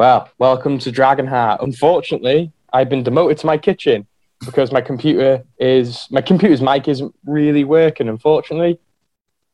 Well, 0.00 0.30
welcome 0.38 0.78
to 0.78 0.90
Dragonheart. 0.90 1.62
Unfortunately, 1.62 2.50
I've 2.72 2.88
been 2.88 3.02
demoted 3.02 3.36
to 3.36 3.46
my 3.46 3.58
kitchen 3.58 4.06
because 4.46 4.72
my 4.72 4.80
computer 4.80 5.44
is 5.58 6.06
my 6.10 6.22
computer's 6.22 6.62
mic 6.62 6.88
isn't 6.88 7.14
really 7.26 7.64
working. 7.64 8.08
Unfortunately. 8.08 8.80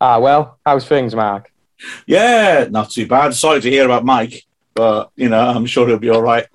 Ah, 0.01 0.21
well, 0.21 0.61
how's 0.65 0.87
things, 0.87 1.17
Mark? 1.17 1.51
Yeah, 2.07 2.69
not 2.71 2.91
too 2.91 3.09
bad. 3.09 3.35
Sorry 3.35 3.61
to 3.61 3.69
hear 3.69 3.87
about 3.87 4.05
Mike, 4.05 4.45
but 4.73 5.11
you 5.17 5.29
know, 5.29 5.41
I'm 5.41 5.67
sure 5.67 5.89
he'll 5.89 5.99
be 5.99 6.11
all 6.11 6.23
right. 6.23 6.47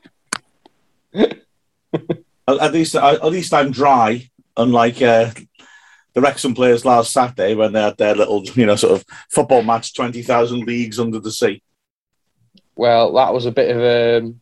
at 1.13 2.71
least, 2.71 2.95
at 2.95 3.25
least 3.25 3.53
I'm 3.53 3.71
dry, 3.71 4.29
unlike 4.55 5.01
uh, 5.01 5.31
the 6.13 6.21
Wrexham 6.21 6.55
players 6.55 6.85
last 6.85 7.11
Saturday 7.11 7.55
when 7.55 7.73
they 7.73 7.81
had 7.81 7.97
their 7.97 8.15
little, 8.15 8.41
you 8.55 8.67
know, 8.67 8.77
sort 8.77 8.93
of 8.93 9.05
football 9.29 9.63
match, 9.63 9.93
twenty 9.93 10.21
thousand 10.21 10.61
leagues 10.61 10.97
under 10.97 11.19
the 11.19 11.29
sea. 11.29 11.61
Well, 12.75 13.13
that 13.13 13.33
was 13.33 13.45
a 13.45 13.51
bit 13.51 13.75
of 13.75 13.81
a. 13.81 14.33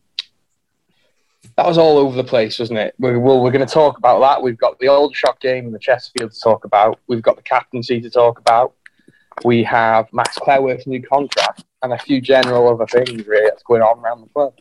That 1.56 1.66
was 1.66 1.78
all 1.78 1.98
over 1.98 2.16
the 2.16 2.24
place, 2.24 2.58
wasn't 2.58 2.78
it? 2.78 2.94
We, 2.98 3.16
well, 3.16 3.42
we're 3.42 3.50
going 3.50 3.66
to 3.66 3.72
talk 3.72 3.98
about 3.98 4.20
that. 4.20 4.42
We've 4.42 4.56
got 4.56 4.78
the 4.78 4.88
Aldershot 4.88 5.40
game 5.40 5.66
and 5.66 5.74
the 5.74 5.78
Chesterfield 5.78 6.32
to 6.32 6.40
talk 6.40 6.64
about. 6.64 7.00
We've 7.06 7.22
got 7.22 7.36
the 7.36 7.42
captaincy 7.42 8.00
to 8.00 8.10
talk 8.10 8.38
about. 8.38 8.74
We 9.44 9.62
have 9.64 10.12
Max 10.12 10.38
Cleworth's 10.38 10.86
new 10.86 11.02
contract 11.02 11.64
and 11.82 11.92
a 11.92 11.98
few 11.98 12.20
general 12.20 12.68
other 12.68 12.86
things 12.86 13.26
really 13.26 13.46
that's 13.46 13.62
going 13.62 13.82
on 13.82 13.98
around 13.98 14.20
the 14.20 14.28
club. 14.28 14.54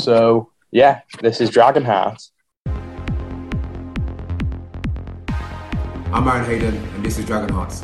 So 0.00 0.50
yeah, 0.70 1.00
this 1.20 1.40
is 1.40 1.50
Dragonheart. 1.50 2.30
I'm 6.14 6.28
Aaron 6.28 6.44
Hayden, 6.44 6.76
and 6.76 7.04
this 7.04 7.18
is 7.18 7.24
Dragonhearts. 7.24 7.82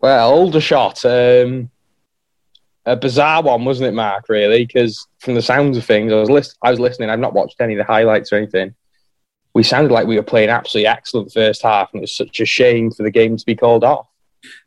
Well, 0.00 0.30
Aldershot, 0.30 1.04
um, 1.04 1.70
a 2.88 2.96
bizarre 2.96 3.42
one, 3.42 3.64
wasn't 3.64 3.88
it, 3.88 3.92
Mark? 3.94 4.28
Really, 4.28 4.66
because 4.66 5.06
from 5.20 5.34
the 5.34 5.42
sounds 5.42 5.76
of 5.76 5.84
things, 5.84 6.12
I 6.12 6.16
was 6.16 6.30
list- 6.30 6.58
I 6.62 6.70
was 6.70 6.80
listening. 6.80 7.10
I've 7.10 7.18
not 7.18 7.34
watched 7.34 7.60
any 7.60 7.74
of 7.74 7.78
the 7.78 7.84
highlights 7.84 8.32
or 8.32 8.36
anything. 8.36 8.74
We 9.54 9.62
sounded 9.62 9.92
like 9.92 10.06
we 10.06 10.16
were 10.16 10.22
playing 10.22 10.50
absolutely 10.50 10.86
excellent 10.86 11.32
first 11.32 11.62
half, 11.62 11.92
and 11.92 12.00
it 12.00 12.02
was 12.02 12.16
such 12.16 12.40
a 12.40 12.46
shame 12.46 12.90
for 12.90 13.02
the 13.02 13.10
game 13.10 13.36
to 13.36 13.46
be 13.46 13.56
called 13.56 13.84
off. 13.84 14.06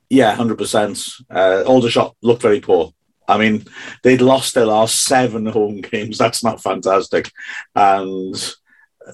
Yeah, 0.09 0.33
hundred 0.35 0.57
percent. 0.57 1.03
Uh, 1.29 1.63
Aldershot 1.65 2.15
looked 2.21 2.41
very 2.41 2.59
poor. 2.59 2.93
I 3.27 3.37
mean, 3.37 3.65
they'd 4.03 4.21
lost 4.21 4.53
their 4.53 4.65
last 4.65 5.03
seven 5.03 5.45
home 5.45 5.81
games. 5.91 6.17
That's 6.17 6.43
not 6.43 6.61
fantastic, 6.61 7.31
and 7.75 8.35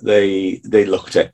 they 0.02 0.62
they 0.64 0.86
looked 0.86 1.16
it. 1.16 1.34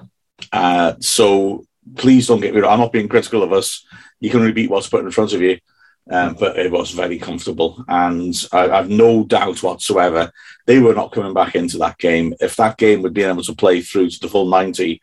Uh, 0.51 0.93
so 0.99 1.65
please 1.95 2.27
don't 2.27 2.41
get 2.41 2.53
me 2.53 2.61
wrong. 2.61 2.73
I'm 2.73 2.79
not 2.79 2.91
being 2.91 3.07
critical 3.07 3.43
of 3.43 3.53
us. 3.53 3.85
You 4.19 4.29
can 4.29 4.41
only 4.41 4.53
beat 4.53 4.69
what's 4.69 4.87
put 4.89 5.03
in 5.03 5.11
front 5.11 5.33
of 5.33 5.41
you. 5.41 5.59
Um, 6.09 6.35
but 6.37 6.59
it 6.59 6.69
was 6.69 6.91
very 6.91 7.17
comfortable, 7.17 7.83
and 7.87 8.35
I, 8.51 8.67
have 8.67 8.89
no 8.89 9.23
doubt 9.23 9.63
whatsoever 9.63 10.33
they 10.65 10.79
were 10.79 10.93
not 10.93 11.13
coming 11.13 11.33
back 11.33 11.55
into 11.55 11.77
that 11.77 11.97
game. 11.97 12.33
If 12.41 12.57
that 12.57 12.77
game 12.77 13.01
would 13.01 13.13
been 13.13 13.29
able 13.29 13.43
to 13.43 13.55
play 13.55 13.79
through 13.79 14.09
to 14.09 14.19
the 14.19 14.27
full 14.27 14.49
ninety, 14.49 15.01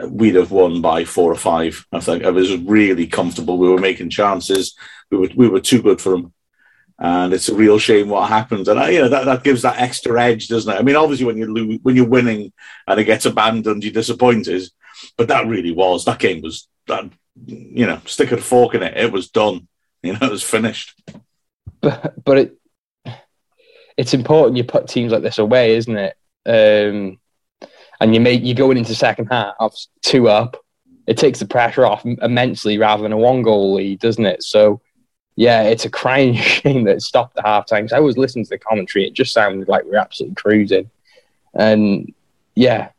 uh, 0.00 0.08
we'd 0.08 0.36
have 0.36 0.52
won 0.52 0.80
by 0.80 1.04
four 1.04 1.32
or 1.32 1.36
five. 1.36 1.84
I 1.92 1.98
think 1.98 2.22
it 2.22 2.30
was 2.30 2.56
really 2.58 3.08
comfortable. 3.08 3.58
We 3.58 3.68
were 3.68 3.80
making 3.80 4.10
chances. 4.10 4.76
We 5.10 5.18
were 5.18 5.28
we 5.34 5.48
were 5.48 5.60
too 5.60 5.82
good 5.82 6.00
for 6.00 6.10
them, 6.10 6.32
and 7.00 7.32
it's 7.32 7.48
a 7.48 7.54
real 7.54 7.80
shame 7.80 8.08
what 8.08 8.28
happened. 8.28 8.68
And 8.68 8.78
I, 8.78 8.90
you 8.90 9.00
know 9.00 9.08
that, 9.08 9.24
that 9.24 9.42
gives 9.42 9.62
that 9.62 9.80
extra 9.80 10.22
edge, 10.22 10.46
doesn't 10.46 10.72
it? 10.72 10.78
I 10.78 10.82
mean, 10.82 10.96
obviously 10.96 11.26
when 11.26 11.38
you 11.38 11.52
lose, 11.52 11.80
when 11.82 11.96
you're 11.96 12.08
winning 12.08 12.52
and 12.86 13.00
it 13.00 13.04
gets 13.04 13.26
abandoned, 13.26 13.82
you're 13.82 13.92
disappointed. 13.92 14.62
But 15.16 15.28
that 15.28 15.46
really 15.46 15.72
was 15.72 16.04
that 16.04 16.20
game 16.20 16.40
was 16.40 16.68
that 16.86 17.10
you 17.46 17.86
know 17.86 18.00
stick 18.06 18.32
a 18.32 18.36
fork 18.36 18.74
in 18.74 18.82
it. 18.82 18.96
It 18.96 19.12
was 19.12 19.28
done. 19.28 19.66
You 20.06 20.12
know, 20.14 20.18
it 20.22 20.30
was 20.30 20.42
finished. 20.42 20.94
But 21.80 22.24
but 22.24 22.38
it 22.38 22.58
it's 23.96 24.14
important 24.14 24.56
you 24.56 24.64
put 24.64 24.88
teams 24.88 25.12
like 25.12 25.22
this 25.22 25.38
away, 25.38 25.76
isn't 25.76 25.96
it? 25.96 26.16
Um, 26.44 27.18
and 28.00 28.14
you 28.14 28.20
make 28.20 28.42
you 28.42 28.54
going 28.54 28.76
into 28.76 28.94
second 28.94 29.26
half 29.26 29.56
two 30.02 30.28
up. 30.28 30.62
It 31.06 31.16
takes 31.16 31.38
the 31.38 31.46
pressure 31.46 31.86
off 31.86 32.04
immensely 32.04 32.78
rather 32.78 33.02
than 33.02 33.12
a 33.12 33.16
one 33.16 33.42
goal 33.42 33.74
lead, 33.74 34.00
doesn't 34.00 34.26
it? 34.26 34.42
So 34.42 34.80
yeah, 35.36 35.62
it's 35.62 35.84
a 35.84 35.90
crying 35.90 36.34
shame 36.36 36.84
that 36.84 36.96
it 36.96 37.02
stopped 37.02 37.38
at 37.38 37.46
half 37.46 37.66
time. 37.66 37.88
I 37.94 38.00
was 38.00 38.18
listening 38.18 38.44
to 38.44 38.50
the 38.50 38.58
commentary; 38.58 39.06
it 39.06 39.14
just 39.14 39.32
sounded 39.32 39.68
like 39.68 39.84
we 39.84 39.90
were 39.90 39.96
absolutely 39.96 40.34
cruising. 40.34 40.90
And 41.54 42.12
yeah, 42.54 42.90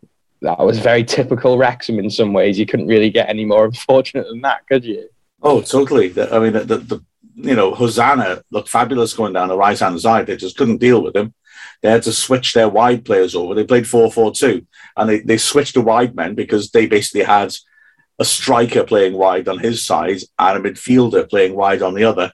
that 0.41 0.59
was 0.59 0.79
very 0.79 1.03
typical 1.03 1.57
Wrexham 1.57 1.99
in 1.99 2.09
some 2.09 2.33
ways. 2.33 2.57
You 2.57 2.65
couldn't 2.65 2.87
really 2.87 3.09
get 3.09 3.29
any 3.29 3.45
more 3.45 3.65
unfortunate 3.71 4.27
than 4.27 4.41
that, 4.41 4.67
could 4.67 4.85
you? 4.85 5.09
Oh, 5.41 5.61
totally. 5.61 6.13
I 6.19 6.39
mean, 6.39 6.53
the, 6.53 6.63
the, 6.63 6.77
the 6.77 7.05
you 7.35 7.55
know, 7.55 7.73
Hosannah 7.73 8.41
looked 8.49 8.69
fabulous 8.69 9.13
going 9.13 9.33
down 9.33 9.47
the 9.47 9.57
right 9.57 9.77
hand 9.77 10.01
side. 10.01 10.25
They 10.25 10.37
just 10.37 10.57
couldn't 10.57 10.77
deal 10.77 11.03
with 11.03 11.15
him. 11.15 11.33
They 11.81 11.91
had 11.91 12.03
to 12.03 12.11
switch 12.11 12.53
their 12.53 12.69
wide 12.69 13.05
players 13.05 13.35
over. 13.35 13.53
They 13.53 13.63
played 13.63 13.87
4 13.87 14.11
4 14.11 14.33
2, 14.33 14.65
and 14.97 15.09
they, 15.09 15.19
they 15.19 15.37
switched 15.37 15.75
to 15.75 15.81
wide 15.81 16.15
men 16.15 16.33
because 16.33 16.71
they 16.71 16.87
basically 16.87 17.23
had 17.23 17.55
a 18.17 18.25
striker 18.25 18.83
playing 18.83 19.13
wide 19.13 19.47
on 19.47 19.59
his 19.59 19.85
side 19.85 20.17
and 20.39 20.65
a 20.65 20.69
midfielder 20.69 21.29
playing 21.29 21.55
wide 21.55 21.83
on 21.83 21.93
the 21.93 22.03
other. 22.03 22.31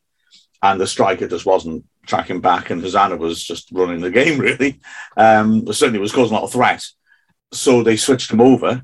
And 0.62 0.80
the 0.80 0.88
striker 0.88 1.28
just 1.28 1.46
wasn't 1.46 1.84
tracking 2.06 2.40
back, 2.40 2.70
and 2.70 2.82
Hosannah 2.82 3.18
was 3.18 3.44
just 3.44 3.70
running 3.74 4.00
the 4.00 4.12
game, 4.12 4.40
really. 4.40 4.80
Um, 5.18 5.72
certainly 5.74 6.00
was 6.00 6.14
causing 6.14 6.36
a 6.36 6.40
lot 6.40 6.46
of 6.46 6.54
threat. 6.54 6.86
So 7.52 7.84
they 7.84 7.98
switched 7.98 8.32
him 8.32 8.40
over, 8.40 8.82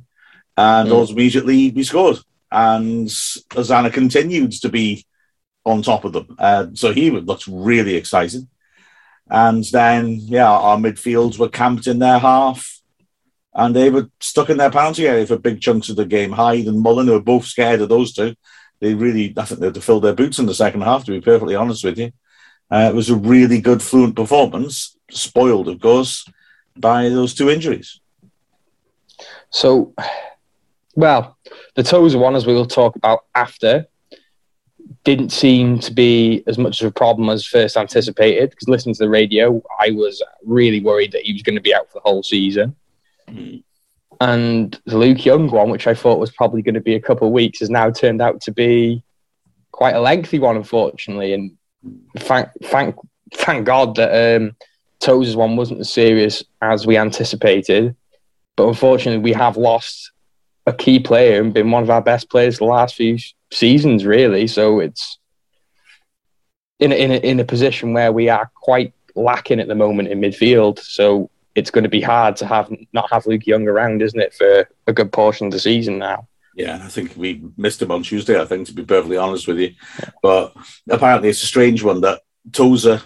and 0.57 0.89
mm. 0.89 1.09
immediately 1.09 1.71
we 1.71 1.83
scored 1.83 2.17
and 2.51 3.09
Hosannah 3.53 3.91
continued 3.91 4.51
to 4.53 4.69
be 4.69 5.05
on 5.65 5.81
top 5.81 6.05
of 6.05 6.13
them. 6.13 6.35
Uh, 6.37 6.67
so 6.73 6.91
he 6.91 7.11
looked 7.11 7.47
really 7.47 7.95
excited. 7.95 8.47
And 9.29 9.63
then, 9.65 10.17
yeah, 10.21 10.49
our 10.49 10.77
midfields 10.77 11.37
were 11.37 11.49
camped 11.49 11.85
in 11.85 11.99
their 11.99 12.17
half 12.17 12.79
and 13.53 13.75
they 13.75 13.89
were 13.89 14.09
stuck 14.19 14.49
in 14.49 14.57
their 14.57 14.71
penalty 14.71 15.07
area 15.07 15.27
for 15.27 15.37
big 15.37 15.61
chunks 15.61 15.89
of 15.89 15.95
the 15.95 16.05
game. 16.05 16.31
Hyde 16.31 16.67
and 16.67 16.79
Mullin 16.79 17.07
were 17.07 17.19
both 17.19 17.45
scared 17.45 17.81
of 17.81 17.89
those 17.89 18.13
two. 18.13 18.35
They 18.79 18.93
really, 18.93 19.33
I 19.37 19.45
think 19.45 19.59
they 19.59 19.67
had 19.67 19.73
to 19.75 19.81
fill 19.81 19.99
their 19.99 20.13
boots 20.13 20.39
in 20.39 20.45
the 20.45 20.53
second 20.53 20.81
half, 20.81 21.05
to 21.05 21.11
be 21.11 21.21
perfectly 21.21 21.55
honest 21.55 21.83
with 21.83 21.97
you. 21.99 22.11
Uh, 22.71 22.89
it 22.91 22.95
was 22.95 23.09
a 23.09 23.15
really 23.15 23.59
good, 23.59 23.81
fluent 23.81 24.15
performance, 24.15 24.95
spoiled, 25.09 25.67
of 25.67 25.81
course, 25.81 26.25
by 26.77 27.09
those 27.09 27.33
two 27.33 27.49
injuries. 27.49 27.99
So, 29.49 29.93
well, 30.95 31.37
the 31.75 31.83
Tozer 31.83 32.17
one, 32.17 32.35
as 32.35 32.45
we 32.45 32.53
will 32.53 32.65
talk 32.65 32.95
about 32.95 33.25
after, 33.35 33.87
didn't 35.03 35.31
seem 35.31 35.79
to 35.79 35.93
be 35.93 36.43
as 36.47 36.57
much 36.57 36.81
of 36.81 36.87
a 36.87 36.91
problem 36.91 37.29
as 37.29 37.45
first 37.45 37.77
anticipated. 37.77 38.49
Because 38.49 38.67
listening 38.67 38.95
to 38.95 39.03
the 39.03 39.09
radio, 39.09 39.61
I 39.79 39.91
was 39.91 40.21
really 40.43 40.81
worried 40.81 41.11
that 41.13 41.23
he 41.23 41.33
was 41.33 41.43
going 41.43 41.55
to 41.55 41.61
be 41.61 41.73
out 41.73 41.87
for 41.87 41.95
the 41.95 42.09
whole 42.09 42.23
season. 42.23 42.75
Mm. 43.27 43.63
And 44.21 44.81
the 44.85 44.97
Luke 44.97 45.25
Young 45.25 45.49
one, 45.49 45.69
which 45.69 45.87
I 45.87 45.93
thought 45.93 46.19
was 46.19 46.31
probably 46.31 46.61
going 46.61 46.75
to 46.75 46.81
be 46.81 46.95
a 46.95 47.01
couple 47.01 47.27
of 47.27 47.33
weeks, 47.33 47.59
has 47.59 47.69
now 47.69 47.89
turned 47.89 48.21
out 48.21 48.41
to 48.41 48.51
be 48.51 49.03
quite 49.71 49.95
a 49.95 50.01
lengthy 50.01 50.39
one, 50.39 50.57
unfortunately. 50.57 51.33
And 51.33 51.51
thank 52.17 52.49
thank 52.63 52.95
thank 53.33 53.65
God 53.65 53.95
that 53.95 54.35
um, 54.35 54.55
Tozer's 54.99 55.37
one 55.37 55.55
wasn't 55.55 55.79
as 55.79 55.91
serious 55.91 56.43
as 56.61 56.85
we 56.85 56.97
anticipated. 56.97 57.95
But 58.57 58.67
unfortunately, 58.67 59.23
we 59.23 59.31
have 59.33 59.55
lost 59.55 60.11
a 60.65 60.73
key 60.73 60.99
player 60.99 61.41
and 61.41 61.53
been 61.53 61.71
one 61.71 61.83
of 61.83 61.89
our 61.89 62.01
best 62.01 62.29
players 62.29 62.57
the 62.57 62.65
last 62.65 62.95
few 62.95 63.17
seasons, 63.51 64.05
really. 64.05 64.47
So 64.47 64.79
it's 64.79 65.17
in 66.79 66.91
a, 66.91 66.95
in 66.95 67.11
a, 67.11 67.15
in 67.15 67.39
a 67.39 67.45
position 67.45 67.93
where 67.93 68.11
we 68.11 68.29
are 68.29 68.51
quite 68.55 68.93
lacking 69.15 69.59
at 69.59 69.67
the 69.67 69.75
moment 69.75 70.09
in 70.09 70.21
midfield. 70.21 70.79
So 70.79 71.29
it's 71.55 71.71
going 71.71 71.83
to 71.83 71.89
be 71.89 72.01
hard 72.01 72.35
to 72.37 72.45
have 72.45 72.71
not 72.93 73.11
have 73.11 73.25
Luke 73.25 73.45
Young 73.45 73.67
around, 73.67 74.01
isn't 74.01 74.19
it, 74.19 74.33
for 74.33 74.69
a 74.87 74.93
good 74.93 75.11
portion 75.11 75.47
of 75.47 75.53
the 75.53 75.59
season 75.59 75.97
now? 75.97 76.27
Yeah, 76.55 76.79
I 76.83 76.87
think 76.87 77.15
we 77.15 77.41
missed 77.57 77.81
him 77.81 77.91
on 77.91 78.03
Tuesday. 78.03 78.39
I 78.39 78.45
think 78.45 78.67
to 78.67 78.73
be 78.73 78.83
perfectly 78.83 79.17
honest 79.17 79.47
with 79.47 79.59
you, 79.59 79.73
but 80.21 80.53
apparently 80.89 81.29
it's 81.29 81.43
a 81.43 81.47
strange 81.47 81.83
one 81.83 82.01
that 82.01 82.21
Tozer 82.51 83.01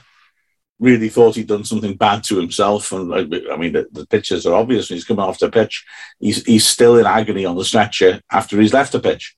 really 0.80 1.10
thought 1.10 1.36
he'd 1.36 1.48
done 1.48 1.64
something 1.64 1.96
bad 1.96 2.24
to 2.26 2.38
himself. 2.38 2.92
And 2.92 3.14
I 3.14 3.56
mean, 3.56 3.74
the, 3.74 3.88
the 3.92 4.06
pictures 4.08 4.46
are 4.46 4.56
obvious. 4.56 4.90
When 4.90 4.98
he's 4.98 5.06
coming 5.06 5.24
off 5.24 5.40
the 5.40 5.50
pitch. 5.50 5.86
He's, 6.20 6.44
he's 6.46 6.66
still 6.66 6.98
in 6.98 7.06
agony 7.06 7.46
on 7.46 7.56
the 7.56 7.66
stretcher 7.66 8.22
after 8.32 8.60
he's 8.60 8.74
left 8.74 8.92
the 8.92 9.00
pitch. 9.00 9.36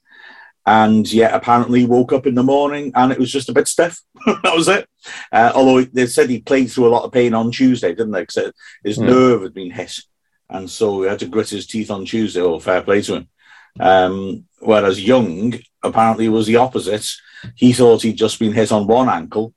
And 0.68 1.12
yet, 1.12 1.34
apparently, 1.34 1.86
woke 1.86 2.12
up 2.12 2.26
in 2.26 2.34
the 2.34 2.42
morning 2.42 2.92
and 2.96 3.12
it 3.12 3.20
was 3.20 3.32
just 3.32 3.50
a 3.50 3.54
bit 3.54 3.68
stiff. 3.68 4.02
that 4.26 4.56
was 4.56 4.68
it. 4.68 4.90
Uh, 5.32 5.52
although 5.54 5.84
they 5.84 6.08
said 6.08 6.30
he 6.30 6.42
played 6.42 6.72
through 6.72 6.88
a 6.88 6.90
lot 6.90 7.04
of 7.04 7.12
pain 7.12 7.36
on 7.36 7.52
Tuesday, 7.52 7.90
didn't 7.90 8.12
they? 8.12 8.24
Because 8.24 8.52
his 8.84 8.98
mm. 8.98 9.08
nerve 9.08 9.44
had 9.44 9.54
been 9.54 9.70
hit. 9.70 10.00
And 10.50 10.70
so 10.70 11.04
he 11.04 11.10
had 11.10 11.20
to 11.20 11.28
grit 11.28 11.50
his 11.50 11.68
teeth 11.68 11.92
on 11.92 12.06
Tuesday. 12.06 12.42
Oh, 12.42 12.60
fair 12.60 12.82
play 12.82 13.02
to 13.04 13.16
him. 13.16 13.28
Um, 13.80 14.46
whereas 14.60 15.04
Young 15.04 15.54
apparently 15.84 16.30
was 16.30 16.48
the 16.48 16.56
opposite. 16.56 17.08
He 17.56 17.74
thought 17.74 18.02
he'd 18.02 18.18
just 18.18 18.40
been 18.40 18.54
hit 18.54 18.72
on 18.72 18.88
one 18.88 19.10
ankle 19.10 19.54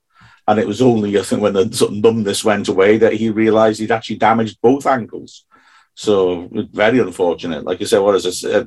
and 0.48 0.58
it 0.58 0.66
was 0.66 0.80
only, 0.80 1.18
I 1.18 1.22
think, 1.22 1.42
when 1.42 1.52
the 1.52 1.70
sort 1.72 1.92
of 1.92 1.98
numbness 1.98 2.42
went 2.42 2.68
away 2.68 2.96
that 2.96 3.12
he 3.12 3.28
realised 3.28 3.80
he'd 3.80 3.92
actually 3.92 4.16
damaged 4.16 4.58
both 4.62 4.86
ankles. 4.86 5.44
So 5.94 6.48
very 6.72 7.00
unfortunate. 7.00 7.64
Like 7.64 7.80
you 7.80 7.86
said, 7.86 7.98
what 7.98 8.14
is 8.14 8.24
this? 8.24 8.44
Uh, 8.44 8.64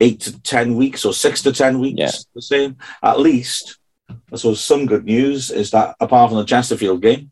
eight 0.00 0.20
to 0.20 0.40
ten 0.40 0.74
weeks 0.74 1.04
or 1.04 1.12
six 1.12 1.42
to 1.42 1.52
ten 1.52 1.80
weeks? 1.80 1.98
Yeah. 1.98 2.10
The 2.34 2.42
same, 2.42 2.76
at 3.02 3.20
least. 3.20 3.78
So 4.34 4.54
some 4.54 4.86
good 4.86 5.04
news 5.04 5.50
is 5.50 5.70
that 5.72 5.96
apart 6.00 6.30
from 6.30 6.38
the 6.38 6.44
Chesterfield 6.44 7.02
game, 7.02 7.30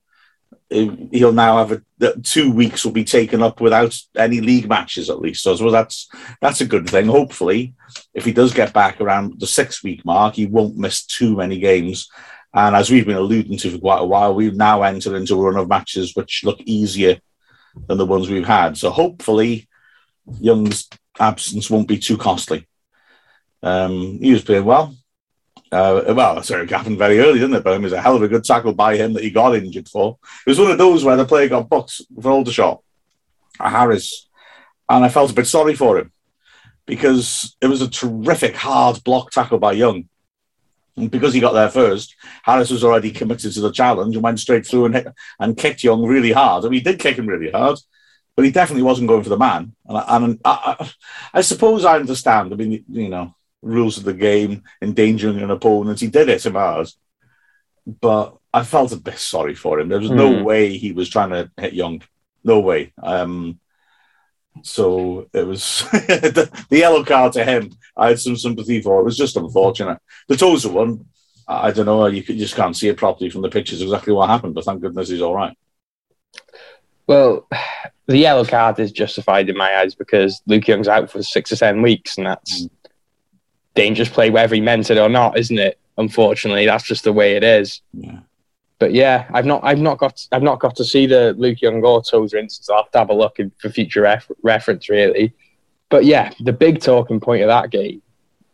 he'll 0.69 1.33
now 1.33 1.59
have 1.59 1.73
a 1.73 2.13
two 2.23 2.53
weeks 2.53 2.85
will 2.85 2.93
be 2.93 3.05
taken 3.05 3.43
up 3.43 3.61
without 3.61 3.99
any 4.15 4.41
league 4.41 4.69
matches 4.69 5.09
at 5.09 5.21
least. 5.21 5.43
So 5.43 5.53
I 5.53 5.57
suppose 5.57 5.73
that's 5.73 6.09
that's 6.41 6.61
a 6.61 6.67
good 6.67 6.89
thing. 6.89 7.07
Hopefully, 7.07 7.75
if 8.13 8.27
he 8.27 8.33
does 8.33 8.53
get 8.53 8.75
back 8.75 9.01
around 9.01 9.41
the 9.41 9.47
six 9.47 9.83
week 9.83 10.05
mark, 10.05 10.35
he 10.35 10.47
won't 10.47 10.77
miss 10.77 11.05
too 11.07 11.37
many 11.37 11.59
games. 11.59 12.09
And 12.53 12.75
as 12.75 12.91
we've 12.91 13.07
been 13.07 13.17
alluding 13.17 13.59
to 13.59 13.71
for 13.71 13.79
quite 13.79 14.01
a 14.01 14.07
while, 14.07 14.35
we've 14.35 14.57
now 14.57 14.83
entered 14.83 15.15
into 15.15 15.35
a 15.35 15.43
run 15.43 15.61
of 15.61 15.69
matches 15.69 16.17
which 16.17 16.43
look 16.45 16.61
easier 16.63 17.21
than 17.87 17.99
the 17.99 18.07
ones 18.07 18.29
we've 18.29 18.47
had. 18.47 18.77
So 18.77 18.91
hopefully, 18.91 19.69
Young's 20.41 20.89
absence 21.19 21.71
won't 21.71 21.89
be 21.89 21.99
too 21.99 22.17
costly. 22.17 22.67
Um, 23.63 24.19
he 24.21 24.33
was 24.33 24.43
playing 24.43 24.65
well. 24.65 24.97
Uh, 25.73 26.13
well, 26.17 26.43
sorry, 26.43 26.65
it 26.65 26.71
happened 26.71 26.99
very 26.99 27.21
early, 27.21 27.39
didn't 27.39 27.55
it? 27.55 27.63
But 27.63 27.77
it 27.77 27.83
was 27.83 27.93
a 27.93 28.01
hell 28.01 28.17
of 28.17 28.23
a 28.23 28.29
good 28.29 28.43
tackle 28.43 28.73
by 28.73 28.97
him 28.97 29.13
that 29.13 29.23
he 29.23 29.31
got 29.31 29.55
injured 29.55 29.89
for. 29.89 30.19
It 30.45 30.51
was 30.51 30.59
one 30.59 30.73
of 30.73 30.79
those 30.79 31.05
where 31.05 31.17
the 31.17 31.25
player 31.25 31.49
got 31.49 31.69
booked 31.69 32.01
for 32.21 32.33
Aldershot, 32.33 32.83
Harris, 33.61 34.29
and 34.89 35.05
I 35.05 35.09
felt 35.09 35.31
a 35.31 35.35
bit 35.35 35.47
sorry 35.47 35.77
for 35.77 35.99
him 35.99 36.13
because 36.87 37.57
it 37.61 37.69
was 37.69 37.83
a 37.83 37.89
terrific 37.89 38.57
hard 38.57 39.05
block 39.05 39.31
tackle 39.31 39.59
by 39.59 39.73
Young. 39.73 40.09
And 40.97 41.11
because 41.11 41.33
he 41.33 41.41
got 41.41 41.53
there 41.53 41.71
first, 41.71 42.17
Harris 42.43 42.71
was 42.71 42.85
already 42.85 43.11
committed 43.11 43.53
to 43.53 43.61
the 43.61 43.73
challenge 43.73 44.15
and 44.15 44.23
went 44.23 44.41
straight 44.41 44.67
through 44.67 44.87
and 44.87 44.95
hit, 44.95 45.09
and 45.39 45.57
kicked 45.57 45.85
Young 45.85 46.05
really 46.05 46.33
hard. 46.33 46.65
I 46.65 46.69
mean, 46.69 46.81
he 46.81 46.85
did 46.85 46.99
kick 46.99 47.17
him 47.17 47.27
really 47.27 47.51
hard, 47.51 47.79
but 48.37 48.45
he 48.45 48.51
definitely 48.51 48.83
wasn't 48.83 49.09
going 49.09 49.23
for 49.23 49.29
the 49.29 49.39
man. 49.39 49.75
And, 49.87 49.99
I, 49.99 50.17
and 50.17 50.41
I, 50.45 50.77
I, 50.81 50.91
I 51.35 51.41
suppose 51.41 51.85
I 51.85 51.97
understand. 51.97 52.53
I 52.53 52.57
mean, 52.57 52.85
you 52.89 53.09
know, 53.09 53.35
rules 53.63 53.99
of 53.99 54.05
the 54.05 54.15
game, 54.15 54.63
endangering 54.83 55.41
an 55.41 55.51
opponent. 55.51 56.01
He 56.01 56.09
did 56.09 56.29
hit 56.29 56.47
him 56.47 56.55
hard, 56.55 56.89
but 57.87 58.37
I 58.53 58.65
felt 58.65 58.93
a 58.93 58.97
bit 58.97 59.19
sorry 59.19 59.55
for 59.55 59.79
him. 59.79 59.89
There 59.89 60.01
was 60.01 60.11
mm. 60.11 60.17
no 60.17 60.39
hmm. 60.39 60.45
way 60.45 60.77
he 60.77 60.93
was 60.93 61.09
trying 61.09 61.31
to 61.31 61.51
hit 61.57 61.73
Young. 61.73 62.03
No 62.43 62.61
way. 62.61 62.93
Um, 63.03 63.61
so 64.63 65.29
it 65.33 65.47
was 65.47 65.85
the, 65.93 66.51
the, 66.69 66.79
yellow 66.79 67.05
card 67.05 67.35
to 67.35 67.45
him. 67.45 67.71
I 68.01 68.09
had 68.09 68.19
some 68.19 68.37
sympathy 68.37 68.81
for. 68.83 69.01
It 69.01 69.05
was 69.05 69.17
just 69.17 69.37
unfortunate. 69.37 69.99
The 70.27 70.37
Tozer 70.37 70.71
one, 70.71 71.07
I 71.47 71.71
don't 71.71 71.87
know. 71.87 72.07
You, 72.07 72.23
just 72.23 72.57
can't 72.57 72.77
see 72.77 72.89
it 72.89 72.97
properly 72.97 73.31
from 73.31 73.43
the 73.43 73.49
pictures 73.49 73.83
exactly 73.83 74.13
what 74.13 74.29
happened. 74.29 74.55
But 74.55 74.65
thank 74.65 74.81
goodness 74.81 75.11
he's 75.11 75.23
all 75.23 75.35
right. 75.35 75.57
Well, 77.07 77.47
the 78.07 78.19
yellow 78.19 78.45
card 78.45 78.79
is 78.81 78.91
justified 78.91 79.49
in 79.49 79.57
my 79.57 79.77
eyes 79.77 79.95
because 79.95 80.43
Luke 80.47 80.67
Young's 80.67 80.89
out 80.89 81.11
for 81.11 81.23
six 81.23 81.53
or 81.53 81.57
seven 81.57 81.83
weeks, 81.83 82.19
and 82.19 82.27
that's 82.27 82.63
mm 82.63 82.71
dangerous 83.75 84.09
play 84.09 84.31
whether 84.31 84.55
he 84.55 84.61
meant 84.61 84.91
it 84.91 84.99
or 84.99 85.09
not, 85.09 85.39
isn't 85.39 85.59
it? 85.59 85.79
Unfortunately, 85.97 86.67
that's 86.67 86.85
just 86.85 87.05
the 87.05 87.13
way 87.13 87.37
it 87.37 87.45
is. 87.45 87.83
Yeah. 87.93 88.21
But 88.79 88.93
yeah, 88.93 89.27
I've 89.33 89.47
not, 89.47 89.61
I've 89.63 89.79
not 89.79 89.99
got, 89.99 90.27
I've 90.33 90.43
not 90.43 90.61
got 90.61 90.77
to 90.77 90.85
see 90.85 91.07
the 91.07 91.35
Luke 91.37 91.61
Young 91.61 91.83
or 91.85 92.03
Tozer 92.03 92.39
instance. 92.39 92.71
I'll 92.71 92.83
have 92.83 92.91
to 92.93 92.99
have 92.99 93.11
a 93.11 93.15
look 93.15 93.39
in, 93.39 93.53
for 93.59 93.69
future 93.69 94.03
ref- 94.03 94.31
reference, 94.43 94.89
really. 94.89 95.35
But 95.91 96.05
yeah, 96.05 96.33
the 96.41 96.53
big 96.53 96.81
talking 96.81 97.21
point 97.21 97.43
of 97.43 97.49
that 97.49 97.71
game 97.71 98.01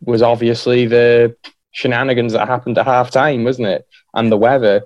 was 0.01 0.21
obviously 0.21 0.87
the 0.87 1.35
shenanigans 1.71 2.33
that 2.33 2.47
happened 2.47 2.77
at 2.77 2.85
half 2.85 3.11
time, 3.11 3.43
wasn't 3.43 3.67
it? 3.67 3.87
And 4.13 4.31
the 4.31 4.37
weather. 4.37 4.83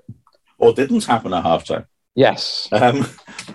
Or 0.58 0.72
didn't 0.72 1.04
happen 1.04 1.32
at 1.32 1.42
half 1.42 1.64
time. 1.64 1.86
Yes. 2.14 2.68
Um, 2.70 3.06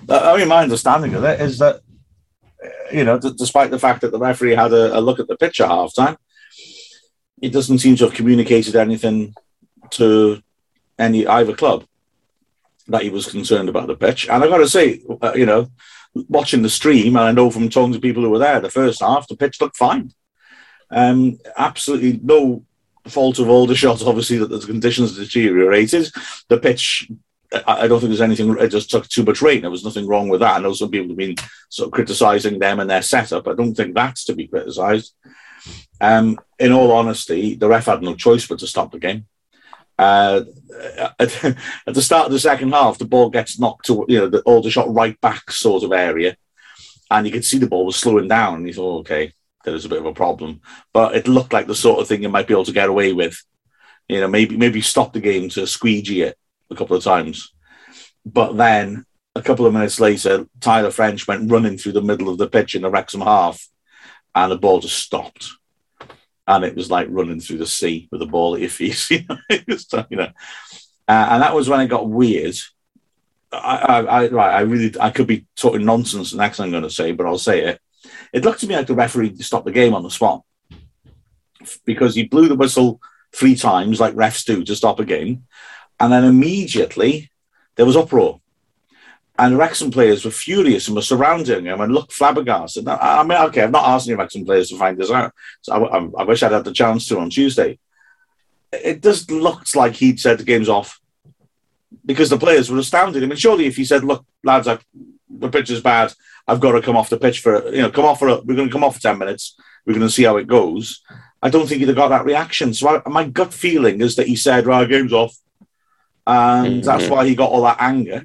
I 0.10 0.38
mean, 0.38 0.48
my 0.48 0.64
understanding 0.64 1.14
of 1.14 1.24
it 1.24 1.40
is 1.40 1.60
that, 1.60 1.82
you 2.92 3.04
know, 3.04 3.20
d- 3.20 3.34
despite 3.38 3.70
the 3.70 3.80
fact 3.80 4.02
that 4.02 4.12
the 4.12 4.20
referee 4.20 4.56
had 4.56 4.74
a, 4.74 4.98
a 4.98 5.00
look 5.00 5.20
at 5.20 5.28
the 5.28 5.38
pitch 5.38 5.62
at 5.62 5.70
half 5.70 5.94
time, 5.94 6.18
he 7.40 7.50
doesn't 7.50 7.80
seem 7.80 7.96
to 7.98 8.06
have 8.06 8.16
communicated 8.16 8.76
anything 8.76 9.36
to 9.92 10.42
any 10.98 11.28
either 11.28 11.54
club 11.56 11.86
that 12.88 13.04
he 13.04 13.10
was 13.10 13.30
concerned 13.30 13.70
about 13.70 13.88
the 13.88 13.96
pitch. 13.96 14.28
And 14.28 14.44
I've 14.44 14.50
got 14.50 14.58
to 14.58 14.70
say, 14.70 15.02
uh, 15.22 15.34
you 15.36 15.46
know, 15.46 15.70
watching 16.14 16.62
the 16.62 16.70
stream, 16.70 17.16
and 17.16 17.26
I 17.26 17.32
know 17.32 17.52
from 17.52 17.70
talking 17.70 17.94
to 17.94 18.00
people 18.00 18.24
who 18.24 18.30
were 18.30 18.40
there, 18.40 18.60
the 18.60 18.70
first 18.70 19.02
half, 19.02 19.28
the 19.28 19.38
pitch 19.38 19.62
looked 19.62 19.78
fine. 19.78 20.12
Um, 20.90 21.40
absolutely 21.58 22.20
no 22.24 22.64
fault 23.08 23.40
of 23.40 23.50
Aldershot, 23.50 24.04
obviously, 24.06 24.38
that 24.38 24.48
the 24.48 24.60
conditions 24.60 25.16
deteriorated. 25.16 26.10
The 26.50 26.58
pitch, 26.58 27.10
I 27.66 27.88
don't 27.88 28.00
think 28.00 28.10
there's 28.10 28.22
anything, 28.22 28.58
it 28.58 28.70
just 28.70 28.90
took 28.90 29.08
too 29.08 29.24
much 29.24 29.42
rain. 29.42 29.62
There 29.62 29.72
was 29.72 29.86
nothing 29.86 30.08
wrong 30.08 30.30
with 30.30 30.42
that. 30.42 30.58
I 30.58 30.60
know 30.60 30.74
some 30.74 30.92
people 30.92 31.10
have 31.10 31.18
been 31.18 31.36
sort 31.70 31.88
of 31.88 31.94
criticising 31.94 32.60
them 32.60 32.80
and 32.80 32.90
their 32.90 33.02
setup. 33.02 33.48
I 33.48 33.54
don't 33.54 33.76
think 33.76 33.96
that's 33.96 34.26
to 34.26 34.36
be 34.36 34.48
criticised. 34.48 35.14
Um, 36.00 36.38
in 36.60 36.72
all 36.72 36.92
honesty, 36.92 37.56
the 37.56 37.68
ref 37.68 37.86
had 37.86 38.02
no 38.02 38.16
choice 38.16 38.46
but 38.46 38.60
to 38.60 38.68
stop 38.68 38.92
the 38.92 39.00
game. 39.00 39.26
Uh, 39.98 40.42
at, 41.20 41.30
the 41.86 42.02
start 42.02 42.28
of 42.28 42.32
the 42.32 42.40
second 42.40 42.72
half, 42.72 42.98
the 42.98 43.06
ball 43.06 43.30
gets 43.30 43.60
knocked 43.60 43.88
to 43.88 44.06
you 44.08 44.20
know 44.20 44.30
the 44.30 44.42
Aldershot 44.42 44.94
right 44.94 45.20
back 45.22 45.50
sort 45.52 45.84
of 45.84 45.92
area, 45.92 46.36
and 47.10 47.26
you 47.26 47.32
could 47.32 47.46
see 47.46 47.58
the 47.58 47.68
ball 47.68 47.86
was 47.86 47.96
slowing 47.96 48.28
down. 48.28 48.56
And 48.56 48.68
you 48.68 48.74
thought, 48.74 49.00
okay, 49.00 49.34
there 49.66 49.76
is 49.76 49.86
a 49.86 49.90
bit 49.90 50.00
of 50.00 50.06
a 50.06 50.14
problem, 50.14 50.62
but 50.94 51.16
it 51.16 51.28
looked 51.28 51.54
like 51.54 51.68
the 51.68 51.76
sort 51.76 52.00
of 52.00 52.08
thing 52.08 52.22
you 52.22 52.30
might 52.30 52.48
be 52.48 52.54
able 52.54 52.66
to 52.66 52.74
get 52.74 52.90
away 52.90 53.14
with. 53.14 53.42
You 54.08 54.22
know, 54.22 54.28
maybe 54.28 54.56
maybe 54.56 54.82
stop 54.82 55.14
the 55.14 55.20
game 55.20 55.50
to 55.50 55.66
squeegee 55.66 56.22
it 56.22 56.38
a 56.70 56.76
couple 56.76 56.96
of 56.96 57.04
times, 57.04 57.54
but 58.26 58.56
then 58.56 59.06
a 59.36 59.42
couple 59.42 59.66
of 59.66 59.74
minutes 59.74 60.00
later, 60.00 60.48
Tyler 60.60 60.92
French 60.92 61.28
went 61.28 61.52
running 61.52 61.78
through 61.78 61.94
the 61.94 62.02
middle 62.02 62.30
of 62.30 62.38
the 62.38 62.50
pitch 62.50 62.76
in 62.76 62.82
the 62.84 62.90
Wrexham 62.90 63.22
half, 63.22 63.68
and 64.36 64.52
the 64.52 64.58
ball 64.58 64.80
just 64.80 64.98
stopped 64.98 65.57
and 66.48 66.64
it 66.64 66.76
was 66.76 66.90
like 66.90 67.08
running 67.10 67.40
through 67.40 67.58
the 67.58 67.68
sea 67.68 68.08
with 68.12 68.22
a 68.22 68.26
ball 68.26 68.56
at 68.56 68.62
your 68.62 68.70
feet. 68.70 69.06
you 69.12 69.26
know, 69.30 70.06
you 70.10 70.18
know. 70.18 70.32
Uh, 71.08 71.28
and 71.32 71.42
that 71.42 71.56
was 71.56 71.70
when 71.70 71.82
it 71.82 71.88
got 71.88 72.10
weird. 72.10 72.56
I, 73.52 73.78
I, 73.78 74.00
I, 74.00 74.28
right, 74.30 74.56
I 74.56 74.62
really, 74.62 74.94
I 75.00 75.10
could 75.10 75.28
be 75.28 75.46
talking 75.56 75.86
nonsense 75.86 76.32
and 76.32 76.40
next 76.40 76.60
I'm 76.60 76.72
going 76.72 76.84
to 76.84 76.90
say, 76.90 77.12
but 77.12 77.26
I'll 77.26 77.38
say 77.38 77.64
it. 77.64 77.82
It 78.34 78.46
looked 78.46 78.62
to 78.62 78.68
me 78.68 78.76
like 78.76 78.88
the 78.88 78.96
referee 78.96 79.36
stopped 79.38 79.66
the 79.66 79.72
game 79.72 79.94
on 79.94 80.04
the 80.04 80.12
spot 80.12 80.44
because 81.86 82.16
he 82.16 82.24
blew 82.24 82.48
the 82.48 82.56
whistle 82.56 83.02
three 83.34 83.56
times, 83.56 84.00
like 84.00 84.14
refs 84.16 84.46
do, 84.46 84.64
to 84.64 84.76
stop 84.76 85.00
a 85.00 85.06
game, 85.06 85.46
and 86.00 86.12
then 86.12 86.24
immediately 86.24 87.30
there 87.76 87.86
was 87.86 87.98
uproar. 87.98 88.42
And 89.40 89.54
the 89.54 89.58
Wrexham 89.58 89.92
players 89.92 90.26
were 90.26 90.32
furious 90.32 90.88
and 90.88 90.96
were 90.96 91.02
surrounding 91.04 91.66
him 91.66 91.80
and 91.80 91.94
looked 91.94 92.12
flabbergasted. 92.12 92.88
I 92.88 93.24
mean, 93.24 93.38
okay, 93.38 93.64
I'm 93.64 93.72
not 93.72 93.88
asking 93.88 94.14
the 94.14 94.18
Wrexham 94.18 94.46
players 94.46 94.70
to 94.70 94.78
find 94.78 94.98
this 94.98 95.12
out. 95.12 95.32
So 95.62 95.74
I, 95.74 95.98
I, 95.98 96.10
I 96.20 96.24
wish 96.24 96.42
I'd 96.42 96.52
had 96.52 96.64
the 96.64 96.74
chance 96.74 97.08
to 97.08 97.20
on 97.20 97.30
Tuesday. 97.30 97.78
It 98.72 99.04
just 99.04 99.30
looked 99.30 99.76
like 99.76 99.94
he'd 99.94 100.20
said 100.20 100.40
the 100.40 100.44
game's 100.44 100.70
off 100.70 101.00
because 102.04 102.30
the 102.30 102.38
players 102.40 102.72
were 102.72 102.80
astounded. 102.80 103.24
I 103.24 103.28
mean, 103.28 103.38
surely 103.38 103.68
if 103.68 103.76
he 103.78 103.86
said, 103.86 104.04
"Look, 104.04 104.26
lads, 104.44 104.68
I, 104.68 104.80
the 105.30 105.50
pitch 105.50 105.70
is 105.70 105.82
bad. 105.82 106.14
I've 106.48 106.60
got 106.60 106.72
to 106.72 106.82
come 106.82 106.98
off 106.98 107.10
the 107.10 107.18
pitch 107.18 107.42
for 107.42 107.70
you 107.72 107.84
know, 107.84 107.92
come 107.92 108.06
off 108.06 108.20
for 108.20 108.30
a, 108.30 108.42
we're 108.42 108.56
going 108.56 108.70
to 108.70 108.74
come 108.74 108.84
off 108.84 108.96
for 108.96 109.02
ten 109.02 109.20
minutes. 109.20 109.56
We're 109.86 109.94
going 109.94 110.06
to 110.06 110.12
see 110.12 110.24
how 110.24 110.38
it 110.38 110.48
goes." 110.48 111.02
I 111.42 111.52
don't 111.52 111.68
think 111.68 111.80
he'd 111.80 111.88
have 111.88 111.96
got 111.96 112.08
that 112.08 112.26
reaction. 112.26 112.74
So 112.74 113.02
I, 113.06 113.10
my 113.10 113.26
gut 113.26 113.54
feeling 113.54 114.02
is 114.02 114.16
that 114.16 114.28
he 114.28 114.36
said, 114.36 114.66
"Right, 114.66 114.90
game's 114.90 115.14
off," 115.14 115.38
and 116.26 116.68
mm-hmm. 116.68 116.82
that's 116.82 117.08
why 117.08 117.28
he 117.28 117.36
got 117.36 117.52
all 117.52 117.62
that 117.62 117.78
anger 117.80 118.24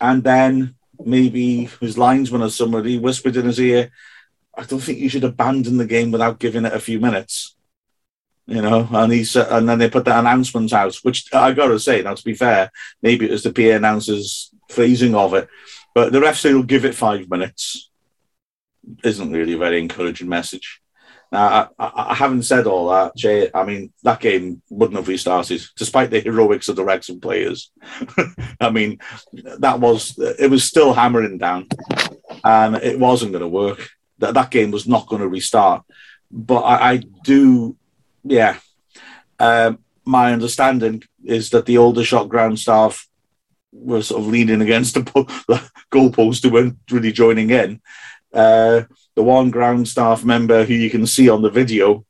and 0.00 0.22
then 0.22 0.74
maybe 1.04 1.64
his 1.80 1.98
linesman 1.98 2.42
or 2.42 2.50
somebody 2.50 2.98
whispered 2.98 3.36
in 3.36 3.46
his 3.46 3.60
ear, 3.60 3.90
I 4.56 4.64
don't 4.64 4.80
think 4.80 4.98
you 4.98 5.08
should 5.08 5.24
abandon 5.24 5.76
the 5.76 5.86
game 5.86 6.10
without 6.10 6.38
giving 6.38 6.64
it 6.64 6.72
a 6.72 6.80
few 6.80 6.98
minutes. 6.98 7.54
You 8.46 8.62
know, 8.62 8.88
and 8.92 9.12
he 9.12 9.24
said, 9.24 9.48
and 9.50 9.68
then 9.68 9.78
they 9.78 9.90
put 9.90 10.04
that 10.04 10.20
announcement 10.20 10.72
out, 10.72 10.94
which 11.02 11.34
I 11.34 11.52
got 11.52 11.66
to 11.68 11.80
say, 11.80 12.02
now 12.02 12.14
to 12.14 12.24
be 12.24 12.34
fair, 12.34 12.70
maybe 13.02 13.26
it 13.26 13.32
was 13.32 13.42
the 13.42 13.52
PA 13.52 13.76
announcer's 13.76 14.54
phrasing 14.68 15.16
of 15.16 15.34
it, 15.34 15.48
but 15.94 16.12
the 16.12 16.20
ref 16.20 16.36
said 16.36 16.50
he'll 16.50 16.62
give 16.62 16.84
it 16.84 16.94
five 16.94 17.28
minutes. 17.28 17.90
Isn't 19.02 19.32
really 19.32 19.54
a 19.54 19.58
very 19.58 19.80
encouraging 19.80 20.28
message. 20.28 20.80
Now, 21.32 21.70
I, 21.78 21.92
I, 22.10 22.14
haven't 22.14 22.44
said 22.44 22.66
all 22.66 22.90
that, 22.90 23.16
Jay. 23.16 23.50
I 23.52 23.64
mean, 23.64 23.92
that 24.04 24.20
game 24.20 24.62
wouldn't 24.70 24.96
have 24.96 25.08
restarted, 25.08 25.62
despite 25.76 26.10
the 26.10 26.20
heroics 26.20 26.68
of 26.68 26.76
the 26.76 26.84
Wrexham 26.84 27.20
players. 27.20 27.72
I 28.60 28.70
mean, 28.70 28.98
that 29.58 29.80
was 29.80 30.16
it 30.18 30.50
was 30.50 30.64
still 30.64 30.94
hammering 30.94 31.38
down, 31.38 31.66
and 32.44 32.76
it 32.76 32.98
wasn't 32.98 33.32
going 33.32 33.42
to 33.42 33.48
work. 33.48 33.88
That 34.18 34.34
that 34.34 34.50
game 34.50 34.70
was 34.70 34.86
not 34.86 35.08
going 35.08 35.20
to 35.20 35.28
restart. 35.28 35.82
But 36.30 36.60
I, 36.60 36.92
I 36.92 36.96
do, 37.24 37.76
yeah. 38.22 38.58
Um, 39.38 39.78
my 40.04 40.32
understanding 40.32 41.02
is 41.24 41.50
that 41.50 41.66
the 41.66 41.78
Aldershot 41.78 42.28
ground 42.28 42.58
staff 42.58 43.06
were 43.72 44.02
sort 44.02 44.22
of 44.22 44.28
leaning 44.28 44.62
against 44.62 44.94
the, 44.94 45.02
the 45.48 45.70
goalpost 45.92 46.42
who 46.42 46.50
weren't 46.50 46.78
really 46.90 47.12
joining 47.12 47.50
in. 47.50 47.80
Uh, 48.32 48.82
the 49.16 49.22
one 49.22 49.50
ground 49.50 49.88
staff 49.88 50.24
member 50.24 50.64
who 50.64 50.74
you 50.74 50.90
can 50.90 51.06
see 51.06 51.28
on 51.28 51.42
the 51.42 51.50
video 51.50 52.04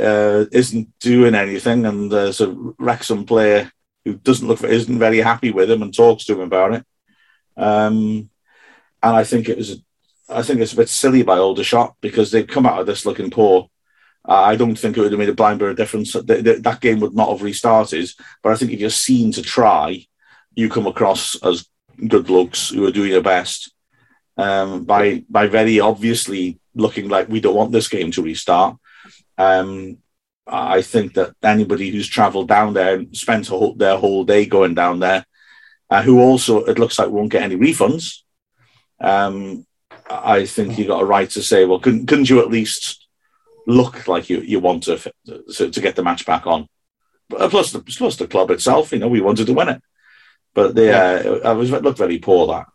uh, 0.00 0.44
isn't 0.52 0.98
doing 0.98 1.34
anything, 1.34 1.84
and 1.84 2.10
there's 2.10 2.40
a 2.40 2.54
Wrexham 2.78 3.26
player 3.26 3.70
who 4.04 4.14
doesn't 4.14 4.46
look 4.46 4.62
isn't 4.62 4.98
very 4.98 5.18
happy 5.18 5.50
with 5.50 5.70
him 5.70 5.82
and 5.82 5.94
talks 5.94 6.24
to 6.24 6.34
him 6.34 6.40
about 6.40 6.74
it. 6.74 6.84
Um, 7.56 8.30
and 9.02 9.16
I 9.16 9.24
think 9.24 9.48
it 9.48 9.58
was, 9.58 9.82
I 10.28 10.42
think 10.42 10.60
it's 10.60 10.72
a 10.72 10.76
bit 10.76 10.88
silly 10.88 11.22
by 11.22 11.38
Aldershot 11.38 11.96
because 12.00 12.30
they've 12.30 12.46
come 12.46 12.66
out 12.66 12.80
of 12.80 12.86
this 12.86 13.04
looking 13.04 13.30
poor, 13.30 13.68
I 14.28 14.56
don't 14.56 14.76
think 14.76 14.96
it 14.96 15.00
would 15.00 15.12
have 15.12 15.18
made 15.18 15.28
a 15.28 15.34
blind 15.34 15.60
bit 15.60 15.70
of 15.70 15.76
difference. 15.76 16.12
That 16.12 16.78
game 16.80 17.00
would 17.00 17.14
not 17.14 17.30
have 17.30 17.42
restarted. 17.42 18.10
But 18.42 18.52
I 18.52 18.56
think 18.56 18.72
if 18.72 18.80
you're 18.80 18.90
seen 18.90 19.32
to 19.32 19.42
try, 19.42 20.04
you 20.54 20.68
come 20.68 20.86
across 20.86 21.36
as 21.44 21.66
good 22.08 22.26
blokes 22.26 22.70
who 22.70 22.84
are 22.86 22.92
doing 22.92 23.12
their 23.12 23.22
best. 23.22 23.72
Um, 24.38 24.84
by 24.84 25.24
by 25.30 25.46
very 25.46 25.80
obviously 25.80 26.58
looking 26.74 27.08
like 27.08 27.28
we 27.28 27.40
don't 27.40 27.56
want 27.56 27.72
this 27.72 27.88
game 27.88 28.10
to 28.12 28.22
restart. 28.22 28.76
Um, 29.38 29.98
I 30.46 30.82
think 30.82 31.14
that 31.14 31.34
anybody 31.42 31.90
who's 31.90 32.06
travelled 32.06 32.48
down 32.48 32.74
there 32.74 32.96
and 32.96 33.16
spent 33.16 33.48
whole, 33.48 33.74
their 33.74 33.96
whole 33.96 34.24
day 34.24 34.46
going 34.46 34.74
down 34.74 35.00
there, 35.00 35.24
uh, 35.90 36.02
who 36.02 36.20
also 36.20 36.64
it 36.64 36.78
looks 36.78 36.98
like 36.98 37.08
won't 37.08 37.32
get 37.32 37.42
any 37.42 37.56
refunds, 37.56 38.20
um, 39.00 39.66
I 40.08 40.46
think 40.46 40.78
you 40.78 40.86
got 40.86 41.02
a 41.02 41.06
right 41.06 41.28
to 41.30 41.42
say, 41.42 41.64
well, 41.64 41.80
couldn't, 41.80 42.06
couldn't 42.06 42.30
you 42.30 42.40
at 42.40 42.50
least 42.50 43.08
look 43.66 44.06
like 44.06 44.30
you, 44.30 44.40
you 44.40 44.60
want 44.60 44.84
to, 44.84 44.98
to, 45.54 45.70
to 45.70 45.80
get 45.80 45.96
the 45.96 46.04
match 46.04 46.24
back 46.24 46.46
on. 46.46 46.68
Plus 47.28 47.72
the 47.72 47.80
plus 47.80 48.16
the 48.16 48.28
club 48.28 48.52
itself, 48.52 48.92
you 48.92 49.00
know, 49.00 49.08
we 49.08 49.20
wanted 49.20 49.46
to 49.48 49.52
win 49.52 49.68
it, 49.68 49.82
but 50.54 50.76
they 50.76 50.92
uh, 50.92 51.38
I 51.38 51.52
was 51.54 51.72
looked 51.72 51.98
very 51.98 52.18
poor. 52.18 52.46
That 52.46 52.66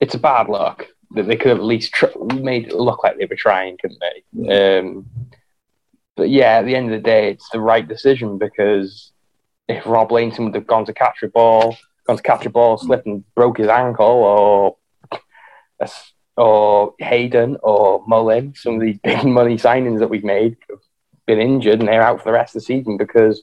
it's 0.00 0.14
a 0.14 0.18
bad 0.18 0.48
look 0.48 0.88
that 1.14 1.26
they 1.26 1.36
could 1.36 1.50
have 1.50 1.58
at 1.58 1.64
least 1.64 1.92
tr- 1.92 2.06
made 2.34 2.68
it 2.68 2.74
look 2.74 3.04
like 3.04 3.18
they 3.18 3.26
were 3.26 3.36
trying, 3.36 3.76
couldn't 3.76 4.00
they? 4.00 4.78
Um, 4.78 5.06
but 6.16 6.28
yeah, 6.28 6.58
at 6.58 6.66
the 6.66 6.74
end 6.74 6.86
of 6.86 6.92
the 6.92 7.08
day, 7.08 7.30
it's 7.30 7.48
the 7.50 7.60
right 7.60 7.86
decision 7.86 8.38
because 8.38 9.12
if 9.68 9.86
Rob 9.86 10.12
Lainton 10.12 10.44
would 10.44 10.54
have 10.54 10.66
gone 10.66 10.84
to 10.86 10.92
catch 10.92 11.22
a 11.22 11.28
ball, 11.28 11.76
gone 12.06 12.16
to 12.16 12.22
catch 12.22 12.46
a 12.46 12.50
ball, 12.50 12.78
slipped 12.78 13.06
and 13.06 13.24
broke 13.34 13.58
his 13.58 13.68
ankle, 13.68 14.06
or 14.06 14.76
or 16.36 16.94
Hayden 16.98 17.56
or 17.62 18.04
Mullin, 18.06 18.54
some 18.56 18.74
of 18.74 18.80
these 18.80 18.98
big 18.98 19.24
money 19.24 19.56
signings 19.56 20.00
that 20.00 20.10
we've 20.10 20.24
made, 20.24 20.56
have 20.68 20.80
been 21.26 21.40
injured 21.40 21.80
and 21.80 21.88
they're 21.88 22.02
out 22.02 22.18
for 22.18 22.24
the 22.24 22.32
rest 22.32 22.54
of 22.54 22.62
the 22.62 22.66
season 22.66 22.96
because 22.96 23.42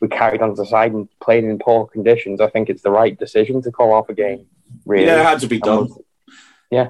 we 0.00 0.08
carried 0.08 0.42
on 0.42 0.50
to 0.50 0.56
the 0.56 0.66
side 0.66 0.92
and 0.92 1.08
played 1.20 1.44
in 1.44 1.58
poor 1.58 1.86
conditions. 1.86 2.40
I 2.40 2.50
think 2.50 2.68
it's 2.68 2.82
the 2.82 2.90
right 2.90 3.18
decision 3.18 3.62
to 3.62 3.72
call 3.72 3.94
off 3.94 4.08
a 4.08 4.14
game. 4.14 4.46
Really, 4.84 5.06
yeah, 5.06 5.20
it 5.20 5.24
had 5.24 5.40
to 5.40 5.48
be 5.48 5.58
done. 5.58 5.88
We'll, 5.88 6.04
yeah, 6.70 6.88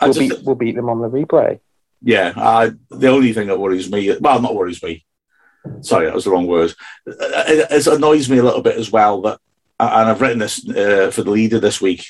we'll, 0.00 0.12
just, 0.12 0.18
beat, 0.18 0.44
we'll 0.44 0.56
beat 0.56 0.76
them 0.76 0.88
on 0.88 1.00
the 1.00 1.08
replay. 1.08 1.60
Yeah, 2.02 2.32
uh, 2.36 2.70
the 2.90 3.08
only 3.08 3.32
thing 3.32 3.48
that 3.48 3.58
worries 3.58 3.90
me, 3.90 4.16
well, 4.20 4.40
not 4.40 4.54
worries 4.54 4.82
me. 4.82 5.04
Sorry, 5.82 6.06
that 6.06 6.14
was 6.14 6.24
the 6.24 6.30
wrong 6.30 6.46
word. 6.46 6.72
It, 7.06 7.70
it 7.70 7.86
annoys 7.86 8.30
me 8.30 8.38
a 8.38 8.42
little 8.42 8.62
bit 8.62 8.76
as 8.76 8.90
well 8.90 9.20
that, 9.22 9.38
and 9.78 10.08
I've 10.08 10.20
written 10.20 10.38
this 10.38 10.66
uh, 10.68 11.10
for 11.12 11.22
the 11.22 11.30
leader 11.30 11.60
this 11.60 11.80
week 11.80 12.06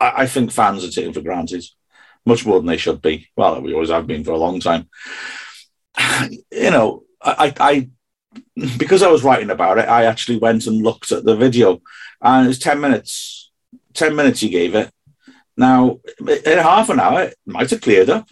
I, 0.00 0.22
I 0.22 0.26
think 0.26 0.50
fans 0.50 0.84
are 0.84 0.90
taken 0.90 1.12
for 1.12 1.20
granted 1.20 1.64
much 2.24 2.44
more 2.44 2.58
than 2.58 2.66
they 2.66 2.76
should 2.76 3.00
be. 3.00 3.28
Well, 3.36 3.60
we 3.60 3.72
always 3.72 3.90
have 3.90 4.06
been 4.06 4.24
for 4.24 4.32
a 4.32 4.38
long 4.38 4.60
time. 4.60 4.88
You 6.50 6.70
know, 6.70 7.04
I, 7.22 7.54
I 7.58 7.90
because 8.76 9.02
I 9.02 9.08
was 9.08 9.22
writing 9.22 9.50
about 9.50 9.78
it, 9.78 9.88
I 9.88 10.04
actually 10.04 10.38
went 10.38 10.66
and 10.66 10.82
looked 10.82 11.12
at 11.12 11.24
the 11.24 11.36
video, 11.36 11.80
and 12.20 12.46
it 12.46 12.48
was 12.48 12.58
ten 12.58 12.80
minutes. 12.80 13.50
Ten 13.94 14.14
minutes 14.14 14.40
he 14.40 14.48
gave 14.48 14.74
it. 14.74 14.90
Now, 15.56 16.00
in 16.20 16.58
half 16.58 16.90
an 16.90 17.00
hour, 17.00 17.22
it 17.22 17.38
might 17.46 17.70
have 17.70 17.80
cleared 17.80 18.10
up. 18.10 18.28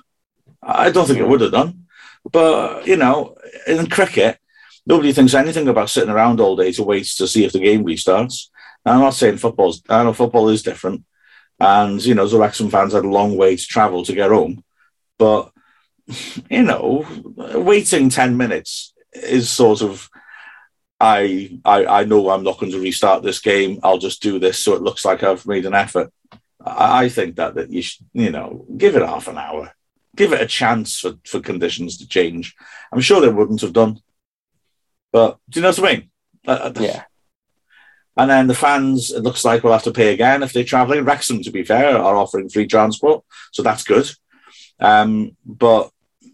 I 0.62 0.90
don't 0.90 1.06
think 1.06 1.18
it 1.18 1.28
would 1.28 1.40
have 1.40 1.52
done, 1.52 1.86
but 2.30 2.86
you 2.86 2.96
know, 2.96 3.36
in 3.66 3.86
cricket, 3.88 4.38
nobody 4.86 5.12
thinks 5.12 5.34
anything 5.34 5.68
about 5.68 5.90
sitting 5.90 6.10
around 6.10 6.40
all 6.40 6.56
day 6.56 6.72
to 6.72 6.82
wait 6.82 7.06
to 7.06 7.26
see 7.26 7.44
if 7.44 7.52
the 7.52 7.60
game 7.60 7.84
restarts. 7.84 8.48
I'm 8.84 9.00
not 9.00 9.14
saying 9.14 9.38
football's. 9.38 9.82
I 9.88 10.02
know 10.02 10.12
football 10.12 10.48
is 10.50 10.62
different, 10.62 11.04
and, 11.60 12.04
you 12.04 12.14
know, 12.14 12.26
the 12.26 12.38
Wrexham 12.38 12.70
fans 12.70 12.92
had 12.92 13.04
a 13.04 13.08
long 13.08 13.36
way 13.36 13.56
to 13.56 13.66
travel 13.66 14.04
to 14.04 14.12
get 14.12 14.30
home. 14.30 14.64
But, 15.18 15.52
you 16.50 16.62
know, 16.62 17.06
waiting 17.36 18.08
10 18.08 18.36
minutes 18.36 18.92
is 19.14 19.50
sort 19.50 19.82
of, 19.82 20.08
I, 21.00 21.58
I, 21.64 21.86
I 21.86 22.04
know 22.04 22.30
I'm 22.30 22.44
not 22.44 22.58
going 22.58 22.72
to 22.72 22.80
restart 22.80 23.22
this 23.22 23.40
game. 23.40 23.80
I'll 23.82 23.98
just 23.98 24.22
do 24.22 24.38
this 24.38 24.58
so 24.58 24.74
it 24.74 24.82
looks 24.82 25.04
like 25.04 25.22
I've 25.22 25.46
made 25.46 25.66
an 25.66 25.74
effort. 25.74 26.12
I, 26.64 27.04
I 27.04 27.08
think 27.08 27.36
that, 27.36 27.54
that 27.54 27.70
you 27.70 27.82
should, 27.82 28.06
you 28.12 28.30
know, 28.30 28.66
give 28.76 28.96
it 28.96 29.02
half 29.02 29.28
an 29.28 29.38
hour. 29.38 29.72
Give 30.16 30.32
it 30.32 30.40
a 30.40 30.46
chance 30.46 31.00
for, 31.00 31.14
for 31.24 31.40
conditions 31.40 31.98
to 31.98 32.08
change. 32.08 32.54
I'm 32.92 33.00
sure 33.00 33.20
they 33.20 33.28
wouldn't 33.28 33.60
have 33.62 33.72
done. 33.72 34.00
But 35.12 35.38
do 35.48 35.60
you 35.60 35.62
know 35.62 35.70
what 35.70 35.78
I 35.78 35.92
mean? 35.92 36.10
Uh, 36.46 36.72
yeah. 36.80 37.04
And 38.16 38.30
then 38.30 38.46
the 38.46 38.54
fans, 38.54 39.10
it 39.10 39.22
looks 39.22 39.44
like, 39.44 39.64
will 39.64 39.72
have 39.72 39.82
to 39.84 39.92
pay 39.92 40.12
again 40.12 40.42
if 40.42 40.52
they're 40.52 40.62
travelling. 40.62 41.04
Wrexham, 41.04 41.42
to 41.42 41.50
be 41.50 41.64
fair, 41.64 41.98
are 41.98 42.16
offering 42.16 42.48
free 42.48 42.66
transport, 42.66 43.24
so 43.52 43.62
that's 43.62 43.82
good. 43.82 44.08
Um, 44.78 45.36
but 45.44 45.90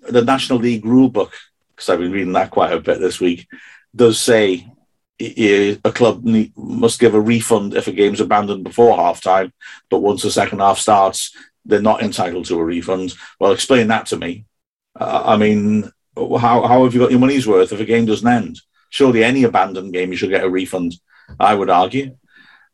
the 0.08 0.22
National 0.22 0.58
League 0.58 0.84
rulebook, 0.84 1.32
because 1.80 1.94
I've 1.94 1.98
been 1.98 2.12
reading 2.12 2.34
that 2.34 2.50
quite 2.50 2.74
a 2.74 2.80
bit 2.80 3.00
this 3.00 3.20
week, 3.20 3.48
does 3.96 4.18
say 4.18 4.70
a 5.18 5.76
club 5.94 6.24
need, 6.24 6.52
must 6.56 7.00
give 7.00 7.14
a 7.14 7.20
refund 7.20 7.74
if 7.74 7.86
a 7.86 7.92
game's 7.92 8.20
abandoned 8.20 8.64
before 8.64 8.96
half 8.96 9.22
time, 9.22 9.50
but 9.88 10.00
once 10.00 10.22
the 10.22 10.30
second 10.30 10.58
half 10.58 10.78
starts, 10.78 11.34
they're 11.64 11.80
not 11.80 12.02
entitled 12.02 12.44
to 12.46 12.58
a 12.58 12.64
refund. 12.64 13.14
Well, 13.38 13.52
explain 13.52 13.88
that 13.88 14.06
to 14.06 14.18
me. 14.18 14.44
Uh, 14.98 15.22
I 15.24 15.36
mean, 15.38 15.90
how, 16.16 16.66
how 16.66 16.84
have 16.84 16.92
you 16.92 17.00
got 17.00 17.10
your 17.10 17.20
money's 17.20 17.46
worth 17.46 17.72
if 17.72 17.80
a 17.80 17.84
game 17.86 18.04
doesn't 18.04 18.28
end? 18.28 18.60
Surely 18.90 19.24
any 19.24 19.44
abandoned 19.44 19.94
game 19.94 20.10
you 20.10 20.16
should 20.18 20.30
get 20.30 20.44
a 20.44 20.50
refund. 20.50 20.96
I 21.38 21.54
would 21.54 21.70
argue. 21.70 22.16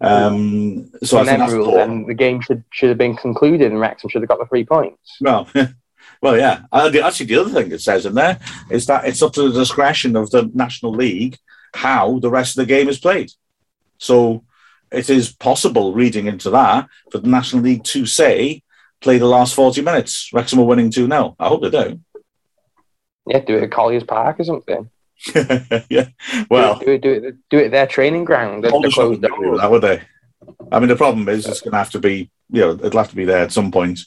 Um, 0.01 0.91
so 1.03 1.19
and 1.19 1.31
I 1.31 1.47
think 1.47 1.53
rule, 1.53 1.73
then 1.73 2.07
the 2.07 2.15
game 2.15 2.41
should 2.41 2.65
should 2.71 2.91
have 2.91 2.99
been 2.99 3.17
concluded, 3.17 3.71
and 3.71 3.81
Wrexham 3.81 4.11
should 4.11 4.23
have 4.23 4.29
got 4.29 4.39
the 4.39 4.47
three 4.47 4.65
points. 4.65 5.17
Well, 5.21 5.49
well, 6.27 6.37
yeah. 6.37 6.63
Uh, 6.73 6.91
actually, 7.05 7.27
the 7.27 7.41
other 7.41 7.51
thing 7.51 7.71
it 7.71 7.81
says 7.81 8.05
in 8.05 8.15
there 8.15 8.41
is 8.69 8.87
that 8.87 9.05
it's 9.05 9.23
up 9.23 9.33
to 9.35 9.49
the 9.49 9.61
discretion 9.61 10.17
of 10.17 10.29
the 10.31 10.51
National 10.55 10.91
League 10.91 11.39
how 11.73 12.19
the 12.19 12.31
rest 12.31 12.59
of 12.59 12.67
the 12.67 12.75
game 12.75 12.89
is 12.89 12.99
played. 12.99 13.31
So 13.99 14.43
it 14.91 15.09
is 15.09 15.33
possible, 15.33 15.95
reading 15.95 16.27
into 16.27 16.51
that, 16.51 16.89
for 17.13 17.19
the 17.19 17.29
National 17.29 17.63
League 17.63 17.85
to 17.85 18.07
say, 18.07 18.65
play 19.01 19.19
the 19.19 19.27
last 19.27 19.55
40 19.55 19.83
minutes. 19.83 20.31
Wrexham 20.33 20.59
are 20.59 20.65
winning 20.65 20.91
2 20.91 21.07
0. 21.07 21.37
I 21.39 21.47
hope 21.47 21.63
they 21.63 21.71
do. 21.71 22.01
Yeah, 23.29 23.39
do 23.39 23.59
it 23.59 23.63
at 23.63 23.71
Collier's 23.71 24.03
Park 24.03 24.41
or 24.41 24.45
something. 24.45 24.91
yeah. 25.89 26.09
Well, 26.51 26.81
do 26.81 26.91
it, 26.91 27.03
do 27.03 27.13
it, 27.13 27.37
do 27.51 27.59
it, 27.59 27.69
their 27.69 27.87
training 27.87 28.25
ground. 28.25 28.65
They're, 28.65 28.73
they're 28.73 28.91
closed 28.91 29.23
down. 29.23 29.59
That 29.59 29.71
would 29.71 29.83
they? 29.83 30.03
I 30.73 30.81
mean, 30.81 30.89
the 30.89 30.97
problem 30.97 31.29
is 31.29 31.47
it's 31.47 31.61
going 31.61 31.71
to 31.73 31.79
have 31.79 31.91
to 31.91 32.01
be, 32.01 32.31
you 32.51 32.63
know, 32.63 32.71
it'll 32.73 32.99
have 32.99 33.11
to 33.11 33.17
be 33.17 33.25
there 33.25 33.45
at 33.45 33.53
some 33.53 33.71
point. 33.71 34.01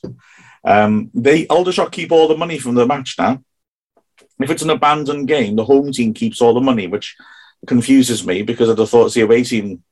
Um, 0.64 1.10
they 1.14 1.48
Aldershot 1.48 1.92
keep 1.92 2.12
all 2.12 2.28
the 2.28 2.38
money 2.38 2.60
from 2.60 2.76
the 2.76 2.86
match 2.86 3.16
now. 3.18 3.44
If 4.40 4.50
it's 4.50 4.62
an 4.64 4.70
abandoned 4.70 5.28
game, 5.28 5.56
the 5.56 5.66
home 5.66 5.92
team 5.92 6.14
keeps 6.14 6.42
all 6.42 6.54
the 6.54 6.62
money, 6.62 6.88
which 6.88 7.16
confuses 7.68 8.26
me 8.26 8.42
because 8.42 8.70
I'd 8.70 8.78
have 8.78 8.90
thought 8.90 9.08
it's 9.08 9.16
the 9.16 9.22
away 9.22 9.44
team 9.44 9.84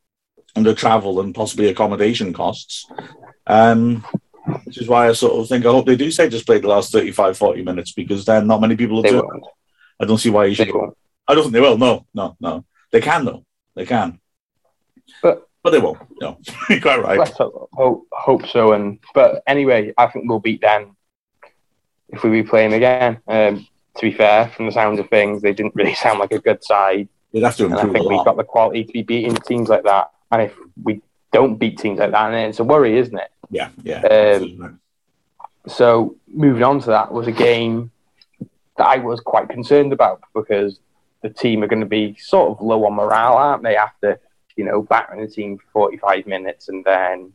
under 0.55 0.74
travel 0.74 1.19
and 1.19 1.36
possibly 1.36 1.67
accommodation 1.67 2.33
costs. 2.33 2.89
Um, 3.45 4.05
which 4.65 4.77
is 4.77 4.88
why 4.88 5.09
I 5.09 5.13
sort 5.13 5.39
of 5.39 5.47
think 5.47 5.65
I 5.65 5.69
hope 5.69 5.86
they 5.86 5.95
do 5.95 6.09
say 6.12 6.29
just 6.29 6.45
play 6.45 6.59
the 6.59 6.67
last 6.67 6.91
35, 6.91 7.38
40 7.38 7.63
minutes 7.63 7.91
because 7.91 8.25
then 8.25 8.47
not 8.47 8.62
many 8.62 8.75
people 8.75 8.97
will 8.97 9.03
do 9.03 9.19
it. 9.19 9.25
I 10.00 10.05
don't 10.05 10.17
see 10.17 10.29
why 10.29 10.45
you 10.45 10.55
should. 10.55 10.69
I 11.27 11.33
don't 11.33 11.43
think 11.43 11.53
they 11.53 11.62
will. 11.62 11.77
No, 11.77 12.05
no, 12.13 12.38
no. 12.39 12.65
They 12.91 13.01
can 13.01 13.25
though. 13.25 13.45
They 13.75 13.86
can. 13.86 14.19
But 15.67 15.71
they 15.71 15.79
won't. 15.79 16.00
No, 16.21 16.38
you're 16.69 16.79
quite 16.79 17.03
right. 17.03 17.19
Let's 17.19 17.38
hope, 17.38 18.07
hope 18.13 18.47
so. 18.47 18.71
And 18.71 19.00
but 19.13 19.43
anyway, 19.45 19.93
I 19.97 20.07
think 20.07 20.29
we'll 20.29 20.39
beat 20.39 20.62
them 20.62 20.95
if 22.07 22.24
we 22.24 22.41
replay 22.41 22.69
them 22.69 22.71
again. 22.71 23.19
Um, 23.27 23.67
to 23.97 24.01
be 24.01 24.13
fair, 24.13 24.47
from 24.47 24.67
the 24.67 24.71
sounds 24.71 24.97
of 24.97 25.09
things, 25.09 25.41
they 25.41 25.51
didn't 25.51 25.75
really 25.75 25.93
sound 26.03 26.19
like 26.19 26.31
a 26.31 26.39
good 26.39 26.63
side. 26.63 27.09
You'd 27.33 27.43
have 27.43 27.57
to 27.57 27.65
improve. 27.65 27.81
And 27.81 27.89
I 27.89 28.00
think 28.00 28.09
we've 28.09 28.24
got 28.24 28.38
the 28.38 28.45
quality 28.45 28.86
to 28.86 28.93
be 28.93 29.03
beating 29.03 29.36
teams 29.36 29.67
like 29.67 29.83
that. 29.83 30.12
And 30.31 30.43
if 30.43 30.55
we 30.81 31.01
don't 31.33 31.57
beat 31.57 31.79
teams 31.79 32.00
like 32.00 32.12
that, 32.12 32.29
then 32.29 32.47
it's 32.47 32.59
a 32.59 32.63
worry, 32.63 32.97
isn't 32.97 33.17
it? 33.17 33.29
Yeah, 33.50 33.67
yeah. 33.83 34.03
Um, 34.03 34.79
so 35.67 36.15
moving 36.27 36.63
on 36.63 36.79
to 36.79 36.88
that 36.91 37.12
was 37.12 37.27
a 37.27 37.33
game 37.33 37.91
that 38.77 38.88
I 38.88 39.00
was 39.00 39.19
quite 39.19 39.50
concerned 39.50 39.91
about 39.91 40.21
because 40.33 40.79
the 41.24 41.29
team 41.29 41.62
are 41.62 41.67
going 41.67 41.81
to 41.81 41.86
be 41.86 42.15
sort 42.21 42.51
of 42.51 42.65
low 42.65 42.86
on 42.86 42.93
morale, 42.93 43.36
aren't 43.36 43.63
they? 43.63 43.75
After 43.75 44.21
you 44.58 44.66
know 44.66 44.82
battering 44.82 45.22
the 45.22 45.32
team 45.32 45.58
for 45.58 45.88
45 45.90 46.28
minutes 46.28 46.68
and 46.68 46.84
then 46.84 47.32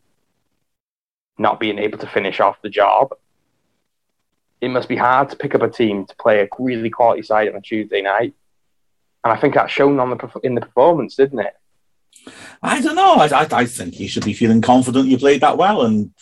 not 1.39 1.59
being 1.59 1.79
able 1.79 1.99
to 1.99 2.07
finish 2.07 2.41
off 2.41 2.61
the 2.61 2.69
job. 2.69 3.15
It 4.61 4.69
must 4.69 4.89
be 4.89 4.97
hard 4.97 5.31
to 5.31 5.37
pick 5.37 5.55
up 5.55 5.63
a 5.63 5.69
team 5.69 6.07
to 6.07 6.17
play 6.17 6.43
a 6.43 6.49
really 6.59 6.91
quality 6.91 7.23
side 7.23 7.49
on 7.49 7.57
a 7.57 7.61
Tuesday 7.61 8.03
night, 8.03 8.35
and 9.25 9.33
I 9.33 9.37
think 9.37 9.55
that's 9.55 9.73
shown 9.73 9.99
on 9.99 10.11
the 10.11 10.41
in 10.43 10.55
the 10.55 10.61
performance, 10.61 11.17
didn't 11.17 11.41
it? 11.41 11.55
I 12.63 12.81
don't 12.81 12.95
know. 12.95 13.15
I, 13.15 13.27
I, 13.27 13.49
I 13.51 13.67
think 13.67 13.99
you 13.99 14.09
should 14.09 14.25
be 14.25 14.35
feeling 14.35 14.61
confident 14.61 15.09
you 15.09 15.19
played 15.19 15.41
that 15.41 15.59
well, 15.59 15.83
and 15.83 16.13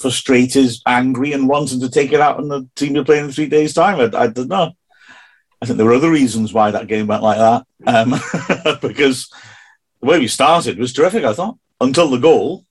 frustrated, 0.00 0.70
angry, 0.86 1.32
and 1.32 1.48
wanting 1.48 1.80
to 1.80 1.90
take 1.90 2.12
it 2.12 2.20
out 2.20 2.38
on 2.38 2.48
the 2.48 2.68
team 2.74 2.94
you're 2.94 3.04
playing 3.04 3.26
in 3.26 3.32
three 3.32 3.48
days' 3.48 3.74
time. 3.74 4.00
I, 4.00 4.18
I 4.18 4.26
don't 4.28 4.48
know. 4.48 4.72
I 5.60 5.66
think 5.66 5.76
there 5.76 5.86
were 5.86 5.94
other 5.94 6.10
reasons 6.10 6.52
why 6.52 6.70
that 6.70 6.86
game 6.86 7.06
went 7.06 7.22
like 7.22 7.38
that. 7.38 7.66
Um, 7.86 8.78
because 8.82 9.32
the 10.06 10.12
way 10.12 10.18
we 10.20 10.28
started 10.28 10.78
was 10.78 10.92
terrific, 10.92 11.24
I 11.24 11.32
thought. 11.32 11.58
Until 11.80 12.08
the 12.08 12.18
goal, 12.18 12.64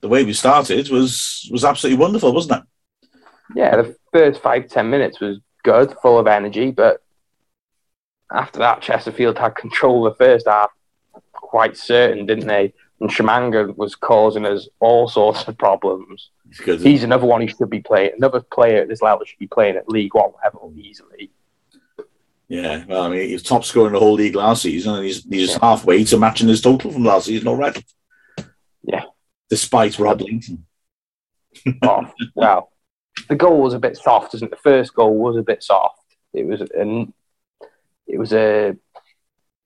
the 0.00 0.08
way 0.08 0.24
we 0.24 0.32
started 0.32 0.88
was 0.88 1.46
was 1.52 1.64
absolutely 1.64 1.98
wonderful, 1.98 2.32
wasn't 2.32 2.62
it? 2.62 3.08
Yeah, 3.54 3.76
the 3.76 3.96
first 4.12 4.40
five, 4.40 4.68
ten 4.68 4.88
minutes 4.88 5.20
was 5.20 5.38
good, 5.64 5.94
full 6.02 6.18
of 6.18 6.26
energy, 6.26 6.70
but 6.70 7.02
after 8.32 8.58
that, 8.60 8.80
Chesterfield 8.80 9.38
had 9.38 9.54
control 9.54 10.06
of 10.06 10.16
the 10.16 10.24
first 10.24 10.46
half, 10.46 10.70
quite 11.32 11.76
certain, 11.76 12.26
didn't 12.26 12.46
they? 12.46 12.72
And 13.00 13.10
Tshimanga 13.10 13.76
was 13.76 13.94
causing 13.94 14.44
us 14.44 14.68
all 14.80 15.08
sorts 15.08 15.46
of 15.46 15.56
problems. 15.56 16.30
Because 16.48 16.82
He's 16.82 17.04
another 17.04 17.26
one 17.26 17.40
who 17.40 17.48
should 17.48 17.70
be 17.70 17.80
playing. 17.80 18.12
Another 18.16 18.40
player 18.40 18.82
at 18.82 18.88
this 18.88 19.02
level 19.02 19.24
should 19.24 19.38
be 19.38 19.46
playing 19.46 19.76
at 19.76 19.88
League 19.88 20.14
One 20.14 20.32
level 20.42 20.72
easily. 20.76 21.30
Yeah, 22.48 22.84
well, 22.86 23.02
I 23.02 23.08
mean, 23.10 23.28
he's 23.28 23.42
top 23.42 23.64
scorer 23.64 23.88
in 23.88 23.92
the 23.92 23.98
whole 23.98 24.14
league 24.14 24.34
last 24.34 24.62
season, 24.62 24.94
and 24.94 25.04
he's 25.04 25.22
he's 25.24 25.54
halfway 25.56 26.02
to 26.04 26.16
matching 26.18 26.48
his 26.48 26.62
total 26.62 26.90
from 26.90 27.04
last 27.04 27.26
season 27.26 27.48
already. 27.48 27.84
Yeah. 28.82 29.02
despite 29.50 29.98
Rob 29.98 30.20
Lainton. 30.22 30.64
Well, 32.34 32.70
the 33.28 33.34
goal 33.36 33.60
was 33.60 33.74
a 33.74 33.78
bit 33.78 33.96
soft, 33.96 34.34
isn't 34.34 34.46
it? 34.46 34.50
The 34.50 34.56
first 34.62 34.94
goal 34.94 35.16
was 35.18 35.36
a 35.36 35.42
bit 35.42 35.62
soft. 35.62 35.98
It 36.32 36.46
was 36.46 36.60
an, 36.74 37.12
it 38.06 38.18
was 38.18 38.32
a, 38.32 38.68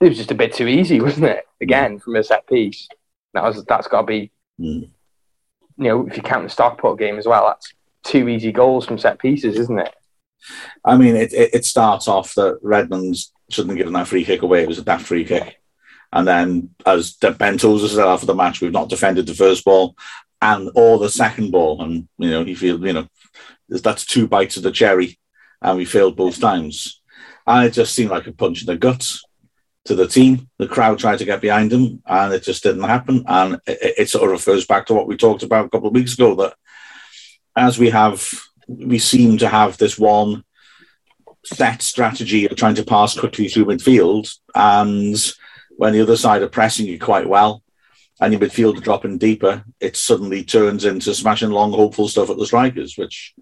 it 0.01 0.09
was 0.09 0.17
just 0.17 0.31
a 0.31 0.35
bit 0.37 0.53
too 0.55 0.67
easy, 0.67 1.01
wasn't 1.01 1.27
it? 1.27 1.45
Again, 1.61 1.99
from 2.01 2.17
a 2.17 2.25
set 2.25 2.47
piece. 2.49 2.89
That 3.35 3.45
was 3.45 3.65
that's 3.65 3.89
got 3.89 4.01
to 4.03 4.07
be, 4.07 4.31
Mm. 4.61 4.91
you 5.79 5.85
know, 5.85 6.07
if 6.07 6.17
you 6.17 6.23
count 6.23 6.45
the 6.45 6.51
Stockport 6.51 6.99
game 6.99 7.19
as 7.19 7.27
well, 7.27 7.47
that's 7.47 7.73
two 8.05 8.29
easy 8.29 8.53
goals 8.53 8.85
from 8.87 8.99
set 8.99 9.19
pieces, 9.19 9.59
isn't 9.59 9.79
it? 9.79 9.95
I 10.85 10.97
mean, 10.97 11.17
it, 11.17 11.33
it, 11.33 11.55
it 11.55 11.65
starts 11.65 12.09
off 12.09 12.35
that 12.35 12.59
Redmond's 12.63 13.33
shouldn't 13.51 13.71
have 13.71 13.79
given 13.79 13.93
that 13.95 14.09
free 14.09 14.25
kick 14.25 14.43
away. 14.43 14.63
It 14.63 14.69
was 14.69 14.79
a 14.79 14.83
daft 14.85 15.07
free 15.07 15.25
kick. 15.25 15.61
And 16.13 16.27
then, 16.27 16.71
as 16.85 17.13
Ben 17.13 17.59
Tozer 17.59 17.89
said 17.89 18.07
after 18.07 18.27
the 18.27 18.35
match, 18.35 18.61
we've 18.61 18.73
not 18.73 18.89
defended 18.89 19.27
the 19.27 19.35
first 19.35 19.65
ball 19.65 19.97
and 20.41 20.71
or 20.75 20.99
the 20.99 21.09
second 21.09 21.51
ball. 21.51 21.83
And, 21.83 22.09
you 22.19 22.31
know, 22.31 22.45
he 22.45 22.55
feels, 22.55 22.81
you 22.83 22.93
know, 22.93 23.09
that's 23.69 24.05
two 24.05 24.27
bites 24.27 24.57
of 24.57 24.63
the 24.63 24.71
cherry. 24.71 25.19
And 25.63 25.79
we 25.79 25.85
failed 25.85 26.17
both 26.17 26.41
times. 26.41 27.01
And 27.47 27.67
it 27.67 27.73
just 27.73 27.95
seemed 27.95 28.11
like 28.11 28.27
a 28.27 28.33
punch 28.33 28.61
in 28.61 28.67
the 28.67 28.77
guts 28.77 29.25
to 29.87 29.95
the 29.95 30.07
team. 30.07 30.49
The 30.59 30.69
crowd 30.69 30.99
tried 30.99 31.19
to 31.19 31.25
get 31.25 31.41
behind 31.41 31.73
him, 31.73 32.03
and 32.07 32.33
it 32.33 32.43
just 32.43 32.63
didn't 32.63 32.83
happen. 32.85 33.25
And 33.27 33.61
it- 33.67 33.95
it 33.99 34.11
sort 34.11 34.25
of 34.25 34.31
refers 34.31 34.67
back 34.67 34.87
to 34.87 34.95
what 34.95 35.07
we 35.09 35.17
talked 35.17 35.43
about 35.43 35.67
a 35.67 35.69
couple 35.71 35.89
of 35.89 35.95
weeks 35.95 36.15
ago 36.15 36.35
that 36.37 36.55
as 37.57 37.79
we 37.79 37.91
have, 37.91 38.29
we 38.69 38.99
seem 38.99 39.39
to 39.39 39.49
have 39.49 39.79
this 39.79 39.99
one 39.99 40.45
set 41.45 41.83
strategy 41.83 42.47
of 42.47 42.57
trying 42.57 42.77
to 42.77 42.85
pass 42.85 43.19
quickly 43.19 43.49
through 43.49 43.67
midfield. 43.67 44.33
And 44.55 45.17
when 45.77 45.93
the 45.93 46.01
other 46.01 46.17
side 46.17 46.43
are 46.43 46.49
pressing 46.49 46.87
you 46.87 46.99
quite 46.99 47.29
well 47.29 47.63
and 48.21 48.33
your 48.33 48.41
midfield 48.41 48.79
are 48.79 48.83
dropping 48.83 49.19
deeper, 49.19 49.65
it 49.81 49.97
suddenly 49.97 50.45
turns 50.45 50.85
into 50.85 51.15
smashing 51.15 51.51
long, 51.51 51.73
hopeful 51.73 52.09
stuff 52.09 52.31
at 52.31 52.37
the 52.37 52.47
strikers, 52.47 52.97
which 52.97 53.35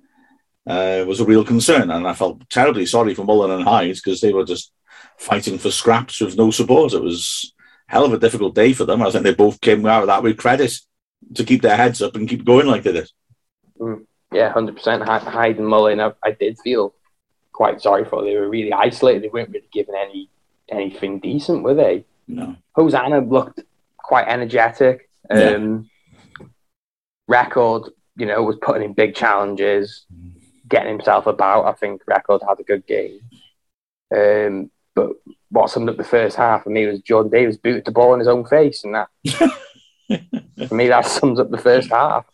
uh, 0.67 1.05
was 1.07 1.21
a 1.21 1.25
real 1.25 1.45
concern. 1.45 1.91
And 1.91 2.07
I 2.07 2.15
felt 2.15 2.49
terribly 2.49 2.87
sorry 2.87 3.15
for 3.15 3.25
Mullin 3.25 3.51
and 3.51 3.65
Hyde 3.65 3.97
because 3.97 4.21
they 4.21 4.33
were 4.33 4.45
just 4.45 4.73
fighting 5.19 5.59
for 5.59 5.71
scraps 5.71 6.21
with 6.21 6.37
no 6.37 6.51
support. 6.51 6.95
It 6.95 7.03
was 7.03 7.53
hell 7.87 8.05
of 8.05 8.13
a 8.13 8.19
difficult 8.19 8.55
day 8.55 8.73
for 8.73 8.85
them. 8.85 9.03
I 9.03 9.11
think 9.11 9.25
they 9.25 9.35
both 9.35 9.61
came 9.61 9.85
out 9.85 10.03
of 10.03 10.07
that 10.07 10.23
with 10.23 10.39
credit 10.39 10.73
to 11.35 11.45
keep 11.45 11.61
their 11.61 11.77
heads 11.77 12.01
up 12.01 12.17
and 12.17 12.29
keep 12.29 12.45
going 12.45 12.67
like 12.67 12.83
they 12.83 12.93
did. 12.93 13.11
Yeah, 14.33 14.53
hundred 14.53 14.77
percent. 14.77 15.03
Hyde 15.03 15.59
and 15.59 15.67
Mullin, 15.67 16.01
I, 16.01 16.13
I 16.23 16.33
did 16.33 16.59
feel 16.59 16.95
quite 17.53 17.81
sorry 17.81 18.05
for. 18.05 18.23
They 18.23 18.37
were 18.37 18.49
really 18.49 18.73
isolated. 18.73 19.23
They 19.23 19.29
weren't 19.29 19.51
really 19.51 19.69
given 19.73 19.95
any 19.97 20.29
anything 20.71 21.19
decent, 21.19 21.63
were 21.63 21.75
they? 21.75 22.05
Know. 22.29 22.57
Hosannah 22.77 23.21
looked 23.21 23.61
quite 23.99 24.29
energetic. 24.29 25.09
Yeah. 25.31 25.51
Um, 25.51 25.91
Record, 27.27 27.91
you 28.17 28.27
know, 28.27 28.43
was 28.43 28.57
putting 28.61 28.83
in 28.83 28.93
big 28.93 29.15
challenges, 29.15 30.07
getting 30.69 30.91
himself 30.97 31.27
about. 31.27 31.67
I 31.67 31.73
think 31.73 32.03
Record 32.07 32.43
had 32.49 32.59
a 32.59 32.65
good 32.65 32.87
game. 32.87 33.21
Um, 34.15 34.71
but 34.95 35.13
what 35.51 35.71
summed 35.71 35.89
up 35.89 35.97
the 35.97 36.05
first 36.05 36.37
half 36.37 36.65
for 36.65 36.71
me 36.71 36.87
was 36.87 37.01
Jordan 37.01 37.31
Davies 37.31 37.57
booted 37.57 37.85
the 37.85 37.93
ball 37.93 38.15
in 38.15 38.21
his 38.21 38.29
own 38.29 38.45
face, 38.47 38.85
and 38.85 38.95
that 38.95 39.09
for 40.69 40.75
me 40.75 40.89
that 40.89 41.07
sums 41.07 41.39
up 41.39 41.51
the 41.51 41.59
first 41.59 41.91
half 41.91 42.27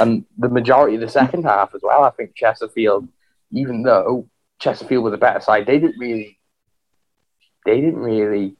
and 0.00 0.24
the 0.38 0.48
majority 0.48 0.96
of 0.96 1.00
the 1.00 1.08
second 1.08 1.44
half 1.44 1.74
as 1.74 1.82
well. 1.82 2.04
I 2.04 2.10
think 2.10 2.34
Chesterfield, 2.34 3.08
even 3.52 3.82
though 3.82 4.28
Chesterfield 4.58 5.04
was 5.04 5.12
a 5.12 5.18
better 5.18 5.40
side, 5.40 5.66
they 5.66 5.78
didn't 5.78 5.98
really, 5.98 6.38
they 7.64 7.80
didn't 7.80 8.00
really 8.00 8.56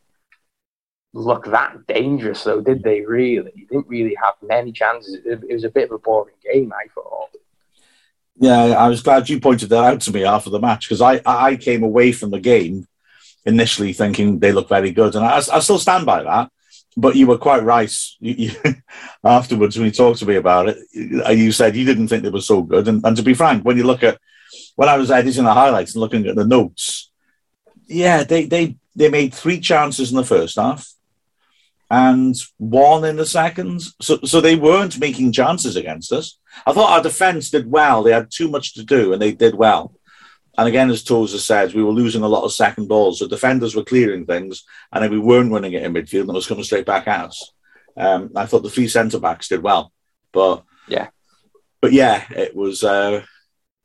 look 1.13 1.47
that 1.47 1.87
dangerous, 1.87 2.43
though, 2.45 2.61
did 2.61 2.83
they? 2.83 3.01
Really, 3.03 3.51
they 3.55 3.67
didn't 3.71 3.89
really 3.89 4.17
have 4.23 4.35
many 4.43 4.73
chances. 4.73 5.15
It, 5.25 5.41
it 5.49 5.55
was 5.55 5.65
a 5.65 5.71
bit 5.71 5.85
of 5.85 5.93
a 5.93 5.99
boring 5.99 6.35
game, 6.43 6.73
I 6.73 6.89
thought. 6.95 7.31
Yeah, 8.37 8.63
I 8.77 8.89
was 8.89 9.03
glad 9.03 9.29
you 9.29 9.41
pointed 9.41 9.69
that 9.69 9.85
out 9.85 10.01
to 10.03 10.13
me 10.13 10.25
after 10.25 10.51
the 10.51 10.59
match 10.59 10.89
because 10.89 11.01
I, 11.01 11.21
I 11.25 11.55
came 11.57 11.85
away 11.85 12.11
from 12.11 12.31
the 12.31 12.41
game 12.41 12.89
initially 13.47 13.93
thinking 13.93 14.39
they 14.39 14.53
look 14.53 14.69
very 14.69 14.91
good, 14.91 15.15
and 15.15 15.25
I, 15.25 15.37
I 15.37 15.61
still 15.61 15.79
stand 15.79 16.05
by 16.05 16.23
that. 16.25 16.51
But 16.97 17.17
you 17.17 17.27
were 17.27 17.39
quite 17.39 17.63
right. 17.65 17.93
You, 18.21 18.35
you, 18.35 18.75
afterwards, 19.25 19.77
when 19.77 19.87
you 19.87 19.93
talked 19.93 20.21
to 20.21 20.27
me 20.27 20.37
about 20.37 20.69
it, 20.69 20.79
uh, 21.27 21.31
you 21.31 21.51
said 21.53 21.77
you 21.77 21.85
didn't 21.85 22.09
think 22.09 22.23
they 22.23 22.31
were 22.31 22.41
so 22.41 22.63
good. 22.63 22.87
And, 22.89 23.05
and 23.05 23.17
to 23.17 23.23
be 23.23 23.35
frank, 23.35 23.65
when 23.65 23.77
you 23.77 23.85
look 23.85 24.03
at 24.03 24.19
when 24.77 24.89
I 24.89 24.97
was 24.97 25.11
editing 25.11 25.45
the 25.45 25.55
highlights 25.55 25.95
and 25.95 26.01
looking 26.01 26.27
at 26.27 26.37
the 26.37 26.47
notes, 26.47 27.11
yeah, 27.87 28.23
they 28.23 28.47
they 28.47 28.77
they 28.95 29.09
made 29.09 29.35
three 29.35 29.61
chances 29.61 30.11
in 30.11 30.17
the 30.17 30.25
first 30.25 30.57
half 30.57 30.95
and 31.91 32.35
one 32.59 33.05
in 33.05 33.17
the 33.17 33.27
second. 33.27 33.83
So 34.01 34.19
so 34.25 34.41
they 34.41 34.57
weren't 34.57 34.99
making 34.99 35.33
chances 35.33 35.77
against 35.77 36.13
us. 36.13 36.39
I 36.67 36.73
thought 36.73 36.91
our 36.91 37.03
defence 37.03 37.51
did 37.51 37.71
well. 37.71 38.03
They 38.03 38.13
had 38.13 38.31
too 38.31 38.49
much 38.49 38.75
to 38.75 38.85
do, 38.85 39.13
and 39.13 39.21
they 39.21 39.33
did 39.33 39.55
well. 39.55 39.95
And 40.57 40.69
again, 40.69 40.89
as 40.91 41.03
Tozer 41.03 41.39
said, 41.39 41.75
we 41.75 41.83
were 41.83 41.93
losing 41.93 42.23
a 42.23 42.29
lot 42.29 42.45
of 42.45 42.53
second 42.53 42.87
balls. 42.87 43.19
So 43.19 43.27
defenders 43.27 43.75
were 43.75 43.83
clearing 43.85 44.25
things, 44.25 44.65
and 44.93 45.03
then 45.03 45.11
we 45.11 45.19
weren't 45.19 45.51
winning 45.51 45.73
it 45.73 45.83
in 45.83 45.93
midfield, 45.93 46.23
and 46.23 46.31
it 46.31 46.35
was 46.35 46.47
coming 46.47 46.65
straight 46.65 46.87
back 46.87 47.09
out. 47.09 47.35
Um, 47.97 48.31
I 48.37 48.47
thought 48.47 48.63
the 48.63 48.71
three 48.71 48.89
centre 48.89 49.19
backs 49.19 49.49
did 49.49 49.63
well, 49.63 49.93
but 50.33 50.65
Yeah. 50.89 51.09
but 51.81 51.93
yeah, 51.93 52.25
it 52.31 52.55
was 52.55 52.85
uh, 52.85 53.25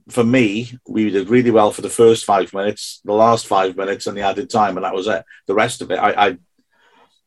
for 0.09 0.23
me. 0.23 0.71
We 0.87 1.09
did 1.09 1.29
really 1.29 1.51
well 1.51 1.71
for 1.71 1.81
the 1.81 1.89
first 1.89 2.25
five 2.25 2.53
minutes, 2.53 3.01
the 3.03 3.13
last 3.13 3.47
five 3.47 3.75
minutes, 3.75 4.07
and 4.07 4.15
the 4.17 4.21
added 4.21 4.49
time, 4.49 4.77
and 4.77 4.83
that 4.83 4.95
was 4.95 5.07
it. 5.07 5.23
The 5.47 5.53
rest 5.55 5.81
of 5.81 5.91
it, 5.91 5.97
I, 5.97 6.27
I 6.27 6.37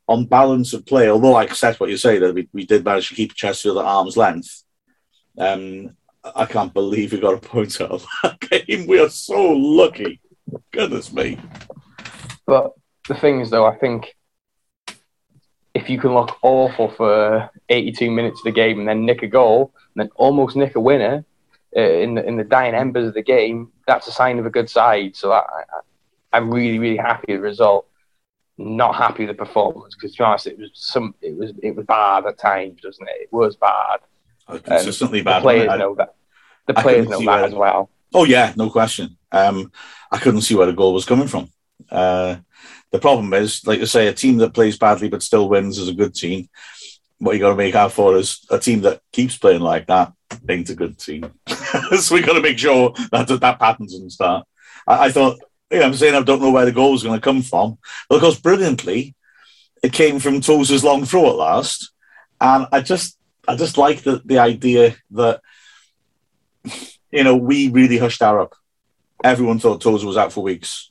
on 0.09 0.27
balance 0.27 0.73
of 0.73 0.85
play, 0.85 1.09
although 1.09 1.35
I 1.35 1.45
accept 1.45 1.79
what 1.81 1.91
you 1.91 1.97
say 1.97 2.19
that 2.19 2.35
we, 2.35 2.49
we 2.53 2.67
did 2.67 2.85
manage 2.85 3.09
to 3.09 3.15
keep 3.15 3.35
Chesterfield 3.35 3.79
at 3.79 3.85
arm's 3.85 4.17
length. 4.17 4.63
Um, 5.39 5.97
I 6.25 6.47
can't 6.47 6.73
believe 6.73 7.13
we 7.13 7.21
got 7.21 7.35
a 7.35 7.39
point 7.39 7.81
out 7.81 7.91
of 7.91 8.07
that 8.23 8.41
game. 8.67 8.87
We 8.87 9.01
are 9.01 9.09
so 9.09 9.41
lucky. 9.53 10.21
Goodness 10.71 11.13
me. 11.13 11.39
But 12.47 12.73
the 13.09 13.15
thing 13.15 13.41
is, 13.41 13.51
though, 13.51 13.67
I 13.67 13.77
think 13.77 14.15
if 15.75 15.89
you 15.89 15.99
can 15.99 16.15
look 16.15 16.37
awful 16.43 16.91
for 16.91 17.51
82 17.69 18.11
minutes 18.11 18.41
of 18.41 18.45
the 18.45 18.53
game 18.53 18.79
and 18.79 18.89
then 18.89 19.07
nick 19.07 19.23
a 19.23 19.27
goal 19.27 19.73
and 19.95 20.03
then 20.03 20.11
almost 20.17 20.55
nick 20.55 20.77
a 20.77 20.81
winner 20.81 21.25
uh, 21.77 21.81
in 21.81 22.15
the 22.15 22.27
in 22.27 22.37
the 22.37 22.45
dying 22.45 22.75
embers 22.75 23.09
of 23.09 23.15
the 23.15 23.23
game, 23.23 23.73
that's 23.87 24.07
a 24.07 24.13
sign 24.13 24.39
of 24.39 24.47
a 24.47 24.51
good 24.51 24.69
side. 24.69 25.17
So 25.17 25.33
I, 25.33 25.43
I'm 26.33 26.51
really, 26.51 26.79
really 26.79 26.97
happy 26.97 27.33
with 27.33 27.39
the 27.39 27.49
result. 27.49 27.89
Not 28.59 28.95
happy 28.95 29.27
with 29.27 29.37
the 29.37 29.45
performance 29.45 29.95
because, 29.95 30.13
to 30.13 30.19
be 30.19 30.25
honest, 30.25 30.47
it 30.47 30.59
was 30.59 30.71
some, 30.75 31.15
it 31.23 31.37
was, 31.37 31.53
it 31.63 31.75
was 31.75 31.87
bad 31.87 32.27
at 32.27 32.39
times, 32.39 32.81
wasn't 32.85 33.09
it? 33.09 33.23
It 33.23 33.33
was 33.33 33.57
bad. 33.57 34.01
Uh, 34.49 34.59
Consistently 34.59 35.21
The 35.21 35.25
bad. 35.25 35.43
players 35.43 35.69
I- 35.69 35.77
know 35.77 35.95
that. 35.97 36.15
The 36.67 36.75
players 36.75 37.09
know 37.09 37.21
that 37.25 37.45
as 37.45 37.55
well. 37.55 37.91
Oh 38.15 38.25
yeah, 38.25 38.53
no 38.57 38.71
question. 38.71 39.17
Um, 39.33 39.73
I 40.13 40.19
couldn't 40.19 40.43
see 40.43 40.55
where 40.55 40.67
the 40.67 40.73
goal 40.73 40.95
was 40.95 41.05
coming 41.05 41.27
from. 41.27 41.51
Uh, 41.91 42.37
the 42.93 42.99
problem 42.99 43.33
is, 43.35 43.67
like 43.67 43.81
I 43.81 43.85
say, 43.85 44.07
a 44.07 44.13
team 44.13 44.37
that 44.39 44.55
plays 44.55 44.79
badly 44.79 45.09
but 45.09 45.23
still 45.23 45.49
wins 45.49 45.79
is 45.79 45.89
a 45.89 45.95
good 45.95 46.15
team. 46.15 46.49
What 47.19 47.33
you 47.33 47.41
got 47.41 47.51
to 47.51 47.57
make 47.57 47.75
out 47.75 47.93
for 47.93 48.17
is 48.17 48.45
a 48.51 48.59
team 48.59 48.83
that 48.83 49.01
keeps 49.13 49.37
playing 49.39 49.63
like 49.63 49.87
that 49.87 50.13
ain't 50.49 50.71
a 50.71 50.75
good 50.75 50.99
team. 50.99 51.33
so 51.99 52.15
we 52.15 52.23
got 52.23 52.35
to 52.35 52.41
make 52.41 52.59
sure 52.59 52.93
that 53.11 53.27
that 53.29 53.59
pattern 53.59 53.87
doesn't 53.87 54.11
start. 54.11 54.47
I, 54.87 55.07
I 55.07 55.11
thought, 55.11 55.39
you 55.71 55.79
know, 55.79 55.87
I'm 55.87 55.95
saying 55.95 56.15
I 56.15 56.23
don't 56.23 56.41
know 56.43 56.51
where 56.51 56.65
the 56.65 56.73
goal 56.73 56.93
was 56.93 57.03
going 57.03 57.19
to 57.19 57.25
come 57.25 57.43
from. 57.43 57.79
But 58.09 58.17
of 58.17 58.21
course, 58.23 58.41
brilliantly, 58.41 59.15
it 59.83 59.93
came 59.93 60.19
from 60.19 60.41
Tozer's 60.41 60.85
long 60.85 61.05
throw 61.05 61.31
at 61.31 61.37
last, 61.37 61.91
and 62.41 62.67
I 62.73 62.81
just, 62.81 63.19
I 63.49 63.57
just 63.57 63.79
like 63.79 64.03
the 64.03 64.23
the 64.25 64.39
idea 64.39 64.97
that 65.13 65.41
you 67.13 67.25
know, 67.25 67.37
we 67.37 67.69
really 67.69 67.99
hushed 67.99 68.23
our 68.23 68.41
up. 68.41 68.55
Everyone 69.23 69.59
thought 69.59 69.81
Tozer 69.81 70.07
was 70.07 70.17
out 70.17 70.33
for 70.33 70.43
weeks 70.43 70.91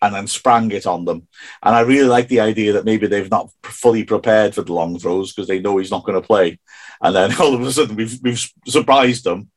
and 0.00 0.14
then 0.14 0.26
sprang 0.26 0.70
it 0.70 0.86
on 0.86 1.04
them. 1.04 1.26
And 1.62 1.74
I 1.74 1.80
really 1.80 2.08
like 2.08 2.28
the 2.28 2.40
idea 2.40 2.74
that 2.74 2.84
maybe 2.84 3.06
they've 3.06 3.30
not 3.30 3.50
fully 3.62 4.04
prepared 4.04 4.54
for 4.54 4.62
the 4.62 4.72
long 4.72 4.98
throws 4.98 5.32
because 5.32 5.48
they 5.48 5.60
know 5.60 5.78
he's 5.78 5.90
not 5.90 6.04
going 6.04 6.20
to 6.20 6.26
play. 6.26 6.58
And 7.00 7.16
then 7.16 7.34
all 7.40 7.54
of 7.54 7.62
a 7.62 7.72
sudden 7.72 7.96
we've, 7.96 8.18
we've 8.22 8.50
surprised 8.66 9.24
them 9.24 9.50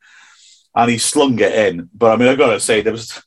and 0.74 0.90
he 0.90 0.98
slung 0.98 1.38
it 1.38 1.52
in. 1.52 1.90
But 1.94 2.12
I 2.12 2.16
mean, 2.16 2.28
I've 2.28 2.38
got 2.38 2.52
to 2.52 2.60
say, 2.60 2.80
there 2.80 2.92
was, 2.92 3.22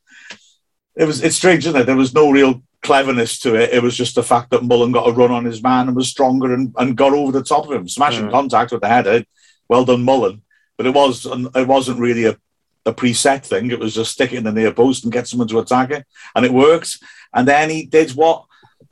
it 0.95 1.05
was, 1.05 1.23
it's 1.23 1.35
strange, 1.35 1.67
isn't 1.67 1.79
it? 1.79 1.85
There 1.85 1.95
was 1.95 2.13
no 2.13 2.31
real 2.31 2.63
cleverness 2.81 3.39
to 3.39 3.55
it. 3.55 3.73
It 3.73 3.83
was 3.83 3.95
just 3.95 4.15
the 4.15 4.23
fact 4.23 4.51
that 4.51 4.63
Mullin 4.63 4.91
got 4.91 5.07
a 5.07 5.11
run 5.11 5.31
on 5.31 5.45
his 5.45 5.61
man 5.61 5.87
and 5.87 5.95
was 5.95 6.07
stronger 6.07 6.53
and, 6.53 6.73
and 6.77 6.95
got 6.95 7.13
over 7.13 7.31
the 7.31 7.43
top 7.43 7.65
of 7.65 7.71
him, 7.71 7.87
smashing 7.87 8.27
Mm. 8.27 8.31
contact 8.31 8.71
with 8.71 8.81
the 8.81 8.87
header. 8.87 9.25
Well 9.67 9.85
done, 9.85 10.03
Mullin. 10.03 10.41
But 10.77 10.85
it 10.87 10.93
was, 10.93 11.25
it 11.25 11.67
wasn't 11.67 11.99
really 11.99 12.25
a 12.25 12.37
a 12.85 12.93
preset 12.93 13.45
thing. 13.45 13.69
It 13.69 13.79
was 13.79 13.93
just 13.93 14.13
stick 14.13 14.31
it 14.31 14.37
in 14.37 14.45
the 14.45 14.53
near 14.53 14.71
post 14.73 15.03
and 15.03 15.13
get 15.13 15.27
someone 15.27 15.49
to 15.49 15.59
attack 15.59 15.91
it, 15.91 16.05
and 16.33 16.45
it 16.45 16.53
worked. 16.53 16.97
And 17.33 17.45
then 17.47 17.69
he 17.69 17.85
did 17.85 18.11
what 18.11 18.45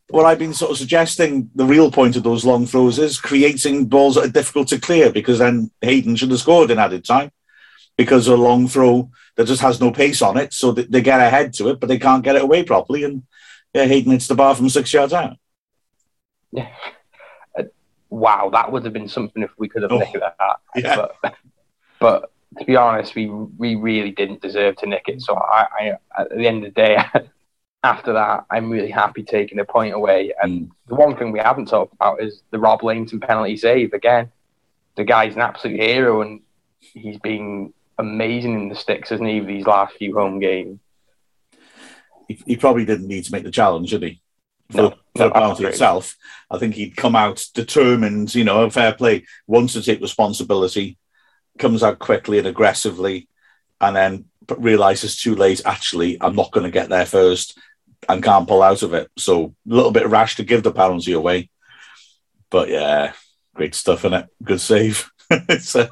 what 0.09 0.25
I've 0.25 0.37
been 0.37 0.53
sort 0.53 0.71
of 0.71 0.77
suggesting. 0.77 1.49
The 1.55 1.65
real 1.65 1.89
point 1.89 2.17
of 2.17 2.23
those 2.23 2.45
long 2.45 2.65
throws 2.67 2.99
is 2.99 3.19
creating 3.19 3.85
balls 3.85 4.15
that 4.15 4.25
are 4.25 4.39
difficult 4.39 4.67
to 4.67 4.79
clear, 4.79 5.11
because 5.11 5.39
then 5.39 5.71
Hayden 5.81 6.15
should 6.17 6.31
have 6.31 6.39
scored 6.41 6.69
in 6.69 6.77
added 6.77 7.05
time 7.05 7.31
because 7.97 8.27
a 8.27 8.35
long 8.35 8.67
throw 8.67 9.09
that 9.37 9.47
just 9.47 9.61
has 9.61 9.79
no 9.79 9.91
pace 9.91 10.21
on 10.21 10.37
it, 10.37 10.53
so 10.53 10.71
they 10.73 11.01
get 11.01 11.19
ahead 11.21 11.53
to 11.53 11.69
it, 11.69 11.79
but 11.79 11.87
they 11.87 11.97
can't 11.97 12.23
get 12.23 12.35
it 12.35 12.43
away 12.43 12.63
properly, 12.63 13.03
and 13.05 13.23
yeah, 13.73 13.85
Hayden 13.85 14.11
hits 14.11 14.27
the 14.27 14.35
bar 14.35 14.55
from 14.55 14.69
six 14.69 14.93
yards 14.93 15.13
out. 15.13 15.37
Yeah. 16.51 16.69
Uh, 17.57 17.63
wow, 18.09 18.49
that 18.51 18.71
would 18.71 18.83
have 18.85 18.93
been 18.93 19.07
something 19.09 19.43
if 19.43 19.51
we 19.57 19.67
could 19.67 19.83
have 19.83 19.91
oh, 19.91 19.99
nicked 19.99 20.13
that. 20.19 20.59
Yeah. 20.75 21.07
But, 21.21 21.35
but 21.99 22.31
to 22.57 22.65
be 22.65 22.75
honest, 22.75 23.15
we 23.15 23.27
we 23.27 23.75
really 23.75 24.11
didn't 24.11 24.41
deserve 24.41 24.77
to 24.77 24.87
nick 24.87 25.05
it. 25.07 25.21
So 25.21 25.35
I, 25.35 25.67
I 25.79 26.21
at 26.21 26.29
the 26.29 26.47
end 26.47 26.65
of 26.65 26.73
the 26.73 26.81
day, 26.81 26.97
after 27.83 28.13
that, 28.13 28.45
I'm 28.49 28.69
really 28.69 28.91
happy 28.91 29.23
taking 29.23 29.59
a 29.59 29.65
point 29.65 29.93
away. 29.93 30.33
And 30.41 30.71
the 30.87 30.95
one 30.95 31.15
thing 31.15 31.31
we 31.31 31.39
haven't 31.39 31.67
talked 31.67 31.93
about 31.93 32.21
is 32.21 32.41
the 32.51 32.59
Rob 32.59 32.83
Lainton 32.83 33.19
penalty 33.19 33.57
save. 33.57 33.93
Again, 33.93 34.31
the 34.95 35.03
guy's 35.03 35.35
an 35.35 35.41
absolute 35.41 35.79
hero, 35.79 36.21
and 36.21 36.41
he's 36.79 37.19
been 37.19 37.73
amazing 37.97 38.53
in 38.53 38.69
the 38.69 38.75
sticks, 38.75 39.09
hasn't 39.09 39.29
he? 39.29 39.39
These 39.39 39.65
last 39.65 39.95
few 39.95 40.15
home 40.15 40.39
games. 40.39 40.79
He, 42.27 42.41
he 42.45 42.57
probably 42.57 42.85
didn't 42.85 43.07
need 43.07 43.25
to 43.25 43.31
make 43.31 43.43
the 43.43 43.51
challenge, 43.51 43.91
did 43.91 44.03
he? 44.03 44.21
For, 44.71 44.77
no, 44.77 44.89
for 44.89 44.97
no, 45.15 45.27
the 45.27 45.31
penalty 45.31 45.65
itself, 45.65 46.15
I 46.51 46.57
think 46.57 46.75
he'd 46.75 46.97
come 46.97 47.15
out 47.15 47.45
determined. 47.53 48.35
You 48.35 48.43
know, 48.43 48.69
fair 48.69 48.93
play, 48.93 49.25
wants 49.47 49.73
to 49.73 49.81
take 49.81 50.01
responsibility 50.01 50.97
comes 51.57 51.83
out 51.83 51.99
quickly 51.99 52.37
and 52.37 52.47
aggressively, 52.47 53.27
and 53.81 53.95
then 53.95 54.25
realizes 54.57 55.19
too 55.19 55.35
late. 55.35 55.61
Actually, 55.65 56.17
I'm 56.21 56.35
not 56.35 56.51
going 56.51 56.65
to 56.65 56.71
get 56.71 56.89
there 56.89 57.05
first, 57.05 57.57
and 58.07 58.23
can't 58.23 58.47
pull 58.47 58.63
out 58.63 58.83
of 58.83 58.93
it. 58.93 59.09
So 59.17 59.55
a 59.69 59.73
little 59.73 59.91
bit 59.91 60.07
rash 60.07 60.35
to 60.37 60.43
give 60.43 60.63
the 60.63 60.71
penalty 60.71 61.13
away, 61.13 61.49
but 62.49 62.69
yeah, 62.69 63.13
great 63.53 63.75
stuff 63.75 64.05
in 64.05 64.13
it. 64.13 64.27
Good 64.43 64.61
save. 64.61 65.09
it's 65.29 65.75
a 65.75 65.89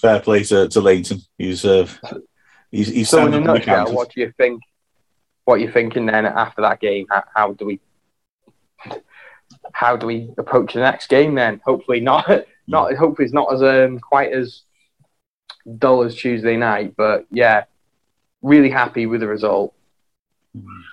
fair 0.00 0.20
play 0.20 0.44
to, 0.44 0.68
to 0.68 0.80
Lainton. 0.80 1.20
He's 1.38 1.64
uh, 1.64 1.88
he's, 2.70 2.88
he's 2.88 3.08
so 3.08 3.26
in 3.26 3.34
a 3.34 3.40
nutshell. 3.40 3.92
What 3.92 4.12
do 4.12 4.20
you 4.20 4.32
think? 4.36 4.60
What 5.44 5.60
you 5.60 5.70
thinking 5.70 6.06
then 6.06 6.26
after 6.26 6.62
that 6.62 6.80
game? 6.80 7.06
How, 7.10 7.24
how 7.34 7.52
do 7.52 7.66
we? 7.66 7.80
How 9.72 9.96
do 9.96 10.06
we 10.06 10.30
approach 10.38 10.74
the 10.74 10.80
next 10.80 11.08
game 11.08 11.34
then? 11.34 11.60
Hopefully 11.64 12.00
not. 12.00 12.28
Not 12.66 12.94
hopefully 12.94 13.26
it's 13.26 13.34
not 13.34 13.52
as 13.52 13.62
um, 13.62 13.98
quite 13.98 14.32
as 14.32 14.62
dull 15.78 16.02
as 16.02 16.14
Tuesday 16.14 16.56
night. 16.56 16.94
But 16.96 17.26
yeah, 17.30 17.64
really 18.40 18.70
happy 18.70 19.04
with 19.04 19.20
the 19.20 19.28
result. 19.28 19.74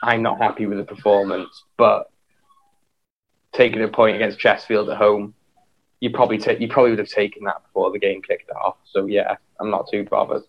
I'm 0.04 0.22
not 0.22 0.40
happy 0.40 0.66
with 0.66 0.80
the 0.80 0.84
performance, 0.84 1.64
but 1.78 2.12
taking 3.54 3.84
a 3.84 3.88
point 3.88 4.16
against 4.16 4.40
Chesterfield 4.40 4.90
at 4.90 4.98
home, 4.98 5.34
you 6.00 6.10
probably 6.10 6.40
ta- 6.40 6.56
you 6.60 6.68
probably 6.68 6.92
would 6.92 7.00
have 7.00 7.10
taken 7.10 7.44
that 7.44 7.64
before 7.64 7.92
the 7.92 8.00
game 8.00 8.22
kicked 8.22 8.50
off. 8.52 8.78
So 8.86 9.06
yeah, 9.06 9.36
I'm 9.60 9.70
not 9.70 9.88
too 9.92 10.04
bothered. 10.04 10.44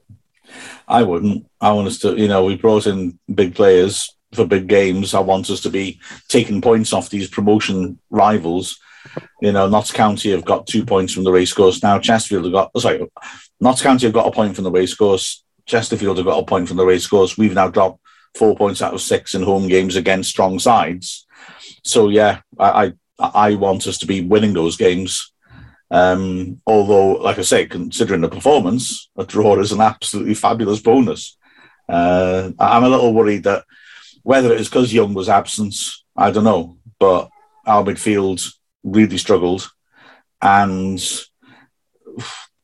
I 0.88 1.02
wouldn't. 1.02 1.46
I 1.61 1.72
want 1.72 1.88
us 1.88 1.98
to, 2.00 2.16
you 2.16 2.28
know, 2.28 2.44
we 2.44 2.57
brought 2.57 2.87
in 2.87 3.18
big 3.33 3.55
players 3.55 4.14
for 4.35 4.46
big 4.46 4.66
games. 4.66 5.14
I 5.14 5.20
want 5.20 5.50
us 5.50 5.61
to 5.62 5.70
be 5.70 6.00
taking 6.28 6.61
points 6.61 6.92
off 6.92 7.11
these 7.11 7.28
promotion 7.28 7.98
rivals. 8.11 8.78
You 9.40 9.52
know, 9.52 9.68
Notts 9.68 9.92
County 9.92 10.31
have 10.31 10.44
got 10.44 10.66
two 10.66 10.85
points 10.85 11.12
from 11.12 11.24
the 11.24 11.33
racecourse 11.33 11.83
now. 11.83 11.98
Chesterfield 11.98 12.44
have 12.44 12.52
got 12.52 12.70
oh, 12.74 12.81
sorry, 12.81 13.07
Notts 13.61 13.83
County 13.83 14.07
have 14.07 14.14
got 14.14 14.28
a 14.28 14.33
point 14.33 14.55
from 14.55 14.64
the 14.64 14.70
racecourse. 14.70 15.44
Chesterfield 15.66 16.18
have 16.18 16.26
got 16.26 16.38
a 16.38 16.46
point 16.46 16.68
from 16.68 16.76
the 16.76 16.87
racecourse. 16.87 17.37
We've 17.37 17.55
now 17.55 17.68
dropped 17.68 18.00
four 18.35 18.57
points 18.57 18.81
out 18.81 18.94
of 18.94 19.00
six 19.00 19.35
in 19.35 19.42
home 19.42 19.68
games 19.68 19.96
against 19.96 20.31
strong 20.31 20.59
sides. 20.59 21.26
So 21.85 22.09
yeah, 22.09 22.40
I 22.59 22.92
I, 23.18 23.31
I 23.35 23.55
want 23.57 23.87
us 23.87 23.98
to 23.98 24.07
be 24.07 24.20
winning 24.20 24.55
those 24.55 24.76
games. 24.76 25.32
Um, 25.92 26.62
although, 26.66 27.22
like 27.22 27.38
I 27.38 27.42
say, 27.42 27.66
considering 27.66 28.22
the 28.22 28.28
performance, 28.31 29.11
a 29.16 29.24
draw 29.24 29.61
is 29.61 29.72
an 29.72 29.83
absolutely 29.83 30.33
fabulous 30.33 30.81
bonus. 30.81 31.37
Uh, 31.87 32.50
I'm 32.59 32.85
a 32.85 32.88
little 32.88 33.12
worried 33.12 33.44
that 33.44 33.64
whether 34.22 34.52
it 34.52 34.61
is 34.61 34.68
because 34.68 34.94
Young 34.94 35.12
was 35.12 35.28
absent, 35.28 35.74
I 36.16 36.31
don't 36.31 36.44
know, 36.44 36.78
but 36.98 37.28
our 37.66 37.85
midfield 37.85 38.42
really 38.83 39.18
struggled, 39.18 39.70
and 40.40 40.98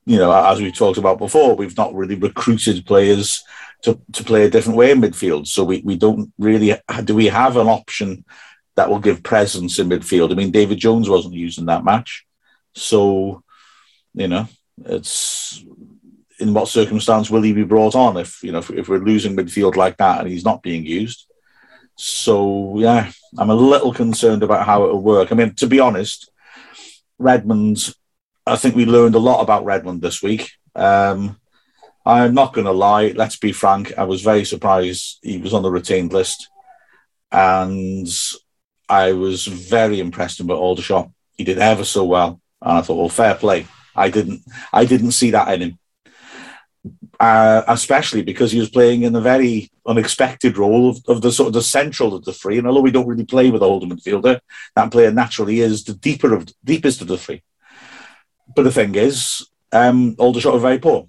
you 0.07 0.17
know, 0.17 0.33
as 0.33 0.59
we 0.59 0.73
talked 0.73 0.97
about 0.97 1.19
before, 1.19 1.55
we've 1.55 1.77
not 1.77 1.95
really 1.95 2.15
recruited 2.15 2.87
players 2.87 3.43
to, 3.83 4.01
to 4.13 4.25
play 4.25 4.45
a 4.45 4.51
different 4.51 4.79
way 4.79 4.91
in 4.91 5.03
midfield. 5.03 5.47
So 5.47 5.65
we, 5.65 5.83
we 5.85 5.97
don't 5.97 6.33
really 6.39 6.75
do 7.05 7.15
we 7.15 7.27
have 7.27 7.59
an 7.59 7.69
option 7.69 8.25
that 8.77 8.89
will 8.89 9.01
give 9.01 9.23
presence 9.23 9.79
in 9.79 9.91
midfield. 9.91 10.33
I 10.33 10.35
mean, 10.35 10.51
David 10.51 10.79
Jones 10.79 11.11
wasn't 11.11 11.35
used 11.35 11.59
in 11.59 11.67
that 11.67 11.85
match, 11.85 12.25
so 12.79 13.43
you 14.15 14.29
know, 14.29 14.49
it's 14.85 15.65
in 16.41 16.55
what 16.55 16.69
circumstance 16.69 17.31
will 17.31 17.43
he 17.43 17.53
be 17.53 17.65
brought 17.65 17.95
on 17.95 18.17
if 18.17 18.43
you 18.43 18.53
know 18.53 18.59
if, 18.59 18.71
if 18.71 18.89
we're 18.89 18.99
losing 18.99 19.37
midfield 19.37 19.77
like 19.77 19.97
that 19.97 20.21
and 20.21 20.29
he's 20.29 20.45
not 20.45 20.63
being 20.63 20.85
used. 20.85 21.27
So 21.97 22.79
yeah, 22.79 23.11
I'm 23.37 23.51
a 23.51 23.55
little 23.55 23.93
concerned 23.93 24.43
about 24.43 24.67
how 24.67 24.85
it 24.85 24.93
will 24.93 25.03
work. 25.03 25.33
I 25.33 25.35
mean, 25.35 25.55
to 25.57 25.67
be 25.67 25.81
honest, 25.81 26.31
Redmond. 27.19 27.95
I 28.47 28.57
think 28.57 28.75
we 28.75 28.87
learned 28.87 29.15
a 29.15 29.19
lot 29.19 29.43
about 29.43 29.67
Redmond 29.67 30.01
this 30.01 30.23
week. 30.23 30.53
Um, 30.75 31.39
I'm 32.07 32.33
not 32.33 32.55
going 32.55 32.65
to 32.65 32.73
lie. 32.73 33.09
Let's 33.09 33.37
be 33.37 33.53
frank. 33.53 33.93
I 33.99 34.05
was 34.05 34.23
very 34.23 34.47
surprised 34.47 35.19
he 35.23 35.37
was 35.37 35.53
on 35.53 35.63
the 35.63 35.71
retained 35.71 36.15
list, 36.15 36.49
and 37.31 38.09
I 38.89 39.13
was 39.13 39.47
very 39.47 40.01
impressed 40.01 40.45
by 40.47 40.55
Aldershot. 40.55 41.11
He 41.37 41.45
did 41.45 41.59
ever 41.59 41.85
so 41.85 42.05
well, 42.05 42.41
and 42.63 42.79
I 42.79 42.81
thought, 42.83 42.97
well, 42.97 43.09
fair 43.09 43.35
play. 43.35 43.67
I 43.95 44.11
didn't, 44.11 44.43
I 44.73 44.85
didn't 44.85 45.13
see 45.13 45.31
that 45.33 45.53
in 45.55 45.61
him, 45.63 45.79
uh, 47.19 47.63
especially 47.67 48.23
because 48.23 48.53
he 48.53 48.61
was 48.61 48.71
playing 48.71 49.03
in 49.03 49.15
a 49.17 49.21
very 49.21 49.71
unexpected 49.87 50.57
role 50.57 50.91
of, 50.91 51.01
of, 51.09 51.23
the 51.23 51.33
sort 51.33 51.49
of 51.49 51.53
the 51.55 51.63
central 51.63 52.15
of 52.15 52.25
the 52.25 52.33
three. 52.33 52.59
And 52.59 52.67
although 52.67 52.81
we 52.81 52.93
don't 52.93 53.09
really 53.09 53.25
play 53.25 53.51
with 53.51 53.63
a 53.63 53.67
holding 53.67 53.91
midfielder, 53.91 54.41
that 54.77 54.93
player 54.93 55.11
naturally 55.11 55.61
is 55.61 55.85
the 55.85 55.95
deeper 55.95 56.33
of 56.35 56.49
deepest 56.65 57.01
of 57.01 57.09
the 57.09 57.19
three. 57.19 57.43
But 58.55 58.63
the 58.63 58.73
thing 58.73 58.95
is, 58.95 59.49
um, 59.73 60.15
Aldershot 60.19 60.55
are 60.55 60.61
very 60.61 60.79
poor. 60.79 61.09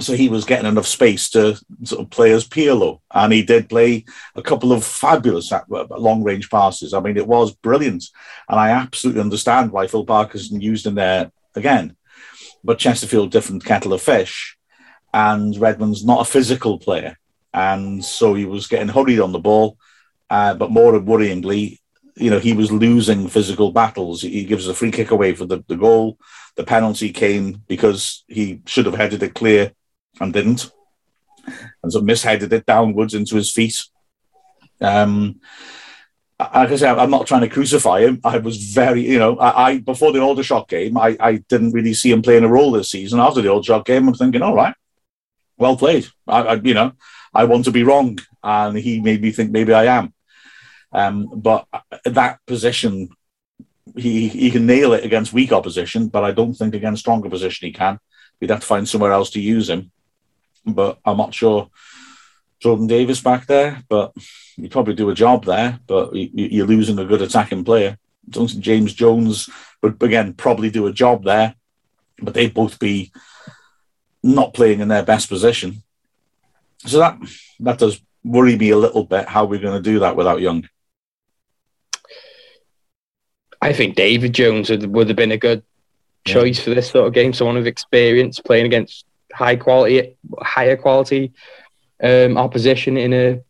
So 0.00 0.14
he 0.14 0.30
was 0.30 0.46
getting 0.46 0.66
enough 0.66 0.86
space 0.86 1.28
to 1.30 1.58
sort 1.84 2.00
of 2.00 2.10
play 2.10 2.32
as 2.32 2.48
Pirlo. 2.48 3.00
And 3.12 3.30
he 3.32 3.42
did 3.42 3.68
play 3.68 4.06
a 4.34 4.42
couple 4.42 4.72
of 4.72 4.84
fabulous 4.84 5.52
uh, 5.52 5.62
long 5.68 6.22
range 6.22 6.48
passes. 6.48 6.94
I 6.94 7.00
mean, 7.00 7.18
it 7.18 7.26
was 7.26 7.54
brilliant. 7.54 8.04
And 8.48 8.58
I 8.58 8.70
absolutely 8.70 9.20
understand 9.20 9.70
why 9.70 9.86
Phil 9.86 10.06
Parkinson 10.06 10.62
used 10.62 10.86
him 10.86 10.94
there 10.94 11.30
again. 11.54 11.96
But 12.64 12.78
Chesterfield, 12.78 13.30
different 13.30 13.66
kettle 13.66 13.92
of 13.92 14.00
fish. 14.00 14.56
And 15.12 15.54
Redmond's 15.58 16.06
not 16.06 16.22
a 16.22 16.30
physical 16.30 16.78
player. 16.78 17.18
And 17.52 18.02
so 18.02 18.32
he 18.32 18.46
was 18.46 18.68
getting 18.68 18.88
hurried 18.88 19.20
on 19.20 19.32
the 19.32 19.38
ball. 19.38 19.76
Uh, 20.30 20.54
but 20.54 20.70
more 20.70 20.92
worryingly, 20.94 21.80
you 22.16 22.30
know, 22.30 22.38
he 22.38 22.54
was 22.54 22.72
losing 22.72 23.28
physical 23.28 23.72
battles. 23.72 24.22
He 24.22 24.44
gives 24.44 24.66
a 24.68 24.74
free 24.74 24.90
kick 24.90 25.10
away 25.10 25.34
for 25.34 25.44
the, 25.44 25.62
the 25.68 25.76
goal. 25.76 26.16
The 26.56 26.64
penalty 26.64 27.12
came 27.12 27.62
because 27.68 28.24
he 28.26 28.62
should 28.66 28.86
have 28.86 28.94
headed 28.94 29.22
it 29.22 29.34
clear 29.34 29.72
and 30.20 30.32
didn't. 30.32 30.70
And 31.82 31.92
so 31.92 32.00
misheaded 32.00 32.52
it 32.52 32.66
downwards 32.66 33.14
into 33.14 33.36
his 33.36 33.50
feet. 33.50 33.82
Um, 34.80 35.40
like 36.38 36.70
I 36.70 36.76
say, 36.76 36.88
I'm 36.88 37.10
not 37.10 37.26
trying 37.26 37.42
to 37.42 37.48
crucify 37.48 38.00
him. 38.00 38.20
I 38.24 38.38
was 38.38 38.56
very, 38.56 39.02
you 39.02 39.18
know, 39.18 39.38
I, 39.38 39.68
I 39.68 39.78
before 39.78 40.12
the 40.12 40.20
Aldershot 40.20 40.68
game, 40.68 40.96
I, 40.98 41.16
I 41.20 41.36
didn't 41.36 41.72
really 41.72 41.94
see 41.94 42.10
him 42.10 42.22
playing 42.22 42.44
a 42.44 42.48
role 42.48 42.72
this 42.72 42.90
season. 42.90 43.20
After 43.20 43.40
the 43.40 43.50
Aldershot 43.50 43.84
game, 43.84 44.08
I'm 44.08 44.14
thinking, 44.14 44.42
all 44.42 44.54
right, 44.54 44.74
well 45.56 45.76
played. 45.76 46.08
I, 46.26 46.42
I, 46.42 46.54
you 46.54 46.74
know, 46.74 46.92
I 47.32 47.44
want 47.44 47.66
to 47.66 47.70
be 47.70 47.84
wrong, 47.84 48.18
and 48.42 48.76
he 48.76 49.00
made 49.00 49.22
me 49.22 49.30
think 49.30 49.50
maybe 49.50 49.72
I 49.72 49.84
am. 49.84 50.12
Um, 50.92 51.30
but 51.34 51.66
that 52.04 52.40
position, 52.46 53.10
he 53.96 54.28
he 54.28 54.50
can 54.50 54.66
nail 54.66 54.92
it 54.92 55.04
against 55.04 55.32
weak 55.32 55.52
opposition, 55.52 56.08
but 56.08 56.24
I 56.24 56.32
don't 56.32 56.54
think 56.54 56.74
against 56.74 57.00
strong 57.00 57.24
opposition 57.24 57.66
he 57.66 57.72
can. 57.72 57.98
We'd 58.40 58.50
have 58.50 58.60
to 58.60 58.66
find 58.66 58.88
somewhere 58.88 59.12
else 59.12 59.30
to 59.30 59.40
use 59.40 59.70
him. 59.70 59.92
But 60.64 60.98
I'm 61.04 61.16
not 61.16 61.34
sure. 61.34 61.70
Jordan 62.60 62.86
Davies 62.86 63.20
back 63.20 63.46
there, 63.46 63.82
but 63.88 64.12
you 64.56 64.68
probably 64.68 64.94
do 64.94 65.10
a 65.10 65.14
job 65.14 65.44
there. 65.44 65.80
But 65.86 66.14
you, 66.14 66.62
are 66.62 66.66
losing 66.66 66.98
a 66.98 67.04
good 67.04 67.22
attacking 67.22 67.64
player. 67.64 67.98
don't 68.28 68.48
think 68.48 68.62
James 68.62 68.94
Jones 68.94 69.50
would 69.82 70.00
again 70.02 70.34
probably 70.34 70.70
do 70.70 70.86
a 70.86 70.92
job 70.92 71.24
there, 71.24 71.56
but 72.20 72.34
they'd 72.34 72.54
both 72.54 72.78
be 72.78 73.10
not 74.22 74.54
playing 74.54 74.80
in 74.80 74.88
their 74.88 75.02
best 75.02 75.28
position. 75.28 75.82
So 76.78 76.98
that 76.98 77.18
that 77.60 77.78
does 77.78 78.00
worry 78.24 78.56
me 78.56 78.70
a 78.70 78.76
little 78.76 79.04
bit 79.04 79.28
how 79.28 79.44
we're 79.44 79.60
going 79.60 79.82
to 79.82 79.90
do 79.90 79.98
that 80.00 80.16
without 80.16 80.40
Young. 80.40 80.68
I 83.60 83.72
think 83.72 83.94
David 83.94 84.34
Jones 84.34 84.70
would, 84.70 84.84
would 84.86 85.08
have 85.08 85.16
been 85.16 85.32
a 85.32 85.36
good 85.36 85.62
choice 86.24 86.58
yeah. 86.58 86.64
for 86.64 86.70
this 86.74 86.90
sort 86.90 87.06
of 87.06 87.12
game. 87.12 87.32
Someone 87.32 87.56
with 87.56 87.66
experience 87.66 88.40
playing 88.40 88.66
against 88.66 89.04
high 89.32 89.56
quality, 89.56 90.16
higher 90.40 90.76
quality 90.76 91.32
um, 92.02 92.36
opposition 92.36 92.96
in 92.96 93.12
a. 93.12 93.42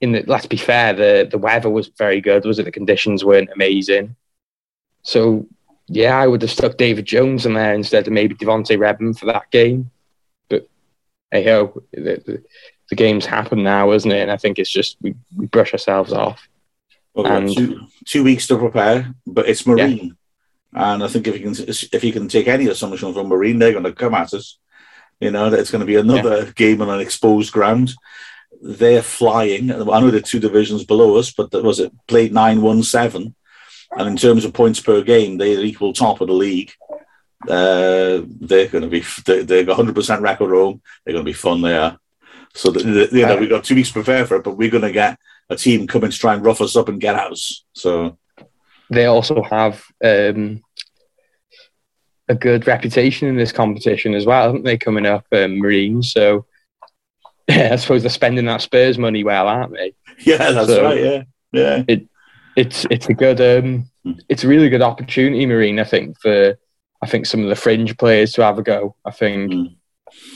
In 0.00 0.12
the, 0.12 0.24
let's 0.26 0.46
be 0.46 0.56
fair, 0.56 0.92
the 0.92 1.28
the 1.30 1.38
weather 1.38 1.70
was 1.70 1.88
very 1.88 2.20
good, 2.20 2.44
was 2.44 2.58
it? 2.58 2.64
The 2.64 2.72
conditions 2.72 3.24
weren't 3.24 3.50
amazing, 3.52 4.16
so 5.02 5.46
yeah, 5.86 6.18
I 6.18 6.26
would 6.26 6.42
have 6.42 6.50
stuck 6.50 6.76
David 6.76 7.04
Jones 7.04 7.46
in 7.46 7.54
there 7.54 7.74
instead 7.74 8.06
of 8.06 8.12
maybe 8.12 8.34
Devonte 8.34 8.78
Redmond 8.78 9.18
for 9.18 9.26
that 9.26 9.50
game. 9.50 9.90
But 10.48 10.68
hey 11.30 11.44
ho, 11.44 11.82
the, 11.92 12.22
the, 12.26 12.42
the 12.90 12.96
game's 12.96 13.26
happened 13.26 13.64
now, 13.64 13.92
isn't 13.92 14.10
it? 14.10 14.20
And 14.20 14.30
I 14.30 14.36
think 14.36 14.58
it's 14.58 14.70
just 14.70 14.96
we, 15.00 15.14
we 15.36 15.46
brush 15.46 15.72
ourselves 15.72 16.12
off. 16.12 16.48
Well, 17.14 17.26
and, 17.26 17.54
two, 17.54 17.86
two 18.06 18.24
weeks 18.24 18.46
to 18.48 18.58
prepare, 18.58 19.14
but 19.26 19.48
it's 19.48 19.66
Marine. 19.66 20.16
And 20.74 21.04
I 21.04 21.08
think 21.08 21.26
if 21.26 21.38
you 21.38 21.42
can 21.42 21.54
if 21.92 22.04
you 22.04 22.12
can 22.12 22.28
take 22.28 22.48
any 22.48 22.66
assumption 22.66 23.14
from 23.14 23.28
Marine, 23.28 23.58
they're 23.58 23.72
going 23.72 23.84
to 23.84 23.92
come 23.92 24.14
at 24.14 24.34
us. 24.34 24.58
You 25.20 25.30
know, 25.30 25.48
that 25.48 25.60
it's 25.60 25.70
going 25.70 25.80
to 25.80 25.86
be 25.86 25.96
another 25.96 26.44
yeah. 26.44 26.50
game 26.56 26.82
on 26.82 26.90
an 26.90 27.00
exposed 27.00 27.52
ground. 27.52 27.94
They're 28.60 29.02
flying. 29.02 29.70
I 29.70 29.76
know 29.76 30.10
they're 30.10 30.20
two 30.20 30.40
divisions 30.40 30.84
below 30.84 31.16
us, 31.16 31.32
but 31.32 31.52
was 31.62 31.78
it 31.78 31.92
played 32.08 32.34
nine 32.34 32.60
one 32.60 32.82
seven, 32.82 33.34
and 33.96 34.08
in 34.08 34.16
terms 34.16 34.44
of 34.44 34.52
points 34.52 34.80
per 34.80 35.02
game, 35.02 35.38
they're 35.38 35.60
equal 35.60 35.92
top 35.92 36.20
of 36.20 36.26
the 36.26 36.34
league. 36.34 36.72
Uh, 37.48 38.22
they're 38.40 38.68
going 38.68 38.82
to 38.82 38.88
be 38.88 39.04
they're 39.26 39.64
100 39.64 39.94
percent 39.94 40.22
record 40.22 40.50
home. 40.50 40.82
They're 41.04 41.12
going 41.12 41.24
to 41.24 41.28
be 41.28 41.34
fun. 41.34 41.62
There, 41.62 41.98
so 42.54 42.70
the, 42.70 42.82
the, 42.82 43.18
you 43.18 43.26
know 43.26 43.36
we've 43.36 43.50
got 43.50 43.62
two 43.62 43.76
weeks 43.76 43.88
to 43.88 43.94
prepare 43.94 44.26
for 44.26 44.36
it, 44.36 44.44
but 44.44 44.56
we're 44.56 44.70
going 44.70 44.82
to 44.82 44.92
get 44.92 45.18
a 45.48 45.56
team 45.56 45.86
coming 45.86 46.10
to 46.10 46.18
try 46.18 46.34
and 46.34 46.44
rough 46.44 46.60
us 46.60 46.74
up 46.74 46.88
and 46.88 47.00
get 47.00 47.14
us. 47.14 47.64
So 47.74 48.18
they 48.90 49.06
also 49.06 49.42
have 49.42 49.84
um, 50.02 50.63
a 52.28 52.34
good 52.34 52.66
reputation 52.66 53.28
in 53.28 53.36
this 53.36 53.52
competition 53.52 54.14
as 54.14 54.26
well, 54.26 54.46
haven't 54.46 54.64
they? 54.64 54.78
Coming 54.78 55.06
up, 55.06 55.26
um, 55.32 55.58
Marines. 55.58 56.12
So 56.12 56.46
yeah, 57.48 57.70
I 57.72 57.76
suppose 57.76 58.02
they're 58.02 58.10
spending 58.10 58.46
that 58.46 58.62
Spurs 58.62 58.98
money 58.98 59.24
well, 59.24 59.48
aren't 59.48 59.72
they? 59.72 59.94
Yeah, 60.20 60.52
that's 60.52 60.68
so 60.68 60.84
right. 60.84 61.02
Yeah, 61.02 61.22
yeah. 61.50 61.82
It, 61.88 62.08
it's 62.54 62.86
it's 62.88 63.08
a 63.08 63.14
good 63.14 63.40
um, 63.40 63.90
it's 64.28 64.44
a 64.44 64.48
really 64.48 64.68
good 64.68 64.80
opportunity, 64.80 65.44
Marine. 65.44 65.80
I 65.80 65.84
think 65.84 66.20
for 66.20 66.56
I 67.02 67.06
think 67.06 67.26
some 67.26 67.42
of 67.42 67.48
the 67.48 67.56
fringe 67.56 67.96
players 67.98 68.32
to 68.34 68.44
have 68.44 68.58
a 68.58 68.62
go. 68.62 68.94
I 69.04 69.10
think 69.10 69.52
mm. 69.52 69.74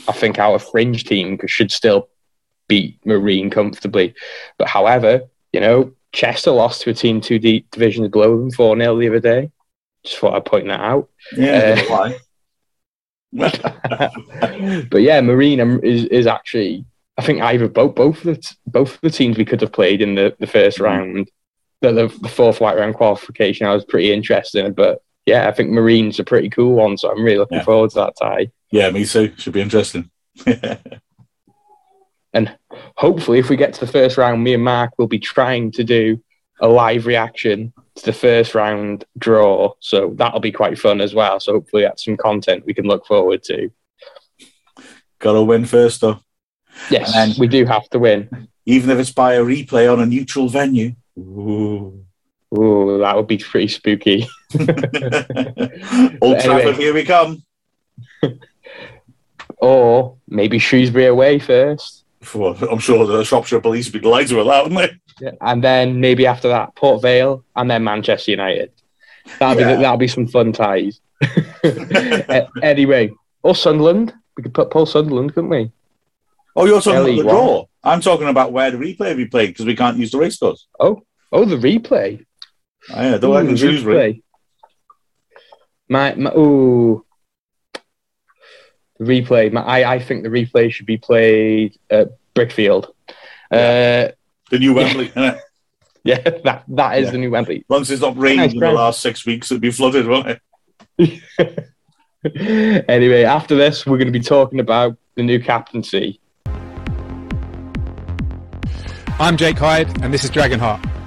I 0.07 0.11
think 0.11 0.37
our 0.37 0.59
fringe 0.59 1.05
team 1.05 1.39
should 1.47 1.71
still 1.71 2.09
beat 2.67 2.99
Marine 3.05 3.49
comfortably. 3.49 4.13
But 4.57 4.67
however, 4.67 5.21
you 5.53 5.61
know, 5.61 5.93
Chester 6.11 6.51
lost 6.51 6.81
to 6.81 6.89
a 6.89 6.93
team 6.93 7.21
two 7.21 7.39
D 7.39 7.65
divisions 7.71 8.09
below 8.09 8.37
them 8.37 8.51
4 8.51 8.77
0 8.77 8.97
the 8.97 9.07
other 9.07 9.19
day. 9.19 9.51
Just 10.03 10.17
thought 10.19 10.35
I'd 10.35 10.45
point 10.45 10.67
that 10.67 10.79
out. 10.79 11.09
Yeah, 11.35 11.81
uh, 11.89 12.11
but 14.89 15.01
yeah, 15.01 15.21
Marine 15.21 15.59
is, 15.83 16.05
is 16.05 16.25
actually, 16.25 16.85
I 17.17 17.21
think 17.21 17.41
either 17.41 17.67
both 17.67 17.95
both 17.95 18.25
of 18.25 18.35
the, 18.35 18.55
both 18.65 18.95
of 18.95 19.01
the 19.01 19.09
teams 19.09 19.37
we 19.37 19.45
could 19.45 19.61
have 19.61 19.71
played 19.71 20.01
in 20.01 20.15
the, 20.15 20.35
the 20.39 20.47
1st 20.47 20.75
mm-hmm. 20.75 20.83
round, 20.83 21.31
the, 21.81 21.91
the, 21.91 22.07
the 22.21 22.29
fourth 22.29 22.59
white 22.59 22.77
round 22.77 22.95
qualification, 22.95 23.67
I 23.67 23.73
was 23.73 23.85
pretty 23.85 24.11
interested 24.11 24.65
in. 24.65 24.73
But 24.73 25.01
yeah, 25.25 25.47
I 25.47 25.51
think 25.51 25.69
Marine's 25.69 26.19
a 26.19 26.23
pretty 26.23 26.49
cool 26.49 26.73
one, 26.73 26.97
so 26.97 27.11
I'm 27.11 27.23
really 27.23 27.37
looking 27.37 27.57
yeah. 27.57 27.63
forward 27.63 27.91
to 27.91 27.95
that 27.95 28.15
tie. 28.19 28.51
Yeah, 28.71 28.89
me 28.89 29.05
too. 29.05 29.33
Should 29.37 29.53
be 29.53 29.61
interesting. 29.61 30.09
And 32.33 32.55
hopefully, 32.95 33.39
if 33.39 33.49
we 33.49 33.55
get 33.55 33.73
to 33.73 33.79
the 33.79 33.91
first 33.91 34.17
round, 34.17 34.43
me 34.43 34.53
and 34.53 34.63
Mark 34.63 34.91
will 34.97 35.07
be 35.07 35.19
trying 35.19 35.71
to 35.71 35.83
do 35.83 36.21
a 36.61 36.67
live 36.67 37.05
reaction 37.05 37.73
to 37.99 38.05
the 38.05 38.13
first 38.13 38.55
round 38.55 39.05
draw. 39.17 39.73
So 39.79 40.13
that'll 40.15 40.39
be 40.39 40.51
quite 40.51 40.79
fun 40.79 41.01
as 41.01 41.13
well. 41.13 41.39
So 41.39 41.53
hopefully, 41.53 41.83
that's 41.83 42.05
some 42.05 42.17
content 42.17 42.65
we 42.65 42.73
can 42.73 42.85
look 42.85 43.05
forward 43.05 43.43
to. 43.43 43.71
Got 45.19 45.33
to 45.33 45.43
win 45.43 45.65
first, 45.65 46.01
though. 46.01 46.19
Yes, 46.89 47.13
then, 47.13 47.33
we 47.37 47.47
do 47.47 47.65
have 47.65 47.89
to 47.89 47.99
win. 47.99 48.47
Even 48.65 48.89
if 48.89 48.99
it's 48.99 49.11
by 49.11 49.33
a 49.33 49.43
replay 49.43 49.91
on 49.91 49.99
a 49.99 50.05
neutral 50.05 50.47
venue. 50.47 50.95
Ooh. 51.17 52.05
Ooh, 52.57 52.97
that 52.99 53.15
would 53.15 53.27
be 53.27 53.37
pretty 53.37 53.67
spooky. 53.67 54.27
Old 54.59 54.69
anyway. 54.69 56.39
Trafford, 56.41 56.77
here 56.77 56.93
we 56.93 57.03
come. 57.03 57.43
or 59.57 60.17
maybe 60.27 60.57
Shrewsbury 60.57 61.05
away 61.05 61.39
first. 61.39 61.98
Well, 62.33 62.57
I'm 62.69 62.79
sure 62.79 63.05
the 63.05 63.23
Shropshire 63.23 63.61
Police 63.61 63.87
would 63.87 63.93
be 63.93 63.99
delighted 63.99 64.35
with 64.35 64.47
that, 64.47 64.63
wouldn't 64.63 64.81
they? 64.81 65.25
Yeah. 65.25 65.31
And 65.41 65.63
then 65.63 66.01
maybe 66.01 66.27
after 66.27 66.49
that, 66.49 66.75
Port 66.75 67.01
Vale, 67.01 67.43
and 67.55 67.71
then 67.71 67.83
Manchester 67.83 68.31
United. 68.31 68.71
That'll 69.39 69.61
yeah. 69.61 69.75
be 69.75 69.81
that'll 69.81 69.97
be 69.97 70.07
some 70.07 70.27
fun 70.27 70.51
ties. 70.51 70.99
anyway, 72.61 73.11
or 73.43 73.55
Sunderland. 73.55 74.13
We 74.35 74.43
could 74.43 74.53
put 74.53 74.71
Paul 74.71 74.85
Sunderland, 74.85 75.33
couldn't 75.33 75.49
we? 75.49 75.71
Oh, 76.55 76.65
you're 76.65 76.81
talking 76.81 76.99
about 76.99 77.15
the 77.15 77.21
draw. 77.23 77.65
I'm 77.83 78.01
talking 78.01 78.27
about 78.27 78.51
where 78.51 78.71
the 78.71 78.77
replay 78.77 79.15
we 79.15 79.25
played 79.25 79.47
because 79.47 79.65
we 79.65 79.75
can't 79.75 79.97
use 79.97 80.11
the 80.11 80.17
race 80.17 80.37
course. 80.37 80.67
Oh, 80.79 81.03
oh, 81.31 81.45
the 81.45 81.55
replay. 81.55 82.25
Oh, 82.93 83.01
yeah, 83.01 83.17
don't 83.17 83.47
like 83.47 83.57
Shrewsbury. 83.57 84.23
My, 85.87 86.15
my, 86.15 86.31
ooh, 86.31 87.05
replay. 89.01 89.55
I, 89.55 89.95
I 89.95 89.99
think 89.99 90.23
the 90.23 90.29
replay 90.29 90.71
should 90.71 90.85
be 90.85 90.97
played 90.97 91.77
at 91.89 92.09
Brickfield. 92.35 92.91
Yeah. 93.51 94.09
Uh, 94.09 94.11
the 94.51 94.59
new 94.59 94.73
Wembley, 94.73 95.11
yeah. 95.15 95.39
yeah, 96.03 96.21
that 96.43 96.63
that 96.67 96.97
is 96.97 97.05
yeah. 97.05 97.11
the 97.11 97.17
new 97.19 97.31
Wembley. 97.31 97.65
Once 97.69 97.89
it's 97.89 98.01
not 98.01 98.17
rained 98.17 98.37
nice 98.37 98.53
in 98.53 98.59
the 98.59 98.71
last 98.71 99.01
six 99.01 99.25
weeks, 99.25 99.51
it'll 99.51 99.61
be 99.61 99.71
flooded, 99.71 100.07
won't 100.07 100.39
it? 100.97 101.73
anyway, 102.89 103.23
after 103.23 103.55
this, 103.55 103.85
we're 103.85 103.97
going 103.97 104.11
to 104.11 104.17
be 104.17 104.23
talking 104.23 104.59
about 104.59 104.97
the 105.15 105.23
new 105.23 105.41
captaincy. 105.41 106.19
I'm 109.19 109.37
Jake 109.37 109.57
Hyde, 109.57 110.01
and 110.01 110.13
this 110.13 110.23
is 110.23 110.31
Dragonheart. 110.31 110.98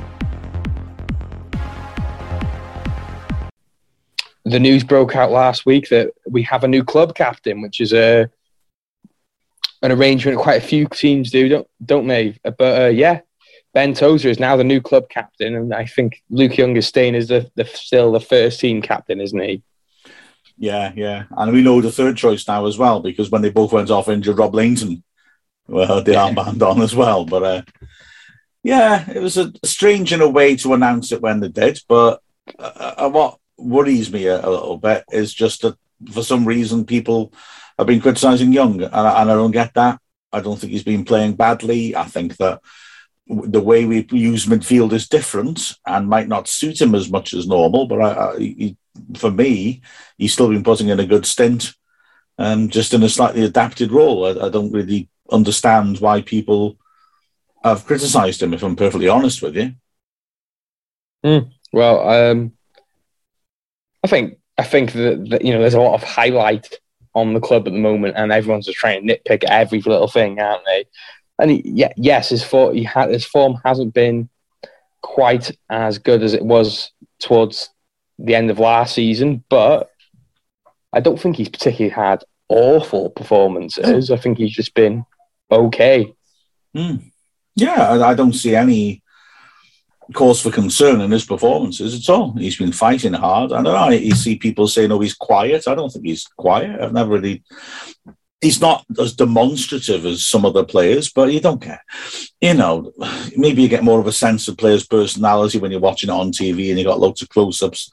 The 4.45 4.61
news 4.61 4.85
broke 4.85 5.15
out 5.15 5.31
last 5.31 5.67
week 5.67 5.89
that 5.91 6.11
we 6.27 6.43
have 6.43 6.65
a 6.65 6.69
new 6.69 6.85
club 6.85 7.15
captain, 7.15 7.63
which 7.63 7.81
is 7.81 7.93
a 7.93 8.29
an 9.83 9.91
arrangement 9.91 10.39
quite 10.39 10.63
a 10.63 10.67
few 10.67 10.87
teams 10.87 11.31
do, 11.31 11.49
don't 11.49 11.69
don't 11.85 12.07
they? 12.07 12.39
But 12.45 12.83
uh, 12.83 12.89
yeah, 12.89 13.21
Ben 13.75 13.95
Tozer 13.95 14.29
is 14.29 14.41
now 14.41 14.57
the 14.57 14.65
new 14.65 14.81
club 14.81 15.09
captain, 15.09 15.55
and 15.55 15.75
I 15.75 15.87
think 15.87 16.23
Luke 16.31 16.57
Young 16.57 16.77
is 16.77 16.87
staying 16.87 17.15
as 17.15 17.29
the, 17.29 17.51
the 17.55 17.65
still 17.65 18.13
the 18.13 18.21
first 18.21 18.61
team 18.61 18.83
captain, 18.83 19.21
isn't 19.21 19.41
he? 19.41 19.63
Yeah, 20.59 20.93
yeah, 20.95 21.25
and 21.37 21.53
we 21.53 21.63
know 21.63 21.81
the 21.81 21.91
third 21.91 22.17
choice 22.17 22.47
now 22.47 22.67
as 22.67 22.79
well 22.79 23.01
because 23.01 23.31
when 23.31 23.43
they 23.43 23.51
both 23.51 23.73
went 23.73 23.91
off 23.91 24.09
injured, 24.09 24.39
Rob 24.39 24.55
Lainton 24.55 25.03
well 25.69 26.03
the 26.03 26.13
armband 26.13 26.63
on 26.63 26.83
as 26.83 26.95
well. 26.95 27.25
But 27.25 27.43
uh, 27.43 27.63
yeah, 28.63 29.09
it 29.11 29.21
was 29.21 29.37
a 29.37 29.53
strange 29.65 30.13
in 30.13 30.21
a 30.21 30.29
way 30.29 30.57
to 30.57 30.75
announce 30.75 31.13
it 31.13 31.23
when 31.23 31.41
they 31.41 31.49
did, 31.49 31.81
but 31.89 32.21
uh, 32.59 32.95
uh 32.99 33.11
what 33.11 33.39
worries 33.63 34.13
me 34.13 34.27
a, 34.27 34.37
a, 34.37 34.51
little 34.51 34.79
bit 34.79 35.05
is 35.13 35.33
just 35.33 35.63
that 35.63 35.77
for 36.13 36.23
some 36.23 36.45
reason 36.45 36.85
people 36.85 37.33
have 37.79 37.87
been 37.87 38.01
criticising 38.01 38.53
Young, 38.53 38.83
and 38.83 38.95
I, 38.95 39.23
and 39.23 39.31
I 39.31 39.35
don't 39.35 39.51
get 39.51 39.75
that. 39.75 40.01
I 40.33 40.41
don't 40.41 40.59
think 40.59 40.73
he's 40.73 40.85
been 40.85 41.05
playing 41.05 41.35
badly. 41.35 41.95
I 41.95 42.05
think 42.05 42.37
that 42.39 42.61
the 43.27 43.61
way 43.61 43.85
we 43.85 44.07
use 44.11 44.47
midfield 44.47 44.93
is 44.93 45.09
different 45.09 45.75
and 45.87 46.09
might 46.09 46.29
not 46.29 46.49
suit 46.49 46.81
him 46.81 46.95
as 46.95 47.11
much 47.11 47.33
as 47.35 47.47
normal. 47.47 47.87
But 47.87 48.01
I, 48.01 48.13
I, 48.13 48.39
he, 48.39 48.77
for 49.17 49.31
me, 49.31 49.83
he's 50.19 50.33
still 50.33 50.49
been 50.49 50.65
putting 50.65 50.89
in 50.89 51.01
a 51.01 51.07
good 51.07 51.27
stint 51.27 51.75
and 52.39 52.73
just 52.73 52.95
in 52.95 53.03
a 53.03 53.09
slightly 53.09 53.45
adapted 53.45 53.93
role. 53.93 54.27
I, 54.27 54.47
I 54.47 54.49
don't 54.49 54.73
really 54.73 55.09
understand 55.31 55.99
why 56.01 56.23
people 56.23 56.79
have 57.63 57.87
criticised 57.87 58.43
him, 58.43 58.55
if 58.55 58.63
I'm 58.63 58.77
perfectly 58.77 59.09
honest 59.09 59.43
with 59.43 59.57
you. 59.57 59.73
Mm, 61.25 61.53
well, 61.73 62.09
um, 62.09 62.53
I 64.03 64.09
think 64.09 64.39
I 64.59 64.65
think 64.65 64.93
that, 64.93 65.29
that, 65.31 65.45
you 65.45 65.53
know 65.53 65.61
there's 65.61 65.75
a 65.75 65.81
lot 65.81 65.95
of 65.95 66.03
highlight 66.03 66.79
on 67.15 67.35
the 67.35 67.41
club 67.41 67.67
at 67.67 67.73
the 67.73 67.79
moment, 67.79 68.15
and 68.17 68.33
everyone's 68.33 68.67
just 68.67 68.79
trying 68.79 69.07
to 69.07 69.15
nitpick 69.15 69.45
every 69.45 69.81
little 69.81 70.09
thing, 70.09 70.41
aren't 70.41 70.65
they? 70.65 70.85
And 71.39 71.51
he, 71.51 71.63
yeah, 71.65 71.93
yes, 71.97 72.31
his 72.31 72.43
ha- 72.43 73.09
his 73.09 73.25
form 73.25 73.59
hasn't 73.65 73.95
been 73.95 74.29
quite 75.03 75.51
as 75.69 75.99
good 75.99 76.23
as 76.23 76.33
it 76.33 76.45
was 76.45 76.93
towards 77.19 77.71
the 78.19 78.35
end 78.35 78.51
of 78.51 78.59
last 78.59 78.95
season, 78.95 79.45
but 79.49 79.91
I 80.93 81.01
don't 81.01 81.21
think 81.21 81.37
he's 81.37 81.49
particularly 81.49 81.95
had 81.95 82.23
awful 82.49 83.11
performances. 83.11 84.11
I 84.11 84.17
think 84.17 84.39
he's 84.39 84.53
just 84.53 84.75
been 84.75 85.05
okay. 85.51 86.13
Mm. 86.77 87.11
Yeah, 87.57 87.89
I, 87.89 88.11
I 88.11 88.15
don't 88.15 88.33
see 88.33 88.55
any 88.55 89.02
cause 90.15 90.41
for 90.43 90.51
concern 90.51 91.01
in 91.01 91.11
his 91.11 91.25
performances 91.25 91.95
at 91.95 92.13
all. 92.13 92.33
He's 92.33 92.57
been 92.57 92.73
fighting 92.73 93.13
hard. 93.13 93.53
I 93.53 93.63
don't 93.63 93.65
know. 93.65 93.89
You 93.91 94.15
see 94.15 94.37
people 94.37 94.69
saying, 94.69 94.93
"Oh, 94.93 95.01
he's 95.01 95.15
quiet." 95.15 95.69
I 95.69 95.75
don't 95.75 95.91
think 95.91 96.07
he's 96.07 96.25
quiet. 96.25 96.81
I've 96.81 96.93
never 96.93 97.13
really. 97.13 97.43
He's 98.41 98.61
not 98.61 98.85
as 98.99 99.15
demonstrative 99.15 100.05
as 100.05 100.25
some 100.25 100.45
other 100.45 100.65
players, 100.65 101.13
but 101.13 101.33
you 101.33 101.39
don't 101.39 101.63
care. 101.63 101.83
You 102.41 102.55
know, 102.55 102.93
maybe 103.37 103.63
you 103.63 103.69
get 103.69 103.85
more 103.85 104.01
of 104.01 104.09
a 104.09 104.13
sense 104.13 104.49
of 104.49 104.59
players' 104.59 104.87
personality 104.87 105.59
when 105.59 105.71
you're 105.71 105.79
watching 105.79 106.11
it 106.11 106.13
on 106.13 106.33
TV 106.33 106.71
and 106.71 106.79
you 106.79 106.85
got 106.85 106.99
loads 106.99 107.23
of 107.23 107.29
close-ups. 107.29 107.91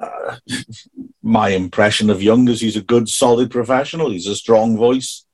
Uh, 0.00 0.36
my 1.22 1.50
impression 1.50 2.10
of 2.10 2.20
Young 2.20 2.48
is 2.48 2.60
he's 2.60 2.74
a 2.74 2.82
good, 2.82 3.08
solid 3.08 3.48
professional. 3.48 4.10
He's 4.10 4.26
a 4.26 4.34
strong 4.34 4.76
voice. 4.76 5.24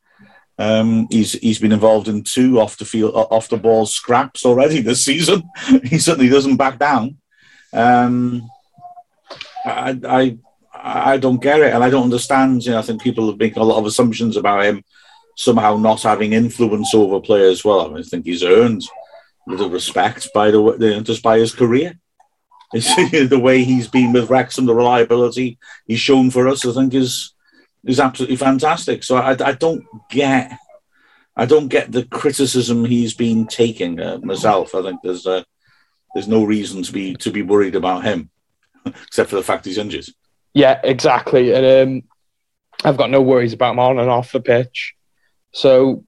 Um, 0.58 1.06
he's 1.10 1.32
he's 1.32 1.58
been 1.58 1.72
involved 1.72 2.08
in 2.08 2.22
two 2.22 2.60
off 2.60 2.78
the 2.78 2.84
field, 2.84 3.12
off 3.14 3.48
the 3.48 3.58
ball 3.58 3.84
scraps 3.84 4.46
already 4.46 4.80
this 4.80 5.04
season. 5.04 5.42
he 5.84 5.98
certainly 5.98 6.30
doesn't 6.30 6.56
back 6.56 6.78
down. 6.78 7.18
Um, 7.72 8.48
I, 9.64 9.98
I 10.06 10.38
I 10.72 11.16
don't 11.18 11.42
get 11.42 11.60
it, 11.60 11.74
and 11.74 11.84
I 11.84 11.90
don't 11.90 12.04
understand. 12.04 12.64
You 12.64 12.72
know, 12.72 12.78
I 12.78 12.82
think 12.82 13.02
people 13.02 13.36
make 13.36 13.56
a 13.56 13.62
lot 13.62 13.78
of 13.78 13.86
assumptions 13.86 14.36
about 14.36 14.64
him 14.64 14.82
somehow 15.36 15.76
not 15.76 16.02
having 16.02 16.32
influence 16.32 16.94
over 16.94 17.20
players. 17.20 17.64
Well, 17.64 17.82
I, 17.82 17.88
mean, 17.88 17.98
I 17.98 18.02
think 18.02 18.24
he's 18.24 18.42
earned 18.42 18.82
a 19.46 19.50
little 19.50 19.68
respect 19.68 20.30
by 20.34 20.50
the 20.50 21.02
just 21.04 21.22
by 21.22 21.38
his 21.38 21.54
career. 21.54 21.98
the 22.72 23.40
way 23.40 23.62
he's 23.62 23.88
been 23.88 24.12
with 24.12 24.28
Wrexham, 24.28 24.66
the 24.66 24.74
reliability 24.74 25.56
he's 25.86 26.00
shown 26.00 26.30
for 26.30 26.48
us, 26.48 26.66
I 26.66 26.72
think 26.72 26.94
is 26.94 27.32
is 27.86 28.00
absolutely 28.00 28.36
fantastic. 28.36 29.04
So 29.04 29.16
I, 29.16 29.30
I 29.30 29.52
don't 29.52 29.84
get 30.10 30.58
I 31.36 31.44
don't 31.44 31.68
get 31.68 31.92
the 31.92 32.04
criticism 32.04 32.84
he's 32.84 33.14
been 33.14 33.46
taking 33.46 34.00
uh, 34.00 34.18
myself. 34.22 34.74
I 34.74 34.82
think 34.82 35.00
there's 35.02 35.26
uh, 35.26 35.44
there's 36.14 36.28
no 36.28 36.44
reason 36.44 36.82
to 36.82 36.92
be 36.92 37.14
to 37.16 37.30
be 37.30 37.42
worried 37.42 37.76
about 37.76 38.04
him, 38.04 38.30
except 38.84 39.30
for 39.30 39.36
the 39.36 39.42
fact 39.42 39.66
he's 39.66 39.78
injured. 39.78 40.06
Yeah, 40.54 40.80
exactly. 40.82 41.52
And 41.52 41.88
um, 41.88 42.02
I've 42.84 42.96
got 42.96 43.10
no 43.10 43.20
worries 43.20 43.52
about 43.52 43.72
him 43.72 43.78
on 43.78 43.98
and 43.98 44.08
off 44.08 44.32
the 44.32 44.40
pitch. 44.40 44.94
So 45.52 46.04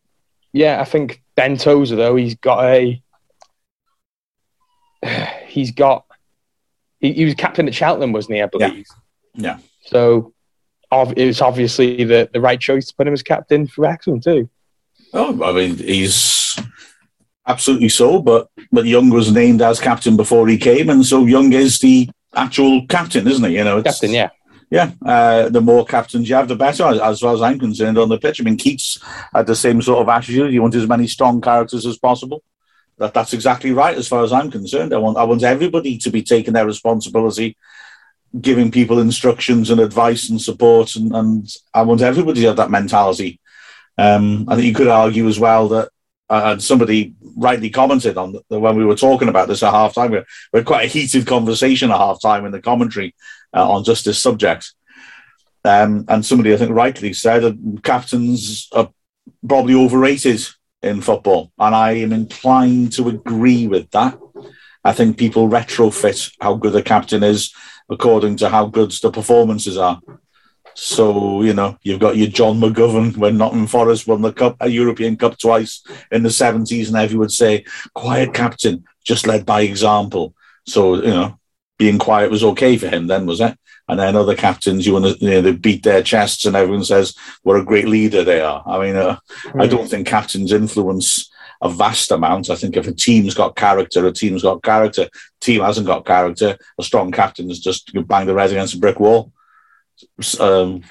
yeah, 0.53 0.81
I 0.81 0.85
think 0.85 1.23
Ben 1.35 1.57
Tozer 1.57 1.97
though 1.97 2.17
he's 2.17 2.35
got 2.37 2.65
a 2.65 3.03
he's 5.47 5.73
got 5.73 6.07
he, 7.01 7.13
he 7.13 7.25
was 7.25 7.35
captain 7.35 7.69
at 7.69 7.75
Cheltenham, 7.75 8.13
wasn't 8.13 8.37
he? 8.37 8.43
I 8.43 8.47
believe. 8.47 8.87
Yeah. 9.35 9.43
yeah. 9.43 9.59
So 9.83 10.33
it 10.91 11.27
was 11.27 11.41
obviously 11.41 12.05
the, 12.05 12.29
the 12.33 12.41
right 12.41 12.61
choice 12.61 12.87
to 12.87 12.95
put 12.95 13.07
him 13.07 13.13
as 13.13 13.23
captain 13.23 13.67
for 13.67 13.83
Wrexham 13.83 14.21
too. 14.21 14.49
Oh, 15.13 15.43
I 15.43 15.53
mean, 15.53 15.77
he's 15.77 16.59
absolutely 17.47 17.89
so. 17.89 18.21
But 18.21 18.49
but 18.73 18.85
Young 18.85 19.11
was 19.11 19.33
named 19.33 19.63
as 19.63 19.81
captain 19.81 20.17
before 20.17 20.49
he 20.49 20.59
came, 20.59 20.91
and 20.91 21.05
so 21.05 21.27
Young 21.27 21.53
is 21.53 21.79
the 21.79 22.09
actual 22.35 22.87
captain, 22.87 23.27
isn't 23.27 23.45
he? 23.45 23.57
You 23.57 23.65
know, 23.65 23.83
captain, 23.83 24.11
yeah. 24.11 24.31
Yeah, 24.71 24.91
uh, 25.03 25.49
the 25.49 25.63
more 25.63 25.87
captains 25.87 26.29
you 26.29 26.35
have, 26.35 26.47
the 26.47 26.55
better, 26.55 26.85
as 26.85 27.21
far 27.21 27.33
as 27.33 27.41
I'm 27.41 27.59
concerned, 27.59 27.97
on 27.97 28.11
the 28.11 28.19
pitch. 28.19 28.39
I 28.39 28.45
mean, 28.45 28.59
Keates 28.59 29.03
had 29.33 29.47
the 29.47 29.57
same 29.57 29.81
sort 29.81 30.03
of 30.03 30.11
attitude. 30.11 30.53
You 30.53 30.61
want 30.61 30.75
as 30.75 30.87
many 30.87 31.07
strong 31.07 31.41
characters 31.41 31.87
as 31.87 31.97
possible. 31.97 32.43
That, 32.99 33.15
that's 33.15 33.33
exactly 33.33 33.71
right, 33.71 33.97
as 33.97 34.09
far 34.09 34.23
as 34.25 34.31
I'm 34.31 34.51
concerned. 34.51 34.93
I 34.93 34.99
want, 34.99 35.17
I 35.17 35.25
want 35.25 35.43
everybody 35.43 35.97
to 35.97 36.11
be 36.11 36.23
taking 36.23 36.53
their 36.53 36.67
responsibility 36.67 37.57
giving 38.41 38.71
people 38.71 38.99
instructions 38.99 39.71
and 39.71 39.81
advice 39.81 40.29
and 40.29 40.41
support, 40.41 40.97
and, 40.97 41.15
and 41.15 41.49
I 41.73 41.83
want 41.83 42.03
everybody 42.03 42.41
to 42.43 42.49
have 42.49 42.57
that 42.57 42.71
mentality. 42.71 43.41
Um, 43.97 44.47
I 44.49 44.55
think 44.55 44.67
you 44.67 44.75
could 44.75 44.89
argue 44.89 45.27
as 45.29 45.41
well 45.41 45.69
that, 45.69 45.89
uh, 46.31 46.43
and 46.45 46.63
somebody 46.63 47.15
rightly 47.37 47.71
commented 47.71 48.17
on 48.19 48.37
the, 48.49 48.61
when 48.61 48.77
we 48.77 48.85
were 48.85 48.95
talking 48.95 49.29
about 49.29 49.49
this 49.49 49.63
at 49.63 49.73
half 49.73 49.95
time, 49.95 50.11
we, 50.11 50.19
we 50.53 50.59
had 50.59 50.67
quite 50.67 50.85
a 50.85 50.89
heated 50.89 51.27
conversation 51.27 51.91
at 51.91 51.97
half 51.97 52.21
time 52.21 52.45
in 52.45 52.53
the 52.53 52.61
commentary 52.61 53.15
uh, 53.55 53.69
on 53.69 53.83
just 53.83 54.05
this 54.05 54.21
subject. 54.21 54.73
Um, 55.65 56.05
and 56.09 56.25
somebody, 56.25 56.53
I 56.53 56.57
think, 56.57 56.71
rightly 56.71 57.13
said 57.13 57.43
that 57.43 57.81
captains 57.83 58.69
are 58.73 58.91
probably 59.47 59.75
overrated 59.75 60.47
in 60.83 61.01
football. 61.01 61.51
And 61.59 61.75
I 61.75 61.93
am 61.93 62.13
inclined 62.13 62.93
to 62.93 63.09
agree 63.09 63.67
with 63.67 63.91
that. 63.91 64.19
I 64.85 64.93
think 64.93 65.19
people 65.19 65.49
retrofit 65.49 66.33
how 66.41 66.55
good 66.55 66.77
a 66.77 66.83
captain 66.83 67.23
is 67.23 67.53
according 67.89 68.37
to 68.37 68.49
how 68.49 68.67
good 68.67 68.91
the 68.91 69.11
performances 69.11 69.77
are. 69.77 70.01
So, 70.75 71.43
you 71.43 71.55
know, 71.55 71.77
you've 71.83 71.99
got 71.99 72.17
your 72.17 72.29
John 72.29 72.61
McGovern 72.61 73.17
when 73.17 73.37
Nottingham 73.37 73.67
Forest 73.67 74.07
won 74.07 74.23
the 74.23 74.33
cup, 74.33 74.57
a 74.61 74.69
European 74.69 75.17
Cup 75.17 75.37
twice 75.37 75.83
in 76.13 76.23
the 76.23 76.29
70s, 76.29 76.87
and 76.87 76.97
everyone 76.97 77.25
would 77.25 77.33
say, 77.33 77.65
quiet 77.95 78.33
captain, 78.33 78.85
just 79.05 79.27
led 79.27 79.45
by 79.45 79.63
example. 79.63 80.35
So, 80.67 80.97
you 80.97 81.11
know, 81.11 81.39
being 81.79 81.99
quiet 81.99 82.31
was 82.31 82.45
okay 82.45 82.77
for 82.77 82.89
him 82.89 83.09
then, 83.09 83.27
was 83.27 83.41
it? 83.41 83.59
And 83.89 83.99
then 83.99 84.15
other 84.15 84.37
captains, 84.37 84.87
you 84.87 84.93
want 84.93 85.07
to, 85.07 85.25
you 85.25 85.31
know, 85.31 85.41
they 85.41 85.53
beat 85.53 85.83
their 85.83 86.03
chests 86.03 86.45
and 86.45 86.55
everyone 86.55 86.85
says 86.85 87.15
what 87.43 87.59
a 87.59 87.65
great 87.65 87.89
leader 87.89 88.23
they 88.23 88.41
are. 88.41 88.63
I 88.67 88.79
mean, 88.85 88.97
uh, 88.97 89.19
mm. 89.47 89.61
I 89.61 89.65
hmm. 89.65 89.71
don't 89.71 89.89
think 89.89 90.07
captains 90.07 90.53
influence 90.53 91.31
a 91.61 91.69
vast 91.69 92.11
amount. 92.11 92.51
I 92.51 92.55
think 92.55 92.77
if 92.77 92.87
a 92.87 92.93
team's 92.93 93.35
got 93.35 93.57
character, 93.57 94.07
a 94.07 94.13
team's 94.13 94.43
got 94.43 94.63
character. 94.63 95.09
Team 95.41 95.63
hasn't 95.63 95.87
got 95.87 96.07
character. 96.07 96.57
A 96.79 96.83
strong 96.83 97.11
captain 97.11 97.51
is 97.51 97.61
just 97.61 97.91
bang 98.07 98.27
the 98.27 98.35
red 98.35 98.51
against 98.51 98.75
a 98.75 98.79
brick 98.79 99.01
wall. 99.01 99.33
Um, 100.39 100.83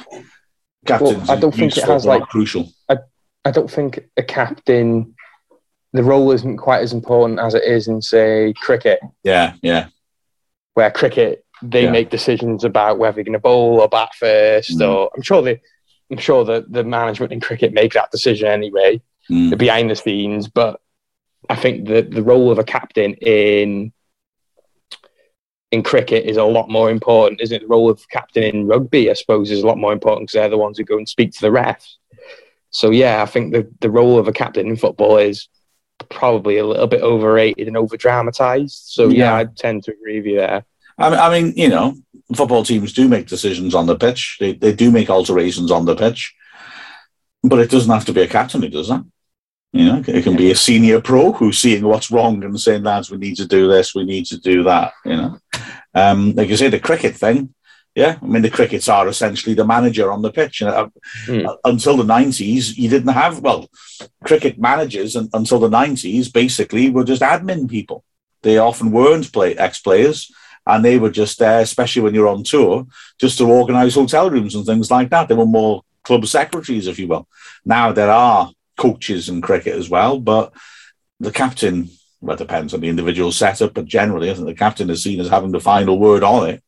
captains, 0.85 1.27
well, 1.27 1.31
I 1.31 1.39
don't 1.39 1.55
think 1.55 1.77
it 1.77 1.85
has 1.85 2.05
like 2.05 2.23
crucial. 2.23 2.69
I, 2.89 2.97
I 3.45 3.51
don't 3.51 3.71
think 3.71 3.99
a 4.17 4.23
captain. 4.23 5.15
The 5.93 6.03
role 6.03 6.31
isn't 6.31 6.57
quite 6.57 6.81
as 6.81 6.93
important 6.93 7.39
as 7.39 7.55
it 7.55 7.63
is 7.63 7.87
in, 7.87 8.01
say, 8.01 8.53
cricket. 8.59 8.99
Yeah, 9.23 9.53
yeah. 9.61 9.87
Where 10.73 10.91
cricket, 10.91 11.45
they 11.63 11.85
yeah. 11.85 11.91
make 11.91 12.09
decisions 12.09 12.65
about 12.65 12.99
whether 12.99 13.15
they're 13.15 13.23
going 13.23 13.33
to 13.33 13.39
bowl 13.39 13.79
or 13.79 13.87
bat 13.87 14.13
first, 14.15 14.77
mm. 14.77 14.87
or 14.87 15.09
I'm 15.15 15.21
sure 15.21 15.41
they, 15.41 15.61
I'm 16.11 16.17
sure 16.17 16.43
that 16.43 16.71
the 16.71 16.83
management 16.83 17.31
in 17.31 17.39
cricket 17.39 17.73
make 17.73 17.93
that 17.93 18.11
decision 18.11 18.49
anyway 18.49 19.01
mm. 19.29 19.49
the 19.49 19.57
behind 19.57 19.89
the 19.89 19.95
scenes. 19.95 20.47
But 20.47 20.79
I 21.49 21.55
think 21.55 21.87
that 21.87 22.11
the 22.11 22.23
role 22.23 22.51
of 22.51 22.59
a 22.59 22.63
captain 22.63 23.13
in 23.15 23.93
in 25.71 25.83
cricket 25.83 26.25
is 26.25 26.37
a 26.37 26.43
lot 26.43 26.69
more 26.69 26.89
important, 26.89 27.41
isn't 27.41 27.55
it? 27.55 27.61
The 27.61 27.67
role 27.67 27.89
of 27.89 28.07
captain 28.09 28.43
in 28.43 28.67
rugby, 28.67 29.09
I 29.09 29.13
suppose, 29.13 29.51
is 29.51 29.63
a 29.63 29.67
lot 29.67 29.77
more 29.77 29.91
important 29.91 30.27
because 30.27 30.33
they're 30.33 30.49
the 30.49 30.57
ones 30.57 30.77
who 30.77 30.85
go 30.85 30.97
and 30.97 31.09
speak 31.09 31.31
to 31.33 31.41
the 31.41 31.49
refs. 31.49 31.95
So 32.69 32.91
yeah, 32.91 33.21
I 33.21 33.25
think 33.25 33.53
the 33.53 33.69
the 33.79 33.91
role 33.91 34.17
of 34.17 34.27
a 34.27 34.33
captain 34.33 34.67
in 34.67 34.75
football 34.75 35.17
is 35.17 35.47
probably 36.09 36.57
a 36.57 36.65
little 36.65 36.87
bit 36.87 37.01
overrated 37.01 37.67
and 37.67 37.77
over 37.77 37.97
dramatized. 37.97 38.83
So 38.87 39.07
yeah, 39.07 39.17
yeah 39.17 39.35
I 39.35 39.45
tend 39.45 39.83
to 39.83 39.93
agree 39.93 40.17
with 40.17 40.25
you 40.27 40.37
there. 40.37 40.63
I 40.97 41.09
mean, 41.09 41.19
I 41.19 41.29
mean, 41.29 41.53
you 41.55 41.69
know, 41.69 41.95
football 42.35 42.63
teams 42.63 42.93
do 42.93 43.07
make 43.07 43.27
decisions 43.27 43.75
on 43.75 43.85
the 43.85 43.97
pitch. 43.97 44.37
They 44.39 44.53
they 44.53 44.73
do 44.73 44.91
make 44.91 45.09
alterations 45.09 45.71
on 45.71 45.85
the 45.85 45.95
pitch, 45.95 46.33
but 47.43 47.59
it 47.59 47.69
doesn't 47.69 47.91
have 47.91 48.05
to 48.05 48.13
be 48.13 48.21
a 48.21 48.27
captain 48.27 48.61
who 48.61 48.69
does 48.69 48.89
that. 48.89 49.03
You 49.73 49.85
know, 49.85 50.03
it 50.07 50.23
can 50.23 50.35
be 50.35 50.51
a 50.51 50.55
senior 50.55 51.01
pro 51.01 51.33
who's 51.33 51.59
seeing 51.59 51.85
what's 51.85 52.09
wrong 52.09 52.43
and 52.43 52.59
saying, 52.59 52.83
lads, 52.83 53.11
we 53.11 53.17
need 53.17 53.35
to 53.37 53.45
do 53.45 53.67
this, 53.67 53.93
we 53.93 54.05
need 54.05 54.25
to 54.27 54.39
do 54.39 54.63
that, 54.63 54.93
you 55.05 55.15
know. 55.15 55.39
Um, 55.93 56.33
like 56.33 56.49
you 56.49 56.57
say, 56.57 56.69
the 56.69 56.79
cricket 56.79 57.15
thing, 57.15 57.53
yeah, 57.93 58.17
I 58.21 58.25
mean, 58.25 58.43
the 58.43 58.49
crickets 58.49 58.87
are 58.87 59.07
essentially 59.07 59.55
the 59.55 59.65
manager 59.65 60.11
on 60.11 60.21
the 60.21 60.31
pitch. 60.31 60.61
You 60.61 60.67
know, 60.67 60.91
mm. 61.25 61.57
Until 61.63 61.97
the 61.97 62.03
90s, 62.03 62.77
you 62.77 62.89
didn't 62.89 63.13
have, 63.13 63.39
well, 63.39 63.67
cricket 64.23 64.59
managers 64.59 65.15
and, 65.15 65.29
until 65.33 65.59
the 65.59 65.69
90s 65.69 66.31
basically 66.31 66.89
were 66.89 67.03
just 67.03 67.21
admin 67.21 67.69
people. 67.69 68.03
They 68.43 68.59
often 68.59 68.91
weren't 68.91 69.33
play, 69.33 69.55
ex 69.55 69.79
players 69.81 70.31
and 70.67 70.83
they 70.83 70.99
were 70.99 71.09
just 71.09 71.39
there, 71.39 71.61
especially 71.61 72.01
when 72.01 72.13
you're 72.13 72.27
on 72.27 72.43
tour, 72.43 72.85
just 73.19 73.37
to 73.37 73.49
organize 73.49 73.95
hotel 73.95 74.29
rooms 74.29 74.53
and 74.53 74.65
things 74.65 74.91
like 74.91 75.09
that. 75.09 75.27
They 75.27 75.35
were 75.35 75.45
more 75.45 75.83
club 76.03 76.25
secretaries, 76.27 76.87
if 76.87 76.99
you 76.99 77.07
will. 77.07 77.27
Now 77.65 77.93
there 77.93 78.11
are 78.11 78.51
coaches 78.77 79.27
in 79.27 79.41
cricket 79.41 79.75
as 79.75 79.89
well. 79.89 80.19
But 80.19 80.53
the 81.19 81.31
captain, 81.31 81.89
well, 82.21 82.35
it 82.35 82.39
depends 82.39 82.73
on 82.73 82.79
the 82.79 82.89
individual 82.89 83.31
setup, 83.31 83.73
but 83.73 83.85
generally, 83.85 84.29
I 84.29 84.33
think 84.33 84.47
the 84.47 84.53
captain 84.53 84.89
is 84.89 85.03
seen 85.03 85.19
as 85.19 85.29
having 85.29 85.51
the 85.51 85.59
final 85.59 85.99
word 85.99 86.23
on 86.23 86.49
it. 86.49 86.63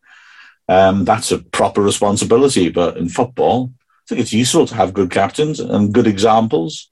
Um, 0.67 1.05
that's 1.05 1.31
a 1.31 1.39
proper 1.39 1.81
responsibility. 1.81 2.69
But 2.69 2.97
in 2.97 3.09
football, 3.09 3.71
I 3.73 4.03
think 4.07 4.21
it's 4.21 4.33
useful 4.33 4.67
to 4.67 4.75
have 4.75 4.93
good 4.93 5.11
captains 5.11 5.59
and 5.59 5.93
good 5.93 6.07
examples, 6.07 6.89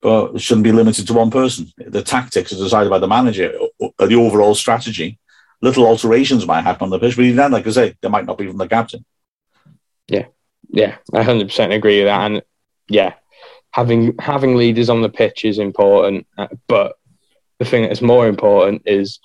but 0.00 0.34
it 0.34 0.40
shouldn't 0.40 0.64
be 0.64 0.72
limited 0.72 1.06
to 1.08 1.14
one 1.14 1.30
person. 1.30 1.72
The 1.76 2.02
tactics 2.02 2.52
are 2.52 2.56
decided 2.56 2.90
by 2.90 2.98
the 2.98 3.08
manager, 3.08 3.52
the 3.98 4.14
overall 4.14 4.54
strategy. 4.54 5.18
Little 5.62 5.86
alterations 5.86 6.46
might 6.46 6.62
happen 6.62 6.84
on 6.84 6.90
the 6.90 6.98
pitch, 6.98 7.16
but 7.16 7.24
even 7.24 7.36
then, 7.36 7.52
like 7.52 7.66
I 7.66 7.70
say, 7.70 7.94
they 8.00 8.08
might 8.08 8.26
not 8.26 8.38
be 8.38 8.46
from 8.46 8.58
the 8.58 8.68
captain. 8.68 9.04
Yeah, 10.06 10.26
yeah, 10.68 10.96
I 11.12 11.22
hundred 11.22 11.48
percent 11.48 11.72
agree 11.72 11.98
with 11.98 12.06
that, 12.06 12.30
and 12.30 12.42
yeah, 12.88 13.14
having 13.76 14.16
having 14.18 14.56
leaders 14.56 14.88
on 14.88 15.02
the 15.02 15.08
pitch 15.10 15.44
is 15.44 15.58
important, 15.58 16.26
uh, 16.38 16.48
but 16.66 16.96
the 17.58 17.64
thing 17.66 17.82
that's 17.82 18.00
more 18.00 18.26
important 18.26 18.80
is 18.86 19.20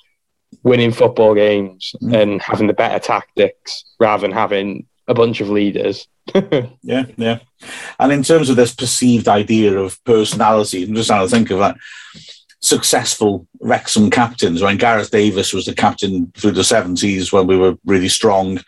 winning 0.63 0.91
football 0.91 1.33
games 1.33 1.95
mm. 2.01 2.21
and 2.21 2.41
having 2.41 2.67
the 2.67 2.73
better 2.73 2.99
tactics 2.99 3.85
rather 3.97 4.23
than 4.23 4.33
having 4.33 4.85
a 5.07 5.13
bunch 5.13 5.39
of 5.39 5.49
leaders. 5.49 6.05
yeah, 6.81 7.05
yeah. 7.15 7.39
And 7.97 8.11
in 8.11 8.23
terms 8.23 8.49
of 8.49 8.57
this 8.57 8.75
perceived 8.75 9.29
idea 9.29 9.79
of 9.79 10.03
personality, 10.03 10.83
I'm 10.83 10.95
just 10.95 11.07
trying 11.07 11.25
to 11.25 11.33
think 11.33 11.49
of 11.49 11.59
that 11.59 11.77
successful 12.59 13.47
Wrexham 13.61 14.09
captains. 14.09 14.61
When 14.61 14.75
Gareth 14.75 15.11
Davies 15.11 15.53
was 15.53 15.65
the 15.65 15.73
captain 15.73 16.29
through 16.35 16.51
the 16.51 16.61
70s 16.61 17.31
when 17.31 17.47
we 17.47 17.55
were 17.55 17.77
really 17.85 18.09
strong. 18.09 18.59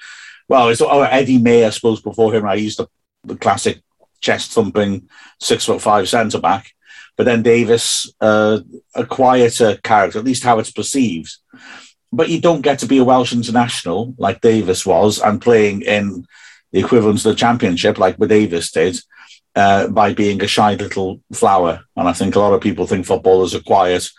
Well, 0.47 0.69
it's 0.69 0.81
oh, 0.81 1.01
Eddie 1.01 1.39
May, 1.39 1.65
I 1.65 1.71
suppose, 1.71 2.01
before 2.01 2.33
him. 2.33 2.45
I 2.45 2.55
used 2.55 2.79
the, 2.79 2.87
the 3.25 3.35
classic 3.35 3.82
chest 4.23 4.51
thumping 4.51 5.07
six 5.39 5.65
foot 5.65 5.81
five 5.81 6.09
centre 6.09 6.39
back. 6.39 6.71
But 7.15 7.25
then 7.25 7.43
Davies, 7.43 8.11
uh, 8.19 8.61
a 8.95 9.05
quieter 9.05 9.77
character, 9.83 10.17
at 10.17 10.25
least 10.25 10.43
how 10.43 10.57
it's 10.57 10.71
perceived. 10.71 11.31
But 12.11 12.29
you 12.29 12.41
don't 12.41 12.61
get 12.61 12.79
to 12.79 12.87
be 12.87 12.97
a 12.97 13.03
Welsh 13.03 13.33
international 13.33 14.15
like 14.17 14.41
Davies 14.41 14.85
was 14.85 15.19
and 15.19 15.41
playing 15.41 15.81
in 15.83 16.25
the 16.71 16.79
equivalent 16.79 17.19
of 17.19 17.23
the 17.23 17.35
championship, 17.35 17.99
like 17.99 18.17
with 18.17 18.29
Davies 18.29 18.71
did, 18.71 18.99
uh, 19.55 19.87
by 19.87 20.13
being 20.13 20.41
a 20.41 20.47
shy 20.47 20.73
little 20.73 21.21
flower. 21.33 21.81
And 21.95 22.07
I 22.07 22.13
think 22.13 22.35
a 22.35 22.39
lot 22.39 22.53
of 22.53 22.61
people 22.61 22.87
think 22.87 23.05
footballers 23.05 23.53
are 23.53 23.61
quiet 23.61 24.09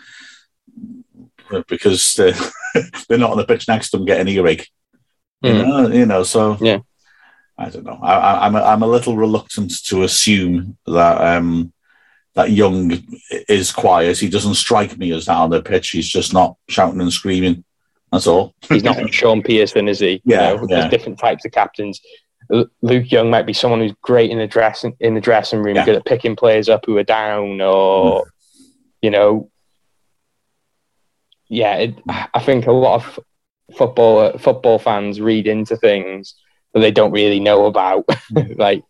because 1.68 2.14
they're, 2.14 2.34
they're 3.08 3.18
not 3.18 3.32
on 3.32 3.38
the 3.38 3.46
pitch 3.46 3.66
next 3.66 3.90
to 3.90 3.96
them 3.96 4.06
getting 4.06 4.28
earache. 4.28 4.68
Mm. 5.44 5.48
You, 5.48 5.66
know, 5.66 5.88
you 5.88 6.06
know, 6.06 6.22
so 6.22 6.56
yeah. 6.60 6.78
I 7.56 7.68
don't 7.70 7.84
know. 7.84 7.98
I, 8.02 8.46
am 8.46 8.56
a, 8.56 8.62
I'm 8.62 8.82
a 8.82 8.86
little 8.86 9.16
reluctant 9.16 9.84
to 9.86 10.02
assume 10.02 10.76
that 10.86 11.20
um, 11.20 11.72
that 12.34 12.50
Young 12.50 13.00
is 13.48 13.70
quiet. 13.70 14.18
He 14.18 14.28
doesn't 14.28 14.54
strike 14.54 14.98
me 14.98 15.12
as 15.12 15.26
that 15.26 15.36
on 15.36 15.50
the 15.50 15.62
pitch. 15.62 15.90
He's 15.90 16.08
just 16.08 16.32
not 16.32 16.56
shouting 16.68 17.00
and 17.00 17.12
screaming. 17.12 17.64
That's 18.10 18.26
all. 18.26 18.54
He's 18.68 18.82
not 18.82 19.12
Shaun 19.12 19.42
Pearson, 19.42 19.88
is 19.88 20.00
he? 20.00 20.20
Yeah, 20.24 20.52
you 20.52 20.56
know, 20.56 20.66
yeah. 20.68 20.80
There's 20.80 20.90
different 20.90 21.18
types 21.18 21.44
of 21.44 21.52
captains. 21.52 22.00
Luke 22.82 23.10
Young 23.10 23.30
might 23.30 23.46
be 23.46 23.52
someone 23.52 23.80
who's 23.80 23.94
great 24.02 24.30
in 24.30 24.38
the 24.38 24.46
dressing 24.46 24.96
in 25.00 25.14
the 25.14 25.20
dressing 25.20 25.62
room, 25.62 25.76
yeah. 25.76 25.84
good 25.84 25.96
at 25.96 26.04
picking 26.04 26.36
players 26.36 26.68
up 26.68 26.84
who 26.86 26.96
are 26.98 27.04
down, 27.04 27.60
or 27.60 28.22
mm. 28.22 28.30
you 29.00 29.10
know, 29.10 29.50
yeah. 31.48 31.76
It, 31.76 31.94
I 32.08 32.40
think 32.40 32.66
a 32.66 32.72
lot 32.72 32.96
of 32.96 33.20
football 33.76 34.36
football 34.38 34.78
fans 34.78 35.20
read 35.20 35.46
into 35.46 35.76
things 35.76 36.34
that 36.74 36.80
they 36.80 36.90
don't 36.90 37.12
really 37.12 37.40
know 37.40 37.66
about, 37.66 38.04
like. 38.56 38.84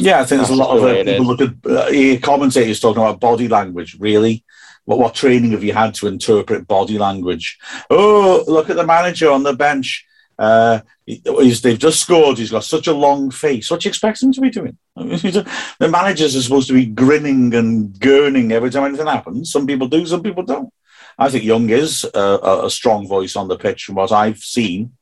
Yeah, 0.00 0.20
I 0.20 0.24
think 0.24 0.40
there's 0.40 0.50
a 0.50 0.56
lot 0.56 0.76
of 0.76 0.82
uh, 0.82 1.04
people 1.04 1.26
look 1.26 1.40
at 1.42 1.54
uh, 1.70 2.20
commentators 2.20 2.80
talking 2.80 3.02
about 3.02 3.20
body 3.20 3.46
language. 3.46 3.96
Really, 4.00 4.44
what 4.84 4.98
what 4.98 5.14
training 5.14 5.52
have 5.52 5.62
you 5.62 5.74
had 5.74 5.94
to 5.96 6.08
interpret 6.08 6.66
body 6.66 6.98
language? 6.98 7.58
Oh, 7.88 8.42
look 8.48 8.70
at 8.70 8.76
the 8.76 8.86
manager 8.86 9.30
on 9.30 9.44
the 9.44 9.52
bench 9.52 10.06
uh, 10.40 10.80
they've 11.06 11.78
just 11.78 12.00
scored. 12.00 12.38
He's 12.38 12.50
got 12.50 12.64
such 12.64 12.86
a 12.86 12.94
long 12.94 13.30
face. 13.30 13.70
What 13.70 13.80
do 13.80 13.86
you 13.86 13.90
expect 13.90 14.22
him 14.22 14.32
to 14.32 14.40
be 14.40 14.48
doing? 14.48 14.78
the 14.96 15.46
managers 15.80 16.34
are 16.34 16.40
supposed 16.40 16.68
to 16.68 16.74
be 16.74 16.86
grinning 16.86 17.54
and 17.54 17.92
gurning 17.92 18.50
every 18.50 18.70
time 18.70 18.86
anything 18.86 19.06
happens. 19.06 19.52
Some 19.52 19.66
people 19.66 19.86
do, 19.86 20.06
some 20.06 20.22
people 20.22 20.42
don't. 20.42 20.72
I 21.18 21.28
think 21.28 21.44
Young 21.44 21.68
is 21.68 22.06
a, 22.14 22.62
a 22.64 22.70
strong 22.70 23.06
voice 23.06 23.36
on 23.36 23.48
the 23.48 23.58
pitch 23.58 23.84
from 23.84 23.96
what 23.96 24.12
I've 24.12 24.38
seen, 24.38 24.92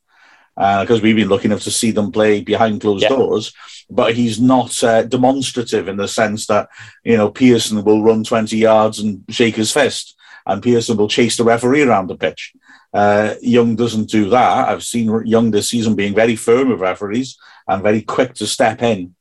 because 0.59 0.99
uh, 0.99 1.03
we've 1.05 1.15
been 1.15 1.29
lucky 1.29 1.45
enough 1.45 1.63
to 1.63 1.71
see 1.71 1.93
them 1.93 2.11
play 2.11 2.41
behind 2.41 2.81
closed 2.81 3.05
yeah. 3.05 3.11
doors. 3.11 3.55
But 3.89 4.15
he's 4.15 4.41
not 4.41 4.83
uh, 4.83 5.05
demonstrative 5.05 5.87
in 5.87 5.97
the 5.97 6.09
sense 6.09 6.47
that 6.47 6.69
you 7.05 7.17
know 7.17 7.31
Pearson 7.31 7.85
will 7.85 8.03
run 8.03 8.25
twenty 8.25 8.57
yards 8.57 8.99
and 8.99 9.25
shake 9.31 9.55
his 9.55 9.73
fist, 9.73 10.17
and 10.47 10.63
Pearson 10.63 10.97
will 10.97 11.09
chase 11.09 11.37
the 11.37 11.45
referee 11.45 11.83
around 11.83 12.09
the 12.09 12.17
pitch. 12.17 12.53
Uh, 12.93 13.35
Young 13.41 13.77
doesn't 13.77 14.11
do 14.11 14.31
that. 14.31 14.69
I've 14.69 14.83
seen 14.83 15.27
Young 15.27 15.53
this 15.53 15.71
season 15.71 15.95
being 15.95 16.15
very 16.15 16.35
firm 16.35 16.71
with 16.71 16.81
referees 16.81 17.39
and 17.69 17.83
very 17.83 18.03
quick 18.03 18.35
to 18.35 18.47
step 18.47 18.83
in 18.83 19.15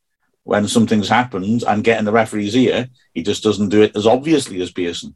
when 0.43 0.67
something's 0.67 1.09
happened 1.09 1.63
and 1.67 1.83
get 1.83 1.99
in 1.99 2.05
the 2.05 2.11
referee's 2.11 2.55
ear. 2.55 2.87
He 3.13 3.21
just 3.21 3.43
doesn't 3.43 3.69
do 3.69 3.83
it 3.83 3.95
as 3.95 4.07
obviously 4.07 4.61
as 4.61 4.71
Pearson. 4.71 5.15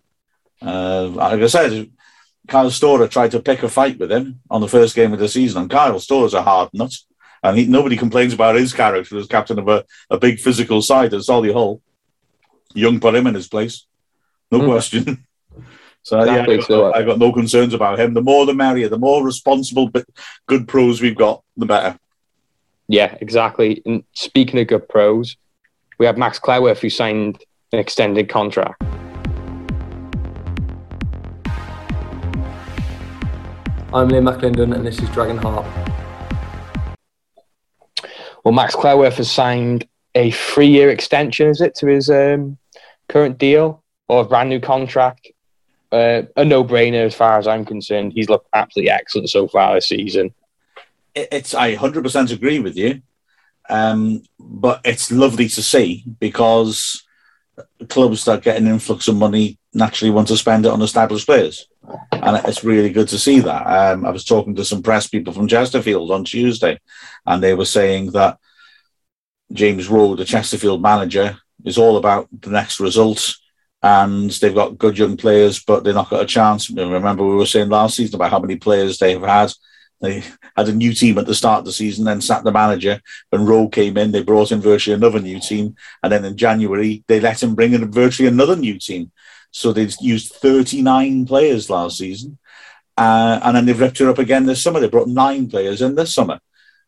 Uh, 0.61 1.07
like 1.07 1.41
I 1.41 1.47
said, 1.47 1.89
Kyle 2.52 2.70
Storer 2.70 3.08
tried 3.08 3.32
to 3.32 3.39
pick 3.39 3.64
a 3.64 3.70
fight 3.70 3.97
with 3.97 4.12
him 4.12 4.41
on 4.49 4.60
the 4.60 4.68
first 4.68 4.93
game 4.93 5.14
of 5.14 5.20
the 5.20 5.30
season, 5.30 5.62
and 5.62 5.72
Kyle 5.72 5.97
Storer's 6.02 6.34
a 6.34 6.43
hard 6.43 6.70
nut. 6.74 6.93
And 7.41 7.58
he, 7.58 7.66
nobody 7.66 7.95
complains 7.95 8.34
about 8.34 8.56
his 8.56 8.74
character 8.74 9.18
as 9.18 9.26
captain 9.26 9.58
of 9.58 9.70
a, 9.70 9.86
a 10.10 10.20
big 10.20 10.38
physical 10.38 10.82
side 10.82 11.14
at 11.14 11.22
Solihull. 11.22 11.80
Young 12.74 12.99
put 12.99 13.16
him 13.16 13.26
in 13.28 13.36
his 13.36 13.47
place. 13.47 13.88
No 14.52 14.60
mm. 14.60 14.66
question. 14.66 15.26
So 16.04 16.20
exactly. 16.20 16.56
yeah, 16.56 16.64
I 16.64 16.68
got, 16.68 16.95
I 16.95 17.04
got, 17.04 17.20
no 17.20 17.32
concerns 17.32 17.76
about 17.76 17.99
him. 17.99 18.16
The 18.16 18.24
more 18.24 18.47
the 18.47 18.56
merrier. 18.56 18.89
The 18.89 18.97
more 18.97 19.24
responsible, 19.24 19.88
but 19.88 20.04
good 20.47 20.68
pros 20.68 20.99
we've 20.99 21.16
got, 21.16 21.43
the 21.56 21.68
better. 21.68 21.99
Yeah, 22.88 23.16
exactly. 23.22 23.84
And 23.86 24.04
speaking 24.14 24.60
of 24.60 24.66
good 24.66 24.89
pros, 24.89 25.38
we 25.99 26.08
have 26.08 26.18
Max 26.18 26.39
Cleworth 26.39 26.80
who 26.80 26.89
signed 26.89 27.43
an 27.72 27.78
extended 27.78 28.30
contract. 28.30 28.82
I'm 33.94 34.10
Liam 34.10 34.30
McAlinden, 34.30 34.76
and 34.76 34.86
this 34.86 35.00
is 35.00 35.10
Dragon 35.10 35.38
Heart. 35.38 35.66
Well, 38.44 38.54
Max 38.54 38.76
Cleworth 38.76 39.16
has 39.16 39.32
signed 39.32 39.88
a 40.16 40.32
three-year 40.32 40.89
extension, 40.89 41.48
is 41.48 41.62
it, 41.62 41.76
to 41.76 41.88
his 41.88 42.10
um, 42.10 42.58
current 43.10 43.38
deal 43.38 43.84
or 44.08 44.22
a 44.22 44.26
brand 44.26 44.50
new 44.50 44.60
contract? 44.60 45.32
uh, 45.92 46.24
a 46.38 46.46
no-brainer 46.46 47.06
as 47.06 47.16
far 47.16 47.38
as 47.38 47.48
I'm 47.48 47.66
concerned. 47.66 48.14
He's 48.14 48.30
looked 48.30 48.48
absolutely 48.54 48.92
excellent 48.92 49.30
so 49.30 49.48
far 49.48 49.76
this 49.76 49.89
season. 49.89 50.34
It's 51.14 51.54
I 51.54 51.76
100% 51.76 52.32
agree 52.32 52.60
with 52.60 52.78
you, 52.78 53.02
um, 53.70 54.24
but 54.39 54.82
it's 54.86 55.12
lovely 55.12 55.50
to 55.50 55.62
see 55.62 56.06
because 56.20 57.04
clubs 57.89 58.24
that 58.26 58.44
get 58.44 58.58
an 58.58 58.68
influx 58.68 59.10
of 59.10 59.18
money 59.18 59.58
naturally 59.74 60.12
want 60.12 60.30
to 60.30 60.38
spend 60.38 60.66
it 60.66 60.72
on 60.72 60.82
established 60.82 61.26
players, 61.26 61.68
and 62.12 62.46
it's 62.48 62.64
really 62.64 62.89
good 62.89 63.08
to 63.10 63.20
see 63.20 63.39
that. 63.42 63.64
Um, 63.66 64.06
I 64.06 64.10
was 64.10 64.26
talking 64.26 64.56
to 64.56 64.66
some 64.66 64.84
press 64.84 65.08
people 65.08 65.34
from 65.34 65.48
Chesterfield 65.48 66.12
on 66.12 66.24
Tuesday, 66.24 66.80
and 67.26 67.42
they 67.42 67.54
were 67.54 67.66
saying 67.66 68.12
that 68.12 68.38
James 69.52 69.88
Rowe, 69.88 70.16
the 70.16 70.26
Chesterfield 70.26 70.82
manager, 70.82 71.38
is 71.66 71.78
all 71.78 71.98
about 71.98 72.28
the 72.32 72.50
next 72.50 72.80
results 72.80 73.42
and 73.84 74.30
they've 74.30 74.54
got 74.54 74.78
good 74.78 74.98
young 74.98 75.18
players, 75.18 75.64
but 75.64 75.84
they're 75.84 75.94
not 75.94 76.10
got 76.10 76.22
a 76.22 76.28
chance. 76.28 76.70
Remember, 76.70 77.26
we 77.26 77.36
were 77.36 77.46
saying 77.46 77.70
last 77.70 77.96
season 77.96 78.16
about 78.16 78.32
how 78.32 78.39
many 78.39 78.56
players 78.56 78.98
they 78.98 79.14
have 79.14 79.24
had. 79.24 79.52
They 80.02 80.24
had 80.56 80.68
a 80.68 80.74
new 80.74 80.94
team 80.94 81.18
at 81.18 81.26
the 81.26 81.36
start 81.36 81.60
of 81.60 81.66
the 81.66 81.72
season, 81.72 82.06
then 82.06 82.22
sacked 82.22 82.44
the 82.44 82.52
manager. 82.52 83.00
When 83.30 83.46
Rowe 83.46 83.70
came 83.70 83.98
in, 83.98 84.12
they 84.12 84.24
brought 84.24 84.52
in 84.52 84.62
virtually 84.62 84.96
another 84.96 85.20
new 85.20 85.39
team. 85.39 85.76
And 86.02 86.12
then 86.12 86.26
in 86.26 86.38
January, 86.38 87.04
they 87.08 87.20
let 87.20 87.42
him 87.42 87.56
bring 87.56 87.74
in 87.74 87.92
virtually 87.92 88.28
another 88.28 88.56
new 88.56 88.80
team. 88.80 89.12
So 89.52 89.74
they've 89.74 89.93
used 90.02 90.34
39 90.34 91.26
players 91.26 91.70
last 91.70 91.97
season. 91.97 92.38
Uh, 92.97 93.39
and 93.43 93.56
then 93.56 93.66
they've 93.66 93.80
ripped 93.80 94.02
it 94.02 94.08
up 94.08 94.20
again 94.20 94.45
this 94.45 94.64
summer. 94.64 94.80
They 94.80 94.88
brought 94.88 95.08
nine 95.08 95.49
players 95.49 95.82
in 95.82 95.95
this 95.95 96.14
summer. 96.14 96.39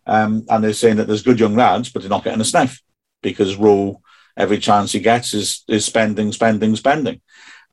Um, 0.06 0.46
and 0.50 0.64
they're 0.64 0.74
saying 0.74 0.98
that 0.98 1.08
there's 1.08 1.24
good 1.24 1.40
young 1.40 1.56
lads, 1.56 1.90
but 1.90 2.02
they're 2.02 2.10
not 2.10 2.24
getting 2.24 2.42
a 2.42 2.46
sniff 2.46 2.82
because 3.22 3.56
Rowe 3.56 4.02
every 4.36 4.58
chance 4.58 4.92
he 4.92 5.00
gets 5.00 5.34
is 5.34 5.64
is 5.68 5.86
spending, 5.86 6.32
spending, 6.32 6.76
spending. 6.76 7.22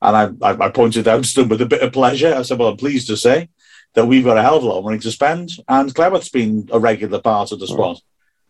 And 0.01 0.37
I, 0.41 0.49
I, 0.49 0.65
I 0.65 0.69
pointed 0.69 1.07
out 1.07 1.23
to 1.23 1.41
them 1.41 1.49
with 1.49 1.61
a 1.61 1.65
bit 1.65 1.81
of 1.81 1.93
pleasure. 1.93 2.33
I 2.33 2.41
said, 2.41 2.57
"Well, 2.57 2.69
I'm 2.69 2.77
pleased 2.77 3.07
to 3.07 3.17
say 3.17 3.49
that 3.93 4.05
we've 4.05 4.23
got 4.23 4.37
a 4.37 4.41
hell 4.41 4.57
of 4.57 4.63
a 4.63 4.67
lot 4.67 4.79
of 4.79 4.85
money 4.85 4.99
to 4.99 5.11
spend, 5.11 5.51
and 5.67 5.93
Cleworth's 5.93 6.29
been 6.29 6.69
a 6.71 6.79
regular 6.79 7.19
part 7.19 7.51
of 7.51 7.59
the 7.59 7.67
squad. 7.67 7.97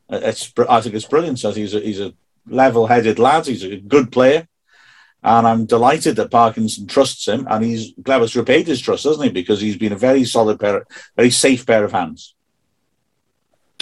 Mm. 0.10 0.22
It's 0.24 0.54
I 0.70 0.82
think 0.82 0.96
it's 0.96 1.06
brilliant. 1.06 1.40
So 1.40 1.52
he's 1.52 1.74
a, 1.74 1.80
he's 1.80 2.00
a 2.00 2.14
level-headed 2.48 3.20
lad. 3.20 3.48
He's 3.48 3.64
a 3.64 3.78
good 3.78 4.12
player, 4.12 4.48
and 5.24 5.48
I'm 5.48 5.66
delighted 5.66 6.16
that 6.16 6.32
Parkinson 6.32 6.88
trusts 6.88 7.28
him, 7.28 7.48
and 7.50 7.64
he's 7.64 7.94
Cleworth's 8.02 8.36
repaid 8.36 8.68
his 8.68 8.82
trust, 8.82 9.04
hasn't 9.04 9.26
he? 9.26 9.32
Because 9.32 9.62
he's 9.62 9.78
been 9.78 9.94
a 9.94 9.98
very 9.98 10.24
solid 10.24 10.60
pair, 10.60 10.86
very 11.16 11.30
safe 11.30 11.66
pair 11.66 11.84
of 11.84 11.92
hands. 11.92 12.34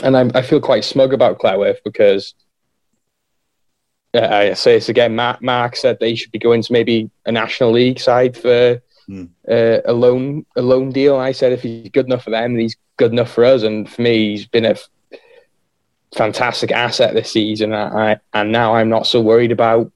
And 0.03 0.17
I, 0.17 0.29
I 0.39 0.41
feel 0.41 0.59
quite 0.59 0.83
smug 0.85 1.13
about 1.13 1.39
Cleworth 1.39 1.79
because 1.83 2.33
I 4.13 4.53
say 4.53 4.73
this 4.73 4.89
again. 4.89 5.15
Mark, 5.15 5.41
Mark 5.41 5.75
said 5.75 5.99
they 5.99 6.15
should 6.15 6.31
be 6.31 6.39
going 6.39 6.61
to 6.63 6.73
maybe 6.73 7.09
a 7.25 7.31
national 7.31 7.71
league 7.71 7.99
side 7.99 8.35
for 8.35 8.81
mm. 9.07 9.29
uh, 9.49 9.81
a 9.85 9.93
loan 9.93 10.45
a 10.55 10.61
loan 10.61 10.91
deal. 10.91 11.15
I 11.15 11.31
said 11.31 11.53
if 11.53 11.61
he's 11.61 11.89
good 11.89 12.05
enough 12.05 12.23
for 12.23 12.31
them, 12.31 12.57
he's 12.57 12.75
good 12.97 13.11
enough 13.11 13.31
for 13.31 13.45
us. 13.45 13.63
And 13.63 13.89
for 13.89 14.01
me, 14.01 14.31
he's 14.31 14.47
been 14.47 14.65
a 14.65 14.71
f- 14.71 14.89
fantastic 16.15 16.71
asset 16.71 17.13
this 17.13 17.31
season. 17.31 17.73
I, 17.73 18.11
I, 18.11 18.17
and 18.33 18.51
now 18.51 18.75
I'm 18.75 18.89
not 18.89 19.07
so 19.07 19.21
worried 19.21 19.51
about 19.51 19.91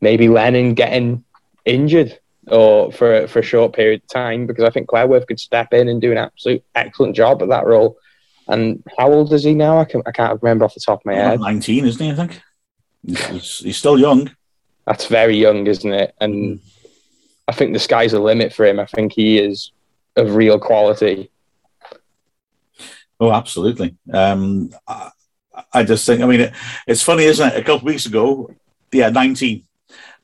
maybe 0.00 0.28
Lennon 0.28 0.74
getting 0.74 1.24
injured 1.64 2.18
or 2.46 2.90
for 2.92 3.26
for 3.28 3.40
a 3.40 3.42
short 3.42 3.74
period 3.74 4.02
of 4.02 4.08
time 4.08 4.46
because 4.46 4.64
I 4.64 4.70
think 4.70 4.88
Cleworth 4.88 5.26
could 5.26 5.40
step 5.40 5.72
in 5.72 5.88
and 5.88 6.00
do 6.00 6.12
an 6.12 6.18
absolute 6.18 6.64
excellent 6.74 7.14
job 7.14 7.42
at 7.42 7.48
that 7.48 7.66
role. 7.66 7.98
And 8.46 8.82
how 8.96 9.12
old 9.12 9.32
is 9.32 9.44
he 9.44 9.52
now? 9.52 9.78
I, 9.78 9.84
can, 9.84 10.02
I 10.06 10.10
can't 10.10 10.42
remember 10.42 10.64
off 10.64 10.72
the 10.72 10.80
top 10.80 11.00
of 11.00 11.06
my 11.06 11.14
head. 11.14 11.40
Nineteen, 11.40 11.84
isn't 11.84 12.02
he? 12.02 12.10
I 12.10 12.14
think. 12.14 12.40
He's, 13.04 13.58
he's 13.58 13.76
still 13.76 13.98
young. 13.98 14.30
That's 14.86 15.06
very 15.06 15.36
young, 15.36 15.66
isn't 15.66 15.92
it? 15.92 16.14
And 16.20 16.60
I 17.46 17.52
think 17.52 17.72
the 17.72 17.78
sky's 17.78 18.12
the 18.12 18.20
limit 18.20 18.52
for 18.54 18.64
him. 18.64 18.80
I 18.80 18.86
think 18.86 19.12
he 19.12 19.38
is 19.38 19.70
of 20.16 20.34
real 20.34 20.58
quality. 20.58 21.30
Oh, 23.20 23.32
absolutely. 23.32 23.96
Um, 24.12 24.70
I, 24.86 25.10
I, 25.72 25.84
just 25.84 26.06
think, 26.06 26.22
I 26.22 26.26
mean, 26.26 26.40
it, 26.40 26.54
it's 26.86 27.02
funny, 27.02 27.24
isn't 27.24 27.48
it? 27.48 27.56
A 27.56 27.60
couple 27.60 27.76
of 27.76 27.82
weeks 27.84 28.06
ago, 28.06 28.50
yeah, 28.92 29.10
19. 29.10 29.64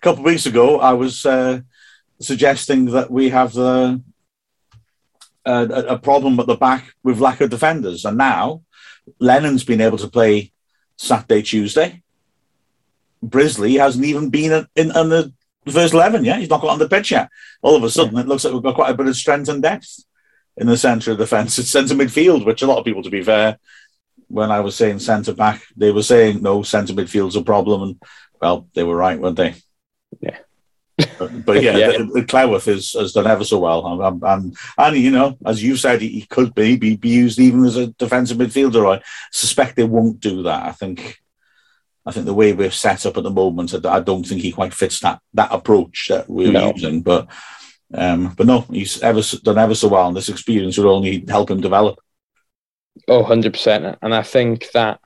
A 0.04 0.12
couple 0.12 0.20
of 0.20 0.26
weeks 0.26 0.44
ago, 0.44 0.80
I 0.80 0.92
was 0.92 1.24
uh, 1.24 1.60
suggesting 2.20 2.84
that 2.90 3.10
we 3.10 3.30
have 3.30 3.54
the 3.54 4.02
uh, 5.46 5.66
a, 5.88 5.98
problem 5.98 6.38
at 6.38 6.46
the 6.46 6.56
back 6.56 6.92
with 7.02 7.20
lack 7.20 7.40
of 7.40 7.48
defenders. 7.48 8.04
And 8.04 8.18
now 8.18 8.64
Lennon's 9.18 9.64
been 9.64 9.80
able 9.80 9.96
to 9.96 10.08
play 10.08 10.52
Saturday, 10.98 11.40
Tuesday. 11.40 12.02
Brisley 13.22 13.78
hasn't 13.78 14.04
even 14.04 14.28
been 14.28 14.52
in, 14.52 14.66
in, 14.76 14.94
in 14.94 15.08
the 15.08 15.32
first 15.70 15.94
11 15.94 16.22
yet. 16.22 16.38
He's 16.38 16.50
not 16.50 16.60
got 16.60 16.72
on 16.72 16.78
the 16.78 16.86
pitch 16.86 17.10
yet. 17.10 17.30
All 17.62 17.74
of 17.74 17.82
a 17.82 17.88
sudden, 17.88 18.14
yeah. 18.14 18.20
it 18.20 18.28
looks 18.28 18.44
like 18.44 18.52
we've 18.52 18.62
got 18.62 18.74
quite 18.74 18.90
a 18.90 18.94
bit 18.94 19.08
of 19.08 19.16
strength 19.16 19.48
and 19.48 19.62
depth 19.62 20.04
in 20.58 20.66
the 20.66 20.76
centre 20.76 21.12
of 21.12 21.16
defence. 21.16 21.58
It's 21.58 21.70
centre 21.70 21.94
midfield, 21.94 22.44
which 22.44 22.60
a 22.60 22.66
lot 22.66 22.76
of 22.76 22.84
people, 22.84 23.04
to 23.04 23.10
be 23.10 23.22
fair, 23.22 23.58
when 24.28 24.50
I 24.50 24.60
was 24.60 24.76
saying 24.76 24.98
centre 24.98 25.32
back, 25.32 25.62
they 25.74 25.92
were 25.92 26.02
saying 26.02 26.42
no 26.42 26.62
centre 26.62 26.92
midfield's 26.92 27.36
a 27.36 27.42
problem, 27.42 27.82
and 27.82 28.02
well, 28.38 28.68
they 28.74 28.82
were 28.82 28.96
right, 28.96 29.18
weren't 29.18 29.38
they? 29.38 29.54
Yeah. 30.20 30.38
But, 31.18 31.44
but 31.44 31.62
yeah, 31.62 31.76
Yeah. 31.78 31.88
The 31.98 32.24
Cleworth 32.26 32.66
has, 32.66 33.12
done 33.12 33.26
ever 33.26 33.44
so 33.44 33.58
well, 33.58 34.02
and, 34.24 34.56
and, 34.78 34.96
you 34.96 35.10
know, 35.10 35.36
as 35.44 35.62
you 35.62 35.76
said, 35.76 36.00
he, 36.00 36.08
he 36.08 36.22
could 36.26 36.54
be, 36.54 36.76
be 36.76 36.96
be 36.96 37.08
used 37.08 37.38
even 37.40 37.64
as 37.64 37.76
a 37.76 37.88
defensive 37.88 38.38
midfielder. 38.38 38.98
I 38.98 39.02
suspect 39.32 39.76
they 39.76 39.84
won't 39.84 40.20
do 40.20 40.42
that. 40.44 40.64
I 40.64 40.72
think. 40.72 41.20
I 42.06 42.12
think 42.12 42.26
the 42.26 42.34
way 42.34 42.52
we're 42.52 42.70
set 42.70 43.06
up 43.06 43.16
at 43.16 43.22
the 43.22 43.30
moment, 43.30 43.74
I, 43.74 43.94
I 43.96 44.00
don't 44.00 44.24
think 44.24 44.42
he 44.42 44.52
quite 44.52 44.74
fits 44.74 45.00
that 45.00 45.20
that 45.32 45.50
approach 45.50 46.08
that 46.10 46.28
we're 46.28 46.52
No. 46.52 46.70
using. 46.74 47.00
But 47.00 47.28
um, 47.94 48.34
but 48.36 48.46
no, 48.46 48.60
he's 48.70 49.00
ever 49.02 49.22
done 49.42 49.56
ever 49.58 49.74
so 49.74 49.88
well, 49.88 50.08
and 50.08 50.16
this 50.16 50.28
experience 50.28 50.76
will 50.76 50.90
only 50.90 51.24
help 51.26 51.50
him 51.50 51.60
develop. 51.62 51.98
Oh, 53.08 53.24
100%. 53.24 53.96
And 54.02 54.14
I 54.14 54.22
think 54.22 54.70
that 54.72 55.00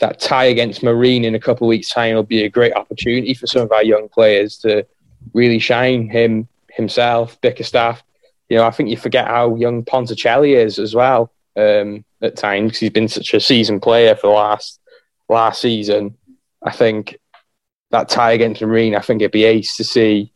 that 0.00 0.20
tie 0.20 0.44
against 0.44 0.82
Marine 0.82 1.24
in 1.24 1.34
a 1.34 1.40
couple 1.40 1.66
of 1.66 1.70
weeks' 1.70 1.88
time 1.88 2.14
will 2.14 2.22
be 2.22 2.44
a 2.44 2.48
great 2.48 2.74
opportunity 2.74 3.34
for 3.34 3.46
some 3.46 3.62
of 3.62 3.72
our 3.72 3.84
young 3.84 4.08
players 4.08 4.58
to 4.58 4.86
really 5.32 5.58
shine 5.58 6.08
him 6.08 6.48
himself, 6.70 7.40
Bickerstaff. 7.40 8.02
You 8.48 8.58
know, 8.58 8.66
I 8.66 8.70
think 8.70 8.90
you 8.90 8.96
forget 8.96 9.26
how 9.26 9.54
young 9.54 9.84
Ponticelli 9.84 10.54
is 10.56 10.78
as 10.78 10.94
well 10.94 11.32
um, 11.56 12.04
at 12.20 12.36
times 12.36 12.68
because 12.68 12.80
he's 12.80 12.90
been 12.90 13.08
such 13.08 13.32
a 13.34 13.40
seasoned 13.40 13.82
player 13.82 14.14
for 14.14 14.26
the 14.28 14.34
last 14.34 14.80
last 15.28 15.60
season. 15.60 16.16
I 16.62 16.72
think 16.72 17.18
that 17.90 18.08
tie 18.08 18.32
against 18.32 18.60
Marine, 18.60 18.94
I 18.94 19.00
think 19.00 19.22
it'd 19.22 19.32
be 19.32 19.44
ace 19.44 19.76
to 19.76 19.84
see 19.84 20.32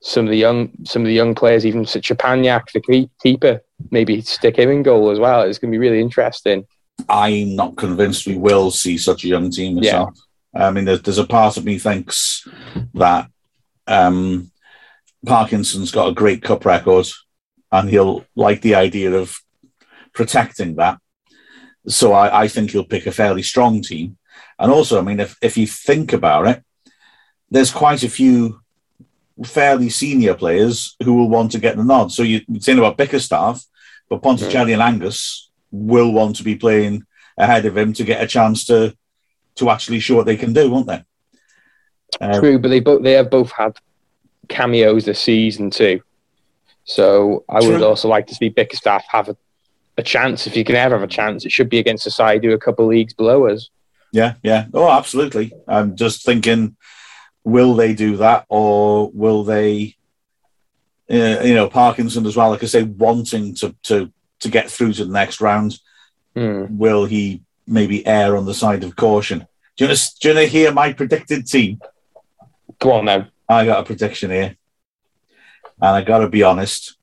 some 0.00 0.24
of 0.24 0.30
the 0.30 0.38
young 0.38 0.70
some 0.84 1.02
of 1.02 1.06
the 1.06 1.14
young 1.14 1.34
players, 1.34 1.66
even 1.66 1.84
such 1.86 2.10
a 2.10 2.14
Panyak, 2.14 2.72
the 2.72 3.08
keeper, 3.22 3.60
maybe 3.90 4.20
stick 4.22 4.56
him 4.56 4.70
in 4.70 4.82
goal 4.82 5.10
as 5.10 5.18
well. 5.18 5.42
It's 5.42 5.58
going 5.58 5.72
to 5.72 5.78
be 5.78 5.86
really 5.86 6.00
interesting. 6.00 6.66
I'm 7.08 7.56
not 7.56 7.76
convinced 7.76 8.26
we 8.26 8.36
will 8.36 8.70
see 8.70 8.96
such 8.98 9.24
a 9.24 9.28
young 9.28 9.50
team 9.50 9.76
myself. 9.76 10.18
I 10.54 10.70
mean, 10.70 10.84
there's, 10.84 11.02
there's 11.02 11.18
a 11.18 11.26
part 11.26 11.56
of 11.56 11.64
me 11.64 11.78
thinks 11.78 12.46
that 12.94 13.28
um, 13.86 14.50
Parkinson's 15.26 15.90
got 15.90 16.08
a 16.08 16.14
great 16.14 16.42
cup 16.42 16.64
record, 16.64 17.06
and 17.72 17.88
he'll 17.88 18.24
like 18.34 18.62
the 18.62 18.74
idea 18.74 19.12
of 19.12 19.36
protecting 20.12 20.76
that. 20.76 20.98
So 21.86 22.12
I, 22.12 22.42
I 22.42 22.48
think 22.48 22.70
he'll 22.70 22.84
pick 22.84 23.06
a 23.06 23.12
fairly 23.12 23.42
strong 23.42 23.82
team. 23.82 24.16
And 24.58 24.70
also, 24.70 24.98
I 24.98 25.02
mean, 25.02 25.20
if, 25.20 25.36
if 25.40 25.56
you 25.56 25.66
think 25.66 26.12
about 26.12 26.46
it, 26.48 26.64
there's 27.50 27.70
quite 27.70 28.02
a 28.02 28.08
few 28.08 28.60
fairly 29.44 29.88
senior 29.88 30.34
players 30.34 30.96
who 31.02 31.14
will 31.14 31.28
want 31.28 31.52
to 31.52 31.58
get 31.58 31.76
the 31.76 31.84
nod. 31.84 32.12
So 32.12 32.22
you- 32.22 32.42
you're 32.48 32.60
saying 32.60 32.78
about 32.78 32.96
Bickerstaff, 32.98 33.64
but 34.08 34.22
Ponticelli 34.22 34.72
and 34.72 34.82
Angus 34.82 35.49
will 35.70 36.12
want 36.12 36.36
to 36.36 36.44
be 36.44 36.56
playing 36.56 37.04
ahead 37.38 37.64
of 37.66 37.76
him 37.76 37.92
to 37.94 38.04
get 38.04 38.22
a 38.22 38.26
chance 38.26 38.64
to 38.66 38.96
to 39.56 39.70
actually 39.70 40.00
show 40.00 40.16
what 40.16 40.26
they 40.26 40.36
can 40.36 40.52
do, 40.52 40.70
won't 40.70 40.86
they? 40.86 41.04
Uh, 42.20 42.40
True, 42.40 42.58
but 42.58 42.68
they 42.68 42.80
both 42.80 43.02
they 43.02 43.12
have 43.12 43.30
both 43.30 43.50
had 43.52 43.76
cameos 44.48 45.04
this 45.04 45.20
season 45.20 45.70
too. 45.70 46.00
So 46.84 47.44
I 47.48 47.60
would 47.60 47.82
also 47.82 48.08
like 48.08 48.26
to 48.28 48.34
see 48.34 48.48
Bickerstaff 48.48 49.04
have 49.10 49.28
a, 49.28 49.36
a 49.96 50.02
chance. 50.02 50.46
If 50.46 50.56
you 50.56 50.64
can 50.64 50.74
ever 50.76 50.96
have 50.96 51.08
a 51.08 51.12
chance, 51.12 51.44
it 51.44 51.52
should 51.52 51.68
be 51.68 51.78
against 51.78 52.06
a 52.06 52.10
side 52.10 52.42
who 52.42 52.50
are 52.50 52.54
a 52.54 52.58
couple 52.58 52.84
of 52.84 52.90
leagues 52.90 53.14
below 53.14 53.46
us. 53.46 53.70
yeah, 54.12 54.34
yeah. 54.42 54.66
Oh, 54.74 54.90
absolutely. 54.90 55.52
I'm 55.68 55.94
just 55.94 56.24
thinking, 56.24 56.76
will 57.44 57.74
they 57.74 57.94
do 57.94 58.16
that, 58.16 58.44
or 58.48 59.10
will 59.12 59.44
they? 59.44 59.96
Uh, 61.08 61.42
you 61.42 61.54
know, 61.54 61.68
Parkinson 61.68 62.26
as 62.26 62.36
well. 62.36 62.50
Like 62.50 62.62
I 62.62 62.66
say, 62.66 62.82
wanting 62.82 63.54
to 63.56 63.74
to 63.84 64.12
to 64.40 64.48
get 64.48 64.70
through 64.70 64.92
to 64.94 65.04
the 65.04 65.12
next 65.12 65.40
round, 65.40 65.78
Hmm. 66.36 66.78
will 66.78 67.06
he 67.06 67.42
maybe 67.66 68.06
err 68.06 68.36
on 68.36 68.46
the 68.46 68.54
side 68.54 68.84
of 68.84 68.94
caution? 68.96 69.40
Do 69.76 69.84
you 69.84 69.88
want 69.88 69.98
to, 69.98 70.18
do 70.20 70.28
you 70.28 70.34
want 70.34 70.46
to 70.46 70.50
hear 70.58 70.72
my 70.72 70.92
predicted 70.92 71.46
team? 71.46 71.80
Go 72.78 72.92
on 72.92 73.04
then. 73.06 73.30
I 73.48 73.64
got 73.66 73.80
a 73.80 73.84
prediction 73.84 74.30
here, 74.30 74.56
and 75.82 75.90
I 75.96 76.02
got 76.02 76.18
to 76.18 76.28
be 76.28 76.42
honest. 76.44 76.96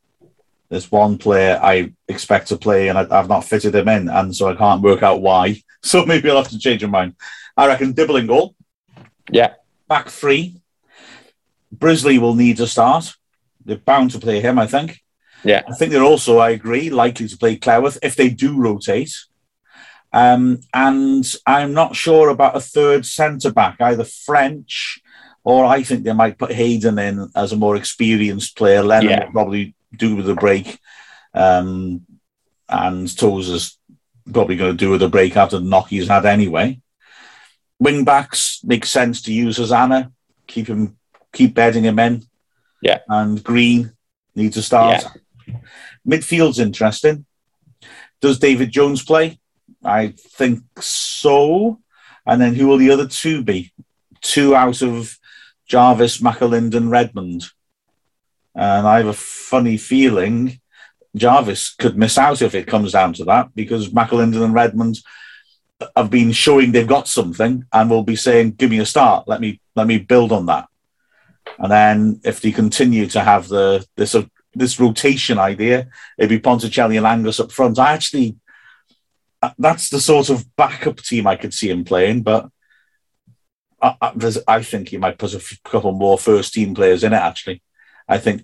There's 0.70 0.92
one 0.92 1.18
player 1.18 1.60
I 1.62 1.94
expect 2.08 2.48
to 2.50 2.58
play, 2.58 2.88
and 2.90 2.98
I, 2.98 3.06
I've 3.12 3.30
not 3.30 3.44
fitted 3.46 3.76
him 3.76 3.88
in, 3.90 4.08
and 4.10 4.36
so 4.36 4.48
I 4.50 4.56
can't 4.56 4.82
work 4.82 5.04
out 5.04 5.22
why. 5.22 5.62
So 5.84 6.06
maybe 6.06 6.30
I'll 6.30 6.38
have 6.38 6.50
to 6.50 6.60
change 6.60 6.84
my 6.84 6.90
mind. 6.90 7.14
I 7.56 7.68
reckon 7.68 7.94
Dibble 7.94 8.18
in 8.18 8.26
goal, 8.28 8.56
Yeah, 9.32 9.54
back 9.88 10.10
three. 10.10 10.60
Brisley 11.72 12.18
will 12.18 12.34
need 12.34 12.58
to 12.58 12.68
start. 12.68 13.14
They're 13.64 13.78
bound 13.78 14.12
to 14.12 14.20
play 14.20 14.42
him, 14.42 14.58
I 14.58 14.66
think. 14.68 15.00
Yeah. 15.44 15.64
I 15.68 15.74
think 15.76 15.92
they're 15.92 16.04
also, 16.04 16.40
I 16.40 16.52
agree, 16.52 16.90
likely 16.90 17.28
to 17.28 17.38
play 17.38 17.58
Cleworth 17.58 17.98
if 18.02 18.16
they 18.16 18.30
do 18.30 18.58
rotate. 18.58 19.14
Um, 20.14 20.62
and 20.74 21.26
I'm 21.46 21.74
not 21.74 21.96
sure 21.96 22.30
about 22.30 22.56
a 22.56 22.62
third 22.62 23.06
centre 23.06 23.52
back, 23.52 23.78
either 23.80 24.04
French 24.04 25.02
or 25.44 25.66
I 25.66 25.84
think 25.84 26.04
they 26.04 26.14
might 26.14 26.38
put 26.38 26.52
Hayden 26.52 27.00
in 27.00 27.30
as 27.36 27.52
a 27.52 27.58
more 27.58 27.76
experienced 27.76 28.58
player. 28.58 28.84
Lennon 28.84 29.10
Yeah. 29.10 29.26
will 29.26 29.32
probably 29.32 29.76
do 29.96 30.16
with 30.16 30.30
a 30.30 30.36
break. 30.36 30.80
Um, 31.34 32.06
and 32.68 33.08
Tozer's 33.08 33.78
probably 34.32 34.58
going 34.58 34.72
to 34.72 34.78
do 34.78 34.90
with 34.90 35.02
a 35.04 35.10
break 35.10 35.38
after 35.38 35.60
the 35.60 35.66
knock 35.66 35.88
he's 35.90 36.08
had 36.08 36.26
anyway. 36.26 36.82
Wing 37.80 38.04
backs 38.04 38.60
makes 38.64 38.90
sense 38.90 39.22
to 39.22 39.34
use 39.34 39.58
Hosannah, 39.58 40.12
keep 40.48 40.68
him, 40.68 40.98
keep 41.32 41.54
bedding 41.54 41.84
him 41.84 42.00
in. 42.00 42.24
Yeah. 42.82 43.00
And 43.08 43.42
Green 43.44 43.94
needs 44.36 44.56
to 44.56 44.62
start. 44.62 45.04
Midfield's 46.08 46.60
interesting. 46.60 47.26
Does 48.22 48.40
David 48.40 48.72
Jones 48.72 49.04
play? 49.04 49.40
I 49.84 50.10
think 50.18 50.64
so. 50.80 51.80
And 52.26 52.42
then 52.42 52.56
who 52.56 52.68
will 52.68 52.78
the 52.78 52.92
other 52.92 53.08
two 53.08 53.44
be? 53.44 53.72
Two 54.22 54.56
out 54.56 54.82
of 54.82 55.18
Jarvis, 55.68 56.20
McAlinden, 56.20 56.90
Redmond. 56.90 57.46
And 58.56 58.88
I 58.88 58.98
have 58.98 59.08
a 59.08 59.14
funny 59.14 59.78
feeling 59.78 60.60
Jarvis 61.16 61.76
could 61.76 61.98
miss 61.98 62.18
out 62.18 62.42
if 62.42 62.56
it 62.56 62.68
comes 62.68 62.92
down 62.92 63.14
to 63.14 63.26
that 63.26 63.54
because 63.56 63.90
McAlinden 63.90 64.44
and 64.44 64.54
Redmond 64.54 65.00
have 65.96 66.10
been 66.10 66.32
showing 66.32 66.72
they've 66.72 66.88
got 66.88 67.08
something 67.08 67.64
and 67.72 67.90
will 67.90 68.04
be 68.04 68.16
saying, 68.16 68.52
"Give 68.52 68.70
me 68.70 68.80
a 68.80 68.86
start. 68.86 69.28
Let 69.28 69.42
me 69.42 69.60
let 69.76 69.88
me 69.88 70.00
build 70.00 70.32
on 70.32 70.48
that." 70.48 70.68
And 71.60 71.72
then 71.72 72.22
if 72.24 72.42
they 72.42 72.52
continue 72.52 73.08
to 73.08 73.22
have 73.22 73.48
the 73.48 73.86
this 73.96 74.16
this 74.58 74.80
rotation 74.80 75.38
idea, 75.40 75.88
it'd 76.18 76.30
be 76.30 76.40
Ponticelli 76.40 76.98
and 76.98 77.06
Angus 77.06 77.40
up 77.40 77.52
front. 77.52 77.80
I 77.80 77.94
actually 77.94 78.36
uh, 79.42 79.52
that's 79.60 79.90
the 79.90 80.00
sort 80.02 80.30
of 80.30 80.46
backup 80.56 80.98
team 80.98 81.28
I 81.28 81.36
could 81.36 81.54
see 81.54 81.70
him 81.70 81.84
playing, 81.86 82.24
but 82.24 82.50
I, 83.82 83.96
I, 84.02 84.34
I 84.48 84.64
think 84.64 84.90
he 84.90 84.98
might 84.98 85.18
put 85.20 85.34
a 85.34 85.38
f- 85.38 85.60
couple 85.64 85.92
more 85.92 86.18
first 86.18 86.54
team 86.54 86.74
players 86.74 87.04
in 87.04 87.14
it. 87.14 87.18
Actually, 87.18 87.62
I 88.08 88.18
think 88.18 88.44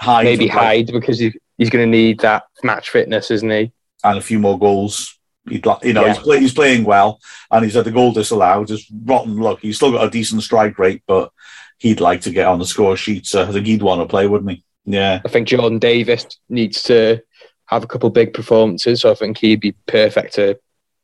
Hyde 0.00 0.24
maybe 0.24 0.48
like- 0.48 0.86
because 0.88 1.18
he, 1.18 1.32
he's 1.56 1.70
going 1.70 1.84
to 1.84 1.90
need 1.90 2.20
that 2.20 2.44
match 2.62 2.90
fitness, 2.90 3.30
isn't 3.30 3.50
he? 3.50 3.72
and 4.04 4.18
a 4.18 4.22
few 4.22 4.38
more 4.38 4.58
goals. 4.58 5.18
He'd 5.48 5.64
like, 5.64 5.82
you 5.84 5.92
know, 5.94 6.04
Yeah. 6.04 6.14
he's, 6.14 6.22
play, 6.22 6.38
he's 6.40 6.52
playing 6.54 6.84
well, 6.84 7.18
and 7.50 7.64
he's 7.64 7.74
had 7.74 7.84
the 7.86 7.90
goal 7.90 8.12
disallowed. 8.12 8.66
Just 8.68 8.88
rotten 9.04 9.38
luck. 9.38 9.60
He's 9.62 9.76
still 9.76 9.90
got 9.92 10.06
a 10.06 10.10
decent 10.10 10.42
strike 10.42 10.78
rate, 10.78 11.02
but 11.06 11.32
he'd 11.78 12.00
like 12.00 12.20
to 12.22 12.30
get 12.30 12.46
on 12.46 12.58
the 12.58 12.66
score 12.66 12.96
sheet. 12.96 13.26
So 13.26 13.42
I 13.44 13.52
think 13.52 13.66
he'd 13.66 13.82
want 13.82 14.00
to 14.02 14.06
play, 14.06 14.26
wouldn't 14.26 14.50
he? 14.50 14.64
Yeah, 14.86 15.20
I 15.24 15.28
think 15.28 15.48
Jordan 15.48 15.78
Davies 15.80 16.26
needs 16.48 16.82
to 16.84 17.20
have 17.66 17.82
a 17.82 17.86
couple 17.88 18.08
big 18.10 18.32
performances, 18.32 19.00
so 19.00 19.10
I 19.10 19.14
think 19.14 19.38
he'd 19.38 19.60
be 19.60 19.72
perfect 19.86 20.34
to 20.34 20.58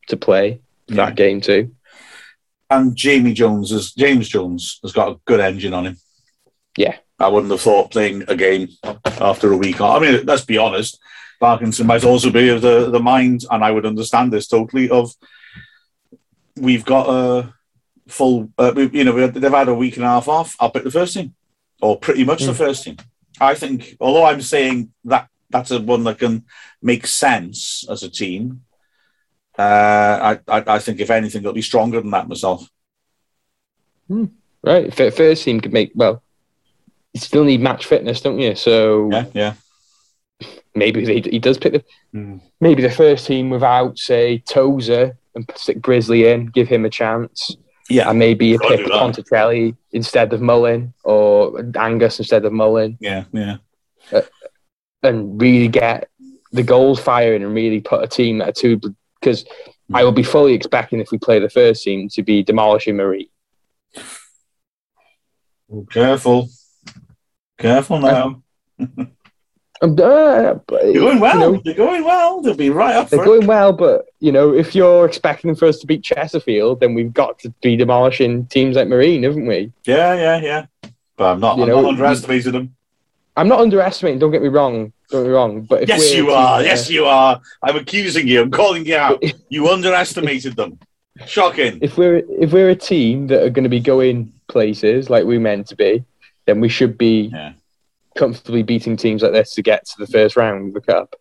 to 0.09 0.17
play 0.17 0.61
Yeah. 0.89 0.97
that 0.97 1.17
game 1.17 1.41
too. 1.41 1.75
and 2.71 2.97
Jamie 2.97 3.35
Jones 3.35 3.71
is 3.73 3.93
James 3.93 4.29
Jones 4.29 4.79
has 4.83 4.93
got 4.93 5.13
a 5.13 5.21
good 5.27 5.41
engine 5.41 5.75
on 5.75 5.87
him. 5.87 5.97
Yeah. 6.79 6.97
I 7.19 7.29
wouldn't 7.29 7.53
have 7.53 7.61
thought 7.61 7.91
playing 7.91 8.25
a 8.29 8.35
game 8.35 8.69
after 9.21 9.53
a 9.53 9.57
week. 9.57 9.81
I 9.81 9.99
mean, 9.99 10.25
let's 10.25 10.45
be 10.45 10.57
honest. 10.59 10.99
Parkinson 11.39 11.87
might 11.87 12.03
also 12.05 12.31
be 12.31 12.49
of 12.49 12.63
the, 12.63 12.89
the 12.91 12.99
mind, 12.99 13.45
and 13.51 13.63
I 13.63 13.71
would 13.73 13.85
understand 13.85 14.33
this 14.33 14.49
totally. 14.49 14.89
Of 14.89 15.13
we've 16.57 16.85
got 16.85 17.09
a 17.09 17.53
full, 18.09 18.51
uh, 18.59 18.73
we, 18.75 18.89
you 18.91 19.05
know, 19.05 19.13
we- 19.13 19.27
they've 19.27 19.51
had 19.53 19.69
a 19.69 19.75
week 19.75 19.97
and 19.97 20.05
a 20.05 20.09
half 20.09 20.29
off. 20.29 20.57
I'll 20.59 20.71
pick 20.71 20.85
the 20.85 20.91
first 20.91 21.15
team, 21.15 21.35
or 21.81 21.99
pretty 21.99 22.25
much 22.25 22.43
the 22.45 22.53
Mm. 22.53 22.57
first 22.57 22.85
team. 22.85 22.97
I 23.41 23.55
think, 23.55 23.97
although 24.01 24.25
I'm 24.25 24.43
saying 24.43 24.93
that 25.05 25.29
that's 25.51 25.71
a 25.71 25.81
one 25.81 26.05
that 26.05 26.19
can 26.19 26.45
make 26.81 27.07
sense 27.07 27.85
as 27.89 28.03
a 28.03 28.09
team. 28.11 28.63
Uh, 29.59 30.39
I, 30.49 30.59
I, 30.59 30.65
I 30.75 30.79
think 30.79 31.01
if 31.01 31.11
anything, 31.11 31.43
it'll 31.43 31.53
be 31.53 31.63
stronger 31.63 32.01
than 32.01 32.11
that 32.11 32.29
myself. 32.29 32.69
Right, 34.09 34.99
F- 34.99 35.15
first 35.15 35.45
team 35.45 35.61
could 35.61 35.73
make 35.73 35.93
well. 35.95 36.23
You 37.13 37.21
still 37.21 37.45
need 37.45 37.61
match 37.61 37.87
fitness, 37.87 38.21
don't 38.21 38.39
you? 38.39 38.55
So 38.55 39.11
Yeah, 39.13 39.25
yeah. 39.35 39.55
maybe 40.75 41.05
he, 41.05 41.21
he 41.31 41.39
does 41.39 41.59
pick 41.59 41.73
the 41.75 41.85
Mm. 42.15 42.43
maybe 42.61 42.83
the 42.83 42.91
first 42.91 43.27
team 43.27 43.49
without 43.49 43.99
say 43.99 44.39
Tozer 44.39 45.17
and 45.35 45.51
stick 45.57 45.81
Brisley 45.81 46.31
in, 46.31 46.47
give 46.47 46.69
him 46.69 46.85
a 46.85 46.91
chance, 46.91 47.57
Yeah, 47.93 48.09
and 48.09 48.19
maybe 48.19 48.47
you 48.47 48.59
Could 48.59 48.81
pick. 48.81 48.87
Ponticelli 48.87 49.77
instead 49.93 50.33
of 50.33 50.41
Mullin 50.41 50.95
or 51.05 51.63
Angus 51.77 52.19
instead 52.19 52.45
of 52.45 52.53
Mullin, 52.53 52.97
yeah, 53.01 53.25
yeah. 53.33 53.59
Uh, 54.11 54.23
and 55.03 55.41
really 55.41 55.69
get 55.69 56.09
the 56.53 56.63
goals 56.63 57.01
firing 57.01 57.43
and 57.43 57.55
really 57.55 57.81
put 57.81 58.03
a 58.03 58.07
team 58.07 58.41
at 58.41 58.55
two 58.55 58.81
because 59.21 59.45
I 59.93 60.05
will 60.05 60.13
be 60.13 60.23
fully 60.23 60.55
expecting 60.55 61.01
if 61.01 61.11
we 61.11 61.19
play 61.19 61.39
the 61.39 61.51
first 61.51 61.83
team 61.85 62.09
to 62.11 62.23
be 62.23 62.43
demolishing 62.43 62.97
Marine. 62.97 63.29
Careful. 65.91 66.49
Careful 67.59 67.99
now. 67.99 68.43
Uh, 68.81 69.05
Um, 69.83 69.97
uh, 69.99 70.55
You're 70.85 70.93
going 70.95 71.19
well. 71.21 71.35
you 71.35 71.53
know, 71.57 71.63
They're 71.65 71.75
going 71.75 72.05
well. 72.05 72.41
They'll 72.41 72.55
be 72.55 72.71
right 72.71 72.95
up 72.95 73.09
they're 73.11 73.19
for 73.19 73.25
it. 73.25 73.27
going 73.27 73.47
well, 73.47 73.73
but 73.73 74.07
you 74.21 74.31
know, 74.33 74.55
if 74.55 74.75
you're 74.77 75.05
expecting 75.05 75.55
for 75.57 75.67
us 75.67 75.79
to 75.81 75.87
beat 75.87 76.03
Chesterfield, 76.05 76.79
then 76.81 76.95
we've 76.95 77.13
got 77.13 77.39
to 77.41 77.51
be 77.63 77.77
demolishing 77.77 78.47
teams 78.47 78.77
like 78.77 78.87
Marine, 78.89 79.25
haven't 79.25 79.47
we? 79.47 79.73
Yeah, 79.85 80.15
yeah, 80.15 80.41
yeah. 80.41 80.91
But 81.17 81.33
I'm 81.33 81.41
not, 81.41 81.57
You 81.57 81.65
I'm 81.65 81.69
know, 81.69 81.81
not 81.83 81.89
underestimating 81.91 82.53
them. 82.53 82.77
I'm 83.37 83.49
not 83.49 83.61
underestimating. 83.61 84.19
Don't 84.21 84.31
get 84.31 84.43
me 84.43 84.49
wrong. 84.49 84.93
Don't 85.11 85.23
get 85.25 85.29
me 85.29 85.35
wrong. 85.35 85.63
But 85.63 85.83
if 85.83 85.89
Yes, 85.89 86.15
you 86.15 86.31
are. 86.31 86.63
Yes, 86.63 86.89
you 86.89 87.05
are. 87.07 87.41
I'm 87.63 87.77
accusing 87.77 88.29
you. 88.29 88.43
I'm 88.43 88.51
calling 88.51 88.87
you 88.87 88.97
out. 88.97 89.23
You 89.49 89.69
underestimated 89.69 90.55
them. 90.57 90.79
Shocking. 91.27 91.79
if 91.83 91.99
we're 91.99 92.23
if 92.41 92.53
we're 92.53 92.71
a 92.71 92.75
team 92.77 93.27
that 93.27 93.43
are 93.43 93.51
going 93.51 93.65
to 93.65 93.69
be 93.69 93.81
going 93.81 94.33
places 94.49 95.11
like 95.11 95.25
we're 95.25 95.41
meant 95.41 95.67
to 95.69 95.77
be, 95.77 96.05
then 96.47 96.61
we 96.61 96.69
should 96.71 96.97
be 96.97 97.31
Yeah. 97.33 97.53
Comfortably 98.17 98.63
beating 98.63 98.97
teams 98.97 99.23
like 99.23 99.33
this 99.33 99.55
to 99.55 99.63
get 99.63 99.87
to 99.87 99.95
the 99.99 100.07
first 100.07 100.37
round 100.37 100.69
of 100.69 100.75
the 100.75 100.81
cup. 100.81 101.15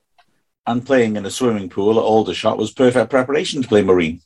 And 0.67 0.85
playing 0.85 1.15
in 1.15 1.25
a 1.25 1.31
swimming 1.31 1.69
pool 1.69 1.97
at 1.97 2.03
Aldershot 2.03 2.57
was 2.57 2.71
perfect 2.71 3.09
preparation 3.09 3.61
to 3.61 3.67
play 3.67 3.81
Marine. 3.81 4.21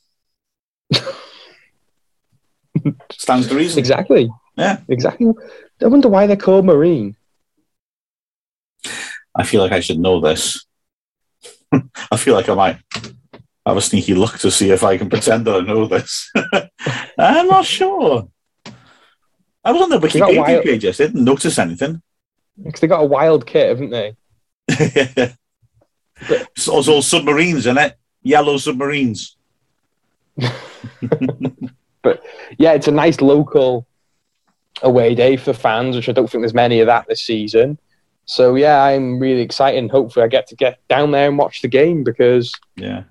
Stands 3.10 3.48
to 3.48 3.54
reason. 3.54 3.78
Exactly. 3.78 4.30
Yeah. 4.56 4.80
Exactly. 4.88 5.32
I 5.82 5.86
wonder 5.86 6.08
why 6.08 6.26
they're 6.26 6.36
called 6.36 6.64
Marine. 6.64 7.16
I 9.34 9.44
feel 9.44 9.62
like 9.62 9.72
I 9.72 9.80
should 9.80 9.98
know 9.98 10.20
this. 10.20 10.64
I 11.72 12.16
feel 12.16 12.34
like 12.34 12.48
I 12.48 12.54
might 12.54 12.78
have 13.66 13.76
a 13.76 13.82
sneaky 13.82 14.14
look 14.14 14.38
to 14.38 14.50
see 14.50 14.70
if 14.70 14.84
I 14.84 14.96
can 14.96 15.10
pretend 15.10 15.46
that 15.46 15.56
I 15.56 15.60
know 15.60 15.86
this. 15.86 16.30
I'm 17.18 17.48
not 17.48 17.64
sure. 17.66 18.28
I 19.64 19.72
was 19.72 19.82
on 19.82 19.90
the 19.90 19.98
Wikipedia 19.98 20.62
page 20.62 20.84
yesterday. 20.84 21.10
I 21.10 21.12
didn't 21.12 21.24
notice 21.24 21.58
anything. 21.58 22.00
Because 22.62 22.80
they 22.80 22.86
got 22.86 23.02
a 23.02 23.06
wild 23.06 23.46
kit, 23.46 23.68
haven't 23.68 23.90
they? 23.90 24.16
so 24.70 25.28
it's 26.56 26.68
all 26.68 27.02
submarines 27.02 27.66
in 27.66 27.78
it. 27.78 27.96
Yellow 28.22 28.56
submarines. 28.58 29.36
But 32.02 32.22
yeah, 32.56 32.72
it's 32.74 32.86
a 32.86 32.92
nice 32.92 33.20
local 33.20 33.84
away 34.82 35.16
day 35.16 35.36
for 35.36 35.52
fans, 35.52 35.96
which 35.96 36.08
I 36.08 36.12
don't 36.12 36.30
think 36.30 36.42
there's 36.42 36.54
many 36.54 36.78
of 36.78 36.86
that 36.86 37.08
this 37.08 37.22
season. 37.22 37.78
So 38.26 38.54
yeah, 38.54 38.80
I'm 38.84 39.18
really 39.18 39.40
excited. 39.40 39.78
and 39.78 39.90
Hopefully, 39.90 40.24
I 40.24 40.28
get 40.28 40.46
to 40.48 40.54
get 40.54 40.78
down 40.88 41.10
there 41.10 41.26
and 41.28 41.36
watch 41.36 41.62
the 41.62 41.68
game 41.68 42.04
because 42.04 42.52
Yeah. 42.76 43.02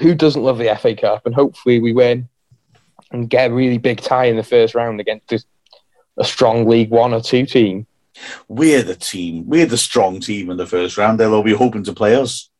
who 0.00 0.16
doesn't 0.16 0.42
love 0.42 0.58
the 0.58 0.74
FA 0.76 0.96
Cup? 0.96 1.26
And 1.26 1.34
hopefully, 1.34 1.78
we 1.78 1.92
win 1.92 2.28
and 3.12 3.30
get 3.30 3.52
a 3.52 3.54
really 3.54 3.78
big 3.78 4.00
tie 4.00 4.24
in 4.24 4.36
the 4.36 4.42
first 4.42 4.74
round 4.74 4.98
against 4.98 5.32
a 6.16 6.24
strong 6.24 6.66
League 6.66 6.90
One 6.90 7.14
or 7.14 7.20
Two 7.20 7.46
team. 7.46 7.86
We're 8.48 8.82
the 8.82 8.94
team. 8.94 9.46
We're 9.46 9.66
the 9.66 9.78
strong 9.78 10.20
team 10.20 10.50
in 10.50 10.56
the 10.56 10.66
first 10.66 10.96
round. 10.96 11.18
They'll 11.18 11.34
all 11.34 11.42
be 11.42 11.54
hoping 11.54 11.84
to 11.84 11.92
play 11.92 12.14
us. 12.14 12.50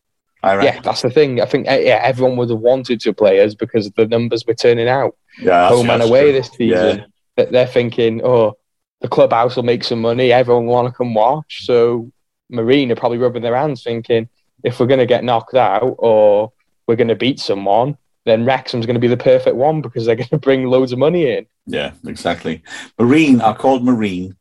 Yeah, 0.45 0.81
that's 0.81 1.03
the 1.03 1.11
thing. 1.11 1.41
I 1.41 1.47
think 1.47 1.69
uh, 1.69 1.73
yeah, 1.73 2.01
everyone 2.03 2.37
would 2.37 2.51
have 2.51 2.61
wanted 2.61 3.01
to 3.01 3.13
play 3.13 3.41
us 3.41 3.55
because 3.55 3.87
of 3.87 3.95
the 3.95 4.07
numbers 4.07 4.45
we're 4.47 4.55
turning 4.55 4.89
out. 4.89 5.17
Yeah, 5.39 5.47
that's- 5.47 5.73
home 5.73 5.91
and 5.91 6.03
away 6.03 6.25
true. 6.25 6.33
this 6.33 6.49
season. 6.51 7.05
Yeah. 7.37 7.45
They're 7.51 7.67
thinking, 7.67 8.21
oh, 8.25 8.57
the 9.01 9.09
clubhouse 9.09 9.57
will 9.57 9.63
make 9.63 9.85
some 9.85 10.01
money. 10.01 10.33
Everyone 10.33 10.67
will 10.67 10.75
want 10.75 10.89
to 10.89 10.97
come 10.97 11.15
watch. 11.15 11.65
So 11.65 12.11
Marine 12.51 12.91
are 12.91 12.97
probably 12.97 13.19
rubbing 13.19 13.43
their 13.43 13.57
hands, 13.57 13.83
thinking 13.83 14.29
if 14.65 14.81
we're 14.81 14.87
going 14.87 14.99
to 14.99 15.07
get 15.07 15.25
knocked 15.25 15.55
out 15.55 15.95
or 15.99 16.53
we're 16.87 16.97
going 16.97 17.09
to 17.09 17.15
beat 17.15 17.39
someone, 17.39 17.97
then 18.25 18.45
Wrexham's 18.45 18.87
going 18.87 18.95
to 18.95 19.01
be 19.01 19.09
the 19.09 19.17
perfect 19.17 19.57
one 19.57 19.81
because 19.81 20.07
they're 20.07 20.17
going 20.17 20.29
to 20.29 20.39
bring 20.39 20.67
loads 20.67 20.93
of 20.93 20.99
money 20.99 21.31
in. 21.31 21.47
Yeah, 21.67 21.93
exactly. 22.07 22.63
Marine 22.99 23.41
are 23.41 23.57
called 23.57 23.85
Marine 23.85 24.37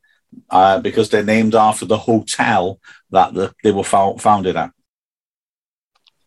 uh, 0.50 0.80
because 0.80 1.10
they're 1.10 1.24
named 1.24 1.56
after 1.56 1.86
the 1.86 1.98
hotel 1.98 2.80
that 3.12 3.34
the, 3.34 3.54
they 3.64 3.72
were 3.72 3.84
fou- 3.84 4.18
founded 4.18 4.56
at. 4.56 4.72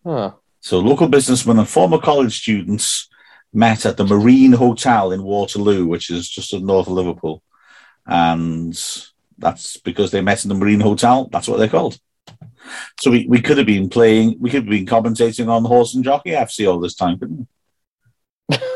Huh. 0.05 0.33
So 0.61 0.79
local 0.79 1.09
businessmen 1.09 1.59
and 1.59 1.69
former 1.69 1.99
college 1.99 2.41
students 2.41 3.09
met 3.53 3.87
at 3.87 3.97
the 3.97 4.05
Marine 4.05 4.53
Hotel 4.53 5.13
in 5.13 5.23
Waterloo, 5.23 5.87
which 5.87 6.11
is 6.11 6.29
just 6.29 6.55
north 6.55 6.87
of 6.87 6.93
Liverpool. 6.93 7.43
And 8.07 8.79
that's 9.39 9.77
because 9.79 10.11
they 10.11 10.21
met 10.21 10.45
in 10.45 10.49
the 10.49 10.55
Marine 10.55 10.81
Hotel. 10.81 11.29
That's 11.31 11.49
what 11.49 11.59
they're 11.59 11.69
called. 11.69 11.99
So 13.01 13.11
we, 13.11 13.27
we 13.27 13.41
could 13.41 13.59
have 13.59 13.67
been 13.67 13.89
playing, 13.89 14.37
we 14.39 14.51
could 14.51 14.65
have 14.65 14.71
been 14.71 14.87
commentating 14.87 15.49
on 15.49 15.63
the 15.63 15.69
Horse 15.69 15.95
and 15.95 16.05
Jockey 16.05 16.31
FC 16.31 16.71
all 16.71 16.79
this 16.79 16.95
time, 16.95 17.19
couldn't 17.19 17.49
we? 18.49 18.57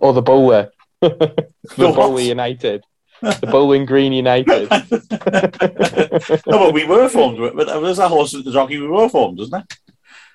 Or 0.00 0.12
the 0.12 0.22
bowler. 0.22 0.70
the 1.00 1.46
bowler 1.76 2.20
United. 2.20 2.84
The 3.20 3.48
Bowling 3.50 3.84
Green 3.86 4.12
United. 4.12 4.68
no, 6.46 6.58
but 6.58 6.74
we 6.74 6.84
were 6.84 7.08
formed. 7.08 7.38
But 7.56 7.66
there's 7.80 7.98
that 7.98 8.08
Horse 8.08 8.34
and 8.34 8.44
Jockey 8.44 8.78
we 8.78 8.86
were 8.86 9.08
formed, 9.08 9.40
isn't 9.40 9.54
it? 9.54 9.78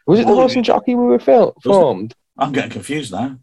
Was 0.05 0.19
it 0.19 0.23
the 0.23 0.27
Bowling 0.27 0.39
Horse 0.41 0.55
and 0.55 0.65
Jockey 0.65 0.95
we 0.95 1.05
were 1.05 1.19
fil- 1.19 1.55
formed? 1.63 2.13
I'm 2.37 2.51
getting 2.51 2.71
confused 2.71 3.11
now. 3.11 3.37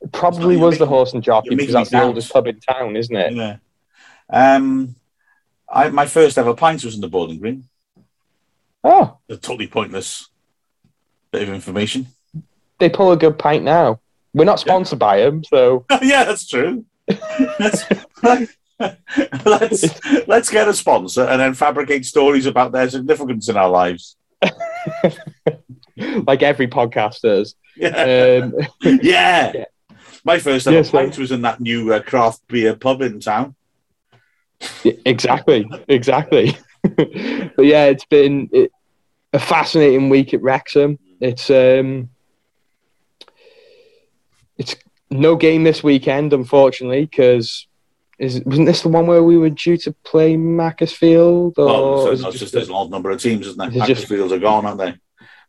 It 0.00 0.12
probably 0.12 0.56
was 0.56 0.78
the 0.78 0.86
Horse 0.86 1.12
and 1.12 1.22
Jockey 1.22 1.54
because 1.54 1.72
that's 1.74 1.90
the 1.90 2.02
oldest 2.02 2.32
pub 2.32 2.46
in 2.46 2.60
town, 2.60 2.96
isn't 2.96 3.14
it? 3.16 3.32
Yeah. 3.34 3.56
Um, 4.30 4.94
I, 5.68 5.88
my 5.90 6.06
first 6.06 6.38
ever 6.38 6.54
pint 6.54 6.84
was 6.84 6.94
in 6.94 7.00
the 7.00 7.08
Bowling 7.08 7.38
Green. 7.38 7.64
Oh, 8.84 9.18
A 9.28 9.36
totally 9.36 9.66
pointless 9.66 10.28
bit 11.32 11.42
of 11.42 11.50
information. 11.50 12.06
they 12.78 12.88
pull 12.88 13.12
a 13.12 13.16
good 13.16 13.38
pint 13.38 13.64
now. 13.64 14.00
We're 14.34 14.44
not 14.44 14.60
sponsored 14.60 14.98
by 14.98 15.20
them, 15.20 15.42
so 15.42 15.84
yeah, 16.02 16.24
that's 16.24 16.46
true. 16.46 16.84
let's, 17.58 17.84
let's 19.44 20.26
let's 20.28 20.50
get 20.50 20.68
a 20.68 20.74
sponsor 20.74 21.24
and 21.24 21.40
then 21.40 21.54
fabricate 21.54 22.04
stories 22.06 22.46
about 22.46 22.72
their 22.72 22.88
significance 22.88 23.48
in 23.48 23.56
our 23.56 23.68
lives. 23.68 24.16
like 25.96 26.42
every 26.42 26.68
podcast 26.68 27.20
does. 27.20 27.54
Yeah, 27.76 28.42
Um, 28.42 28.54
yeah. 28.82 29.52
yeah. 29.54 29.64
My 30.24 30.38
first 30.38 30.66
ever 30.66 30.76
Yes, 30.76 30.90
pint 30.90 31.16
was 31.18 31.32
in 31.32 31.42
that 31.42 31.60
new 31.60 31.92
uh, 31.92 32.00
craft 32.00 32.40
beer 32.48 32.74
pub 32.76 33.02
in 33.02 33.20
town. 33.20 33.54
exactly, 34.84 35.68
exactly. 35.88 36.56
but 36.82 37.64
yeah, 37.64 37.84
it's 37.86 38.04
been 38.04 38.48
it, 38.52 38.70
a 39.32 39.38
fascinating 39.38 40.08
week 40.08 40.34
at 40.34 40.42
Wrexham. 40.42 40.98
It's 41.20 41.50
um, 41.50 42.10
it's 44.56 44.76
no 45.10 45.36
game 45.36 45.64
this 45.64 45.82
weekend, 45.82 46.32
unfortunately, 46.32 47.06
because. 47.06 47.67
Is, 48.18 48.42
wasn't 48.44 48.66
this 48.66 48.82
the 48.82 48.88
one 48.88 49.06
where 49.06 49.22
we 49.22 49.38
were 49.38 49.50
due 49.50 49.76
to 49.78 49.92
play 50.04 50.36
Macclesfield? 50.36 51.54
Or 51.58 51.66
Well, 51.66 52.02
so 52.16 52.28
it's 52.28 52.38
just, 52.40 52.52
there's 52.52 52.68
an 52.68 52.74
odd 52.74 52.90
number 52.90 53.10
of 53.10 53.20
teams, 53.22 53.46
isn't 53.46 53.58
there? 53.58 53.68
Is 53.68 53.76
it 53.76 53.86
just- 53.94 54.08
Macclesfields 54.10 54.32
are 54.32 54.38
gone, 54.40 54.66
aren't 54.66 54.78
they? 54.78 54.94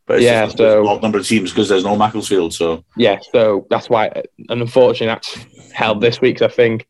But 0.06 0.18
it's 0.18 0.26
Yeah, 0.26 0.46
just, 0.46 0.58
so- 0.58 0.82
an 0.82 0.88
odd 0.88 1.02
number 1.02 1.18
of 1.18 1.28
teams 1.28 1.52
because 1.52 1.68
there's 1.70 1.84
no 1.84 1.96
Macclesfield. 1.96 2.54
So 2.54 2.84
yeah, 2.96 3.20
so 3.32 3.66
that's 3.70 3.90
why, 3.90 4.08
and 4.50 4.62
unfortunately, 4.62 5.08
that's 5.08 5.72
held 5.74 6.02
this 6.02 6.22
week. 6.22 6.42
I 6.42 6.48
think 6.48 6.88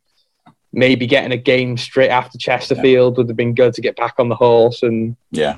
maybe 0.72 1.08
getting 1.08 1.32
a 1.32 1.38
game 1.38 1.76
straight 1.78 2.10
after 2.10 2.38
Chesterfield 2.38 3.18
would 3.18 3.28
have 3.28 3.36
been 3.38 3.56
good 3.56 3.74
to 3.74 3.82
get 3.82 3.96
back 3.96 4.16
on 4.20 4.30
the 4.30 4.36
horse 4.36 4.84
and 4.84 5.16
yeah, 5.32 5.58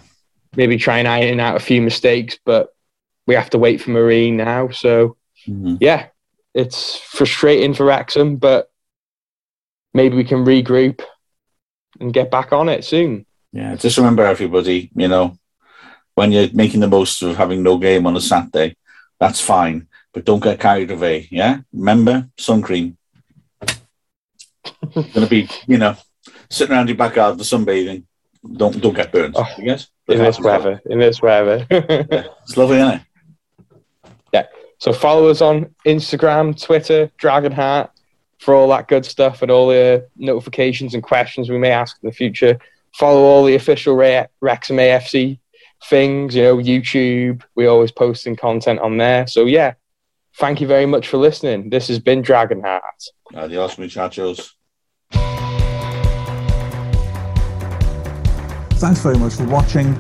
maybe 0.56 0.78
try 0.78 1.00
and 1.00 1.08
iron 1.08 1.40
out 1.40 1.56
a 1.56 1.60
few 1.60 1.82
mistakes. 1.82 2.38
But 2.46 2.74
we 3.28 3.36
have 3.36 3.50
to 3.52 3.58
wait 3.60 3.82
for 3.82 3.90
Marine 3.92 4.38
now. 4.38 4.70
So 4.70 5.18
Mhm. 5.48 5.78
yeah, 5.82 6.08
it's 6.54 6.98
frustrating 6.98 7.74
for 7.74 7.86
Wrexham, 7.86 8.38
but 8.38 8.71
maybe 9.94 10.16
we 10.16 10.24
can 10.24 10.46
regroup 10.46 11.02
and 12.00 12.14
get 12.14 12.32
back 12.32 12.54
on 12.54 12.70
it 12.70 12.84
soon. 12.86 13.26
yeah. 13.52 13.76
Just 13.76 13.98
remember, 13.98 14.26
everybody, 14.26 14.90
you 14.96 15.08
know, 15.08 15.38
when 16.16 16.32
you're 16.32 16.50
making 16.54 16.80
the 16.80 16.88
most 16.88 17.22
of 17.22 17.36
having 17.38 17.64
no 17.64 17.78
game 17.78 18.06
on 18.08 18.16
a 18.16 18.22
Saturday, 18.22 18.76
that's 19.20 19.40
fine, 19.42 19.88
but 20.14 20.26
don't 20.26 20.44
get 20.44 20.60
carried 20.60 20.92
away. 20.92 21.28
Yeah, 21.32 21.60
remember 21.74 22.28
sun 22.38 22.62
cream. 22.62 22.98
Going 24.94 25.12
to 25.14 25.28
be, 25.28 25.50
you 25.68 25.78
know, 25.78 25.96
sitting 26.50 26.76
around 26.76 26.88
your 26.90 26.98
backyard 26.98 27.38
the 27.38 27.44
sunbathing. 27.44 28.04
Don't 28.54 28.82
don't 28.82 28.96
get 28.96 29.12
burned. 29.12 29.36
Oh, 29.38 29.48
you 29.58 29.68
guys? 29.68 29.88
In 30.08 30.18
this 30.18 30.40
weather, 30.40 30.82
in 30.90 30.98
this 31.00 31.22
weather. 31.22 31.66
Yeah. 31.72 32.24
It's 32.44 32.58
lovely, 32.58 32.78
isn't 32.78 32.94
it? 32.96 33.02
Yeah. 34.34 34.48
So 34.80 34.92
follow 34.92 35.28
us 35.30 35.42
on 35.42 35.76
Instagram, 35.86 36.60
Twitter, 36.62 37.12
Dragonheart 37.22 37.91
for 38.42 38.56
all 38.56 38.68
that 38.70 38.88
good 38.88 39.06
stuff 39.06 39.42
and 39.44 39.52
all 39.52 39.68
the 39.68 40.08
notifications 40.18 40.94
and 40.94 41.04
questions 41.04 41.50
we 41.50 41.60
may 41.60 41.72
ask 41.72 41.98
in 42.02 42.10
the 42.10 42.14
future. 42.14 42.60
Follow 42.96 43.22
all 43.22 43.46
the 43.46 43.56
official 43.56 43.96
Re- 43.96 44.26
Wrexham 44.42 44.78
AFC 44.78 45.40
things, 45.86 46.36
you 46.36 46.44
know, 46.44 46.58
YouTube. 46.58 47.44
We 47.56 47.68
always 47.68 47.92
posting 47.92 48.36
content 48.36 48.80
on 48.80 48.98
there. 48.98 49.28
So 49.28 49.46
yeah, 49.46 49.74
thank 50.38 50.60
you 50.60 50.68
very 50.68 50.86
much 50.86 51.08
for 51.08 51.18
listening. 51.18 51.70
This 51.70 51.88
has 51.88 52.00
been 52.00 52.22
Dragonheart. 52.22 53.10
Adios, 53.36 53.78
muchachos. 53.78 54.56
Thanks 58.74 59.02
very 59.02 59.18
much 59.18 59.34
for 59.34 59.46
watching. 59.46 59.96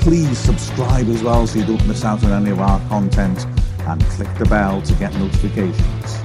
Please 0.00 0.36
subscribe 0.36 1.08
as 1.08 1.22
well 1.22 1.46
so 1.46 1.60
you 1.60 1.64
don't 1.64 1.86
miss 1.86 2.04
out 2.04 2.22
on 2.24 2.32
any 2.32 2.50
of 2.50 2.60
our 2.60 2.80
content. 2.88 3.46
and 3.86 4.02
click 4.04 4.28
the 4.38 4.46
bell 4.46 4.80
to 4.80 4.94
get 4.94 5.14
notifications. 5.16 6.23